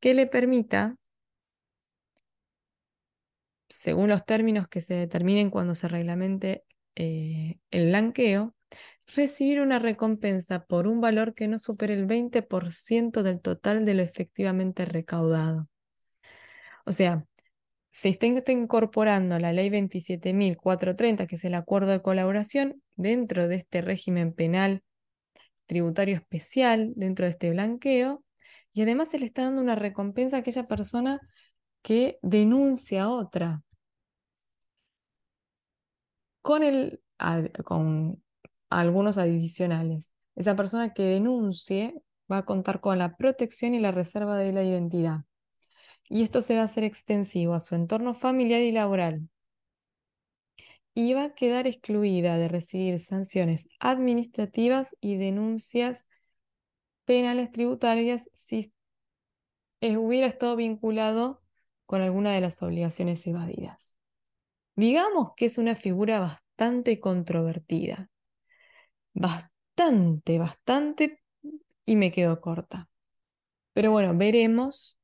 que 0.00 0.14
le 0.14 0.26
permita, 0.26 0.96
según 3.68 4.08
los 4.08 4.24
términos 4.24 4.66
que 4.68 4.80
se 4.80 4.94
determinen 4.94 5.50
cuando 5.50 5.74
se 5.74 5.88
reglamente 5.88 6.64
eh, 6.96 7.58
el 7.70 7.88
blanqueo, 7.88 8.54
recibir 9.14 9.60
una 9.60 9.78
recompensa 9.78 10.64
por 10.64 10.86
un 10.88 11.00
valor 11.00 11.34
que 11.34 11.48
no 11.48 11.58
supere 11.58 11.94
el 11.94 12.06
20% 12.06 13.22
del 13.22 13.40
total 13.40 13.84
de 13.84 13.94
lo 13.94 14.02
efectivamente 14.02 14.84
recaudado. 14.84 15.68
O 16.84 16.92
sea, 16.92 17.24
se 17.90 18.08
está 18.10 18.52
incorporando 18.52 19.38
la 19.38 19.52
ley 19.52 19.70
27.430, 19.70 21.26
que 21.26 21.36
es 21.36 21.44
el 21.44 21.54
acuerdo 21.54 21.90
de 21.92 22.02
colaboración, 22.02 22.82
dentro 22.96 23.48
de 23.48 23.56
este 23.56 23.80
régimen 23.80 24.32
penal 24.32 24.82
tributario 25.68 26.16
especial, 26.16 26.92
dentro 26.96 27.26
de 27.26 27.30
este 27.30 27.50
blanqueo, 27.50 28.24
y 28.72 28.82
además 28.82 29.10
se 29.10 29.18
le 29.20 29.26
está 29.26 29.42
dando 29.42 29.62
una 29.62 29.76
recompensa 29.76 30.36
a 30.36 30.40
aquella 30.40 30.66
persona 30.66 31.20
que 31.82 32.18
denuncia 32.22 33.04
a 33.04 33.10
otra. 33.10 33.62
Con, 36.42 36.62
el, 36.62 37.00
con 37.64 38.22
algunos 38.70 39.18
adicionales. 39.18 40.14
Esa 40.34 40.56
persona 40.56 40.94
que 40.94 41.02
denuncie 41.02 41.94
va 42.30 42.38
a 42.38 42.44
contar 42.44 42.80
con 42.80 42.98
la 42.98 43.16
protección 43.16 43.74
y 43.74 43.80
la 43.80 43.92
reserva 43.92 44.36
de 44.38 44.52
la 44.52 44.62
identidad. 44.64 45.24
Y 46.08 46.22
esto 46.22 46.40
se 46.42 46.54
va 46.54 46.62
a 46.62 46.64
hacer 46.64 46.84
extensivo 46.84 47.54
a 47.54 47.60
su 47.60 47.74
entorno 47.74 48.14
familiar 48.14 48.62
y 48.62 48.72
laboral. 48.72 49.28
Y 51.00 51.14
va 51.14 51.26
a 51.26 51.30
quedar 51.32 51.68
excluida 51.68 52.38
de 52.38 52.48
recibir 52.48 52.98
sanciones 52.98 53.68
administrativas 53.78 54.96
y 55.00 55.14
denuncias 55.14 56.08
penales 57.04 57.52
tributarias 57.52 58.28
si 58.34 58.74
hubiera 59.80 60.26
estado 60.26 60.56
vinculado 60.56 61.40
con 61.86 62.02
alguna 62.02 62.32
de 62.32 62.40
las 62.40 62.60
obligaciones 62.64 63.24
evadidas. 63.28 63.94
Digamos 64.74 65.34
que 65.36 65.44
es 65.44 65.56
una 65.56 65.76
figura 65.76 66.18
bastante 66.18 66.98
controvertida. 66.98 68.10
Bastante, 69.12 70.40
bastante, 70.40 71.22
y 71.86 71.94
me 71.94 72.10
quedo 72.10 72.40
corta. 72.40 72.88
Pero 73.72 73.92
bueno, 73.92 74.16
veremos. 74.16 74.97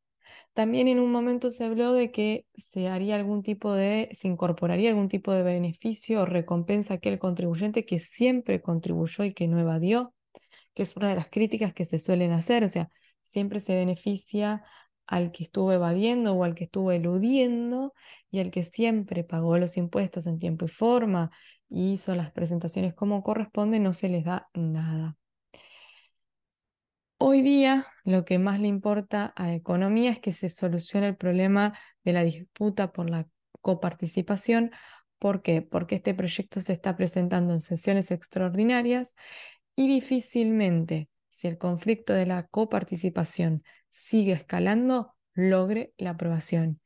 También 0.54 0.86
en 0.88 1.00
un 1.00 1.10
momento 1.10 1.50
se 1.50 1.64
habló 1.64 1.92
de 1.92 2.12
que 2.12 2.46
se 2.56 2.88
haría 2.88 3.16
algún 3.16 3.42
tipo 3.42 3.72
de, 3.74 4.08
se 4.12 4.28
incorporaría 4.28 4.90
algún 4.90 5.08
tipo 5.08 5.32
de 5.32 5.42
beneficio 5.42 6.22
o 6.22 6.26
recompensa 6.26 6.94
a 6.94 6.96
aquel 6.98 7.18
contribuyente 7.18 7.84
que 7.84 7.98
siempre 7.98 8.62
contribuyó 8.62 9.24
y 9.24 9.34
que 9.34 9.48
no 9.48 9.58
evadió, 9.58 10.14
que 10.74 10.84
es 10.84 10.96
una 10.96 11.08
de 11.10 11.16
las 11.16 11.28
críticas 11.28 11.74
que 11.74 11.84
se 11.84 11.98
suelen 11.98 12.32
hacer. 12.32 12.64
O 12.64 12.68
sea, 12.68 12.88
siempre 13.22 13.60
se 13.60 13.74
beneficia 13.74 14.64
al 15.06 15.32
que 15.32 15.44
estuvo 15.44 15.72
evadiendo 15.72 16.34
o 16.34 16.44
al 16.44 16.54
que 16.54 16.64
estuvo 16.64 16.92
eludiendo 16.92 17.94
y 18.30 18.40
al 18.40 18.50
que 18.50 18.64
siempre 18.64 19.24
pagó 19.24 19.58
los 19.58 19.76
impuestos 19.76 20.26
en 20.26 20.38
tiempo 20.38 20.66
y 20.66 20.68
forma 20.68 21.30
y 21.68 21.94
hizo 21.94 22.14
las 22.14 22.32
presentaciones 22.32 22.94
como 22.94 23.22
corresponde, 23.22 23.80
no 23.80 23.92
se 23.92 24.08
les 24.08 24.24
da 24.24 24.48
nada. 24.54 25.16
Hoy 27.26 27.40
día 27.40 27.86
lo 28.04 28.26
que 28.26 28.38
más 28.38 28.60
le 28.60 28.68
importa 28.68 29.32
a 29.34 29.54
economía 29.54 30.10
es 30.10 30.20
que 30.20 30.30
se 30.30 30.50
solucione 30.50 31.06
el 31.06 31.16
problema 31.16 31.72
de 32.04 32.12
la 32.12 32.22
disputa 32.22 32.92
por 32.92 33.08
la 33.08 33.26
coparticipación. 33.62 34.72
¿Por 35.18 35.40
qué? 35.40 35.62
Porque 35.62 35.94
este 35.94 36.12
proyecto 36.12 36.60
se 36.60 36.74
está 36.74 36.98
presentando 36.98 37.54
en 37.54 37.62
sesiones 37.62 38.10
extraordinarias 38.10 39.14
y 39.74 39.88
difícilmente, 39.88 41.08
si 41.30 41.48
el 41.48 41.56
conflicto 41.56 42.12
de 42.12 42.26
la 42.26 42.46
coparticipación 42.46 43.64
sigue 43.88 44.32
escalando, 44.32 45.14
logre 45.32 45.94
la 45.96 46.10
aprobación. 46.10 46.82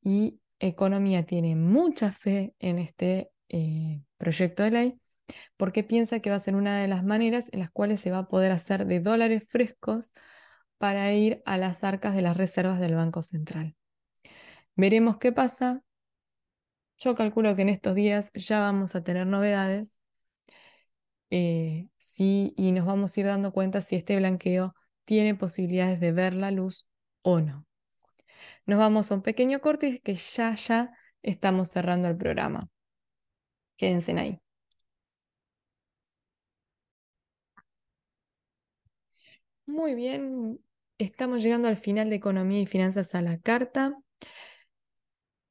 Y 0.00 0.40
Economía 0.58 1.26
tiene 1.26 1.54
mucha 1.54 2.12
fe 2.12 2.54
en 2.60 2.78
este 2.78 3.30
eh, 3.50 4.00
proyecto 4.16 4.62
de 4.62 4.70
ley 4.70 5.01
porque 5.56 5.84
piensa 5.84 6.20
que 6.20 6.30
va 6.30 6.36
a 6.36 6.40
ser 6.40 6.54
una 6.54 6.80
de 6.80 6.88
las 6.88 7.04
maneras 7.04 7.48
en 7.52 7.60
las 7.60 7.70
cuales 7.70 8.00
se 8.00 8.10
va 8.10 8.18
a 8.18 8.28
poder 8.28 8.52
hacer 8.52 8.86
de 8.86 9.00
dólares 9.00 9.44
frescos 9.48 10.12
para 10.78 11.12
ir 11.12 11.42
a 11.46 11.56
las 11.56 11.84
arcas 11.84 12.14
de 12.14 12.22
las 12.22 12.36
reservas 12.36 12.80
del 12.80 12.94
Banco 12.94 13.22
Central. 13.22 13.76
Veremos 14.76 15.18
qué 15.18 15.32
pasa. 15.32 15.82
Yo 16.98 17.14
calculo 17.14 17.54
que 17.56 17.62
en 17.62 17.68
estos 17.68 17.94
días 17.94 18.30
ya 18.34 18.60
vamos 18.60 18.94
a 18.94 19.02
tener 19.02 19.26
novedades 19.26 20.00
eh, 21.34 21.88
sí, 21.96 22.52
y 22.58 22.72
nos 22.72 22.84
vamos 22.84 23.16
a 23.16 23.20
ir 23.20 23.26
dando 23.26 23.52
cuenta 23.52 23.80
si 23.80 23.96
este 23.96 24.18
blanqueo 24.18 24.74
tiene 25.06 25.34
posibilidades 25.34 25.98
de 25.98 26.12
ver 26.12 26.34
la 26.34 26.50
luz 26.50 26.86
o 27.22 27.40
no. 27.40 27.66
Nos 28.66 28.78
vamos 28.78 29.10
a 29.10 29.14
un 29.14 29.22
pequeño 29.22 29.60
corte 29.62 30.00
que 30.04 30.14
ya, 30.14 30.54
ya 30.56 30.92
estamos 31.22 31.68
cerrando 31.70 32.08
el 32.08 32.18
programa. 32.18 32.68
Quédense 33.76 34.12
ahí. 34.18 34.51
Muy 39.66 39.94
bien, 39.94 40.60
estamos 40.98 41.42
llegando 41.42 41.68
al 41.68 41.76
final 41.76 42.10
de 42.10 42.16
Economía 42.16 42.60
y 42.60 42.66
Finanzas 42.66 43.14
a 43.14 43.22
la 43.22 43.38
carta. 43.38 43.96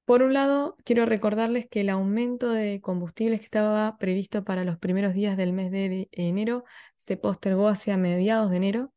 Por 0.05 0.23
un 0.23 0.33
lado, 0.33 0.75
quiero 0.83 1.05
recordarles 1.05 1.67
que 1.67 1.81
el 1.81 1.89
aumento 1.89 2.49
de 2.51 2.81
combustibles 2.81 3.39
que 3.39 3.45
estaba 3.45 3.97
previsto 3.97 4.43
para 4.43 4.65
los 4.65 4.77
primeros 4.77 5.13
días 5.13 5.37
del 5.37 5.53
mes 5.53 5.71
de 5.71 6.09
enero 6.11 6.65
se 6.97 7.17
postergó 7.17 7.67
hacia 7.67 7.97
mediados 7.97 8.51
de 8.51 8.57
enero 8.57 8.93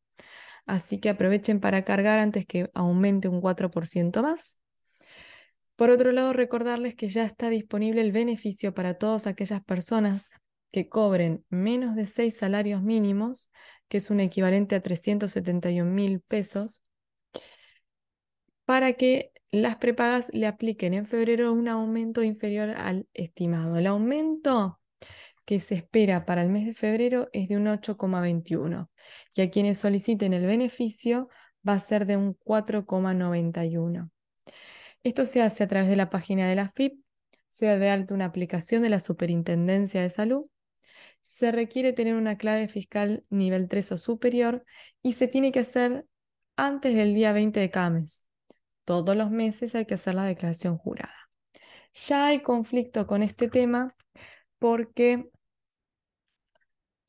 así 0.65 0.99
que 0.99 1.09
aprovechen 1.09 1.59
para 1.59 1.83
cargar 1.83 2.19
antes 2.19 2.45
que 2.45 2.69
aumente 2.73 3.27
un 3.27 3.41
4% 3.41 4.21
más. 4.23 4.59
Por 5.75 5.89
otro 5.89 6.11
lado, 6.11 6.33
recordarles 6.33 6.95
que 6.95 7.09
ya 7.09 7.23
está 7.23 7.49
disponible 7.49 8.01
el 8.01 8.11
beneficio 8.11 8.73
para 8.73 8.95
todas 8.95 9.27
aquellas 9.27 9.63
personas 9.63 10.29
que 10.71 10.89
cobren 10.89 11.45
menos 11.49 11.95
de 11.95 12.05
6 12.05 12.37
salarios 12.37 12.81
mínimos, 12.81 13.51
que 13.87 13.97
es 13.97 14.09
un 14.09 14.19
equivalente 14.19 14.75
a 14.75 14.81
371 14.81 15.89
mil 15.91 16.21
pesos, 16.21 16.83
para 18.65 18.93
que 18.93 19.31
las 19.51 19.77
prepagas 19.77 20.29
le 20.33 20.47
apliquen 20.47 20.93
en 20.93 21.05
febrero 21.05 21.53
un 21.53 21.67
aumento 21.67 22.23
inferior 22.23 22.71
al 22.71 23.07
estimado. 23.13 23.77
El 23.77 23.87
aumento 23.87 24.79
que 25.45 25.59
se 25.59 25.75
espera 25.75 26.25
para 26.25 26.41
el 26.41 26.49
mes 26.49 26.65
de 26.65 26.73
febrero 26.73 27.29
es 27.31 27.47
de 27.47 27.57
un 27.57 27.67
8,21 27.67 28.89
y 29.35 29.41
a 29.41 29.49
quienes 29.49 29.77
soliciten 29.77 30.33
el 30.33 30.45
beneficio 30.45 31.29
va 31.67 31.73
a 31.73 31.79
ser 31.79 32.05
de 32.05 32.17
un 32.17 32.35
4,91. 32.35 34.09
Esto 35.03 35.25
se 35.25 35.41
hace 35.41 35.63
a 35.63 35.67
través 35.67 35.87
de 35.89 35.95
la 35.95 36.09
página 36.09 36.49
de 36.49 36.55
la 36.55 36.69
FIP, 36.69 36.99
se 37.51 37.67
da 37.67 37.77
de 37.77 37.89
alta 37.89 38.13
una 38.13 38.25
aplicación 38.25 38.81
de 38.81 38.89
la 38.89 38.99
Superintendencia 38.99 40.01
de 40.01 40.09
Salud, 40.09 40.47
se 41.25 41.51
requiere 41.51 41.91
tener 41.91 42.15
una 42.15 42.37
clave 42.37 42.67
fiscal 42.67 43.25
nivel 43.31 43.67
3 43.67 43.93
o 43.93 43.97
superior 43.97 44.63
y 45.01 45.13
se 45.13 45.27
tiene 45.27 45.51
que 45.51 45.61
hacer 45.61 46.05
antes 46.55 46.95
del 46.95 47.15
día 47.15 47.33
20 47.33 47.59
de 47.59 47.71
cada 47.71 47.89
mes. 47.89 48.25
Todos 48.85 49.17
los 49.17 49.31
meses 49.31 49.73
hay 49.73 49.85
que 49.87 49.95
hacer 49.95 50.13
la 50.13 50.25
declaración 50.25 50.77
jurada. 50.77 51.15
Ya 51.95 52.27
hay 52.27 52.43
conflicto 52.43 53.07
con 53.07 53.23
este 53.23 53.49
tema 53.49 53.95
porque 54.59 55.27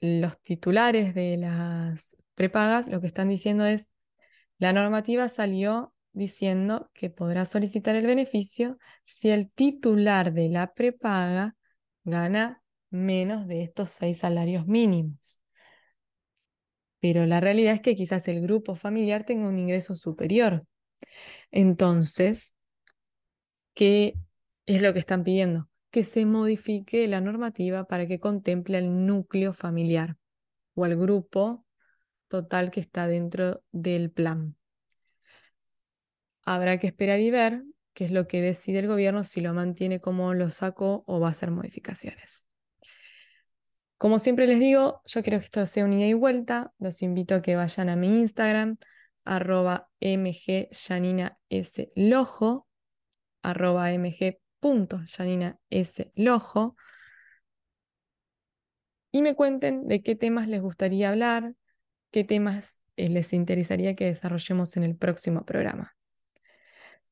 los 0.01 0.41
titulares 0.41 1.14
de 1.14 1.37
las 1.37 2.17
prepagas 2.35 2.89
lo 2.89 3.03
que 3.03 3.09
están 3.09 3.29
diciendo 3.29 3.67
es, 3.67 3.93
la 4.57 4.73
normativa 4.73 5.29
salió 5.29 5.93
diciendo 6.12 6.91
que 6.95 7.11
podrá 7.11 7.45
solicitar 7.45 7.95
el 7.97 8.07
beneficio 8.07 8.79
si 9.05 9.29
el 9.29 9.51
titular 9.51 10.33
de 10.33 10.49
la 10.49 10.73
prepaga 10.73 11.55
gana 12.05 12.62
menos 12.91 13.47
de 13.47 13.62
estos 13.62 13.91
seis 13.91 14.18
salarios 14.18 14.66
mínimos. 14.66 15.41
Pero 17.01 17.26
la 17.26 17.41
realidad 17.41 17.74
es 17.74 17.80
que 17.80 17.95
quizás 17.95 18.26
el 18.28 18.41
grupo 18.41 18.74
familiar 18.74 19.24
tenga 19.24 19.49
un 19.49 19.59
ingreso 19.59 19.97
superior. 19.97 20.66
Entonces, 21.51 22.55
¿qué 23.74 24.14
es 24.66 24.82
lo 24.82 24.93
que 24.93 24.99
están 25.01 25.24
pidiendo? 25.24 25.68
que 25.97 26.05
se 26.05 26.26
modifique 26.26 27.09
la 27.09 27.22
normativa 27.22 27.84
para 27.84 28.07
que 28.07 28.20
contemple 28.20 28.76
el 28.76 29.07
núcleo 29.07 29.55
familiar 29.55 30.18
o 30.74 30.84
al 30.84 30.95
grupo 30.95 31.64
total 32.28 32.70
que 32.70 32.80
está 32.80 33.07
dentro 33.07 33.62
del 33.72 34.11
plan. 34.11 34.57
Habrá 36.43 36.78
que 36.78 36.87
esperar 36.87 37.20
y 37.20 37.30
ver, 37.30 37.64
que 37.95 38.05
es 38.05 38.11
lo 38.11 38.28
que 38.28 38.43
decide 38.43 38.80
el 38.80 38.89
gobierno 38.89 39.24
si 39.24 39.41
lo 39.41 39.55
mantiene 39.55 40.01
como 40.01 40.34
lo 40.34 40.51
sacó 40.51 41.03
o 41.07 41.18
va 41.18 41.28
a 41.28 41.30
hacer 41.30 41.51
modificaciones. 41.51 42.46
Como 43.99 44.19
siempre 44.19 44.47
les 44.47 44.59
digo, 44.61 45.03
yo 45.07 45.23
quiero 45.23 45.39
que 45.39 45.45
esto 45.45 45.65
sea 45.67 45.85
un 45.85 45.93
ida 45.93 46.07
y 46.07 46.15
vuelta. 46.15 46.73
Los 46.79 47.03
invito 47.03 47.35
a 47.35 47.43
que 47.43 47.57
vayan 47.57 47.89
a 47.89 47.97
mi 47.97 48.21
Instagram, 48.21 48.77
arroba 49.25 49.89
mgyaninaslojo, 50.01 52.69
arroba 53.43 53.93
y 59.13 59.23
me 59.23 59.35
cuenten 59.35 59.89
de 59.89 60.03
qué 60.03 60.15
temas 60.15 60.47
les 60.47 60.61
gustaría 60.61 61.09
hablar, 61.09 61.55
qué 62.11 62.23
temas 62.23 62.83
eh, 62.97 63.09
les 63.09 63.33
interesaría 63.33 63.95
que 63.95 64.05
desarrollemos 64.05 64.77
en 64.77 64.83
el 64.83 64.95
próximo 64.95 65.47
programa. 65.47 65.97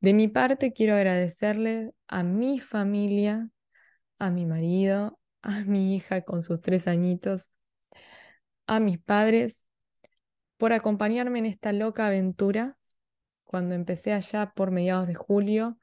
De 0.00 0.12
mi 0.12 0.28
parte, 0.28 0.74
quiero 0.74 0.96
agradecerle 0.96 1.92
a 2.08 2.22
mi 2.22 2.60
familia, 2.60 3.48
a 4.18 4.28
mi 4.28 4.44
marido, 4.44 5.18
a 5.44 5.60
mi 5.60 5.94
hija 5.94 6.22
con 6.22 6.42
sus 6.42 6.60
tres 6.60 6.88
añitos, 6.88 7.52
a 8.66 8.80
mis 8.80 8.98
padres, 8.98 9.66
por 10.56 10.72
acompañarme 10.72 11.38
en 11.38 11.46
esta 11.46 11.72
loca 11.72 12.06
aventura 12.06 12.78
cuando 13.44 13.74
empecé 13.74 14.12
allá 14.12 14.52
por 14.56 14.70
mediados 14.70 15.06
de 15.06 15.14
julio 15.14 15.78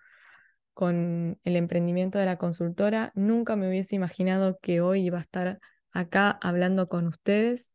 con 0.73 1.39
el 1.43 1.55
emprendimiento 1.55 2.17
de 2.17 2.25
la 2.25 2.37
consultora. 2.37 3.11
Nunca 3.13 3.55
me 3.55 3.67
hubiese 3.69 3.95
imaginado 3.95 4.57
que 4.59 4.81
hoy 4.81 5.05
iba 5.05 5.19
a 5.19 5.21
estar 5.21 5.59
acá 5.93 6.31
hablando 6.41 6.89
con 6.89 7.07
ustedes. 7.07 7.71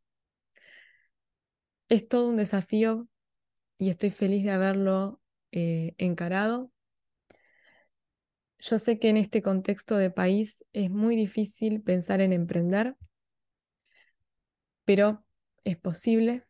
Es 1.88 2.08
todo 2.08 2.28
un 2.28 2.36
desafío 2.36 3.06
y 3.78 3.90
estoy 3.90 4.10
feliz 4.10 4.42
de 4.44 4.50
haberlo 4.50 5.20
eh, 5.52 5.94
encarado. 5.98 6.72
Yo 8.58 8.78
sé 8.78 8.98
que 8.98 9.08
en 9.08 9.16
este 9.16 9.42
contexto 9.42 9.96
de 9.96 10.10
país 10.10 10.64
es 10.72 10.90
muy 10.90 11.16
difícil 11.16 11.82
pensar 11.82 12.20
en 12.20 12.32
emprender, 12.32 12.96
pero 14.84 15.24
es 15.64 15.76
posible. 15.76 16.46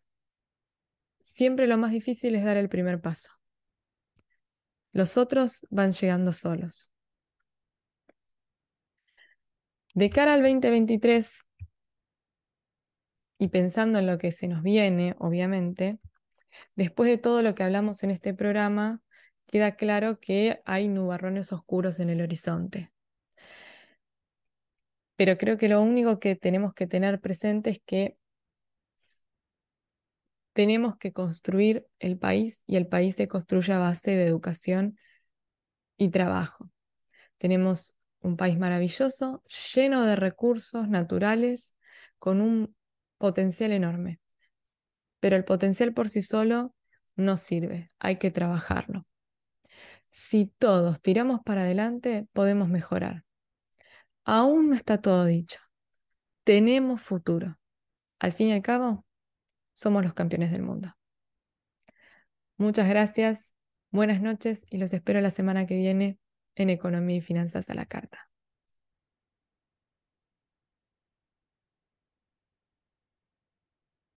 Siempre 1.23 1.67
lo 1.67 1.77
más 1.77 1.91
difícil 1.91 2.35
es 2.35 2.45
dar 2.45 2.57
el 2.57 2.69
primer 2.69 3.01
paso. 3.01 3.31
Los 4.93 5.17
otros 5.17 5.67
van 5.71 5.93
llegando 5.93 6.33
solos. 6.33 6.93
De 9.95 10.11
cara 10.11 10.35
al 10.35 10.43
2023, 10.43 11.47
y 13.39 13.49
pensando 13.49 13.99
en 13.99 14.07
lo 14.07 14.19
que 14.19 14.33
se 14.33 14.49
nos 14.49 14.63
viene, 14.63 15.15
obviamente, 15.19 15.99
después 16.75 17.11
de 17.11 17.19
todo 17.19 17.43
lo 17.43 17.55
que 17.55 17.63
hablamos 17.63 18.03
en 18.03 18.11
este 18.11 18.35
programa, 18.35 19.03
queda 19.47 19.77
claro 19.77 20.21
que 20.21 20.61
hay 20.65 20.89
nubarrones 20.89 21.53
oscuros 21.53 21.99
en 22.01 22.11
el 22.11 22.21
horizonte. 22.21 22.93
Pero 25.17 25.39
creo 25.39 25.57
que 25.57 25.69
lo 25.69 25.81
único 25.81 26.19
que 26.19 26.37
tenemos 26.37 26.75
que 26.75 26.87
tener 26.87 27.21
presente 27.21 27.71
es 27.71 27.81
que 27.85 28.17
tenemos 30.53 30.97
que 30.97 31.13
construir 31.13 31.87
el 31.99 32.19
país 32.19 32.63
y 32.67 32.77
el 32.77 32.87
país 32.87 33.17
se 33.17 33.29
construye 33.29 33.73
a 33.73 33.79
base 33.79 34.13
de 34.13 34.27
educación 34.27 34.99
y 35.99 36.11
trabajo. 36.11 36.71
Tenemos 37.39 37.95
un 38.21 38.37
país 38.37 38.59
maravilloso, 38.59 39.43
lleno 39.75 40.05
de 40.05 40.17
recursos 40.17 40.89
naturales, 40.89 41.75
con 42.19 42.41
un 42.41 42.75
potencial 43.19 43.73
enorme. 43.73 44.21
Pero 45.21 45.37
el 45.37 45.45
potencial 45.45 45.93
por 45.93 46.09
sí 46.09 46.23
solo 46.23 46.75
no 47.17 47.37
sirve, 47.37 47.91
hay 47.99 48.17
que 48.17 48.31
trabajarlo. 48.31 49.07
Si 50.19 50.47
todos 50.47 51.03
tiramos 51.03 51.43
para 51.45 51.61
adelante, 51.61 52.27
podemos 52.33 52.71
mejorar. 52.71 53.25
Aún 54.25 54.71
no 54.71 54.75
está 54.75 54.99
todo 54.99 55.27
dicho. 55.27 55.59
Tenemos 56.43 57.03
futuro. 57.03 57.59
Al 58.19 58.33
fin 58.33 58.47
y 58.47 58.53
al 58.53 58.63
cabo, 58.63 59.05
somos 59.75 60.03
los 60.03 60.15
campeones 60.15 60.53
del 60.53 60.63
mundo. 60.63 60.97
Muchas 62.57 62.89
gracias, 62.89 63.53
buenas 63.91 64.23
noches 64.23 64.65
y 64.71 64.79
los 64.79 64.95
espero 64.95 65.21
la 65.21 65.29
semana 65.29 65.67
que 65.67 65.77
viene 65.77 66.19
en 66.55 66.71
Economía 66.71 67.19
y 67.19 67.21
Finanzas 67.21 67.69
a 67.69 67.75
la 67.75 67.85
Carta. 67.85 68.26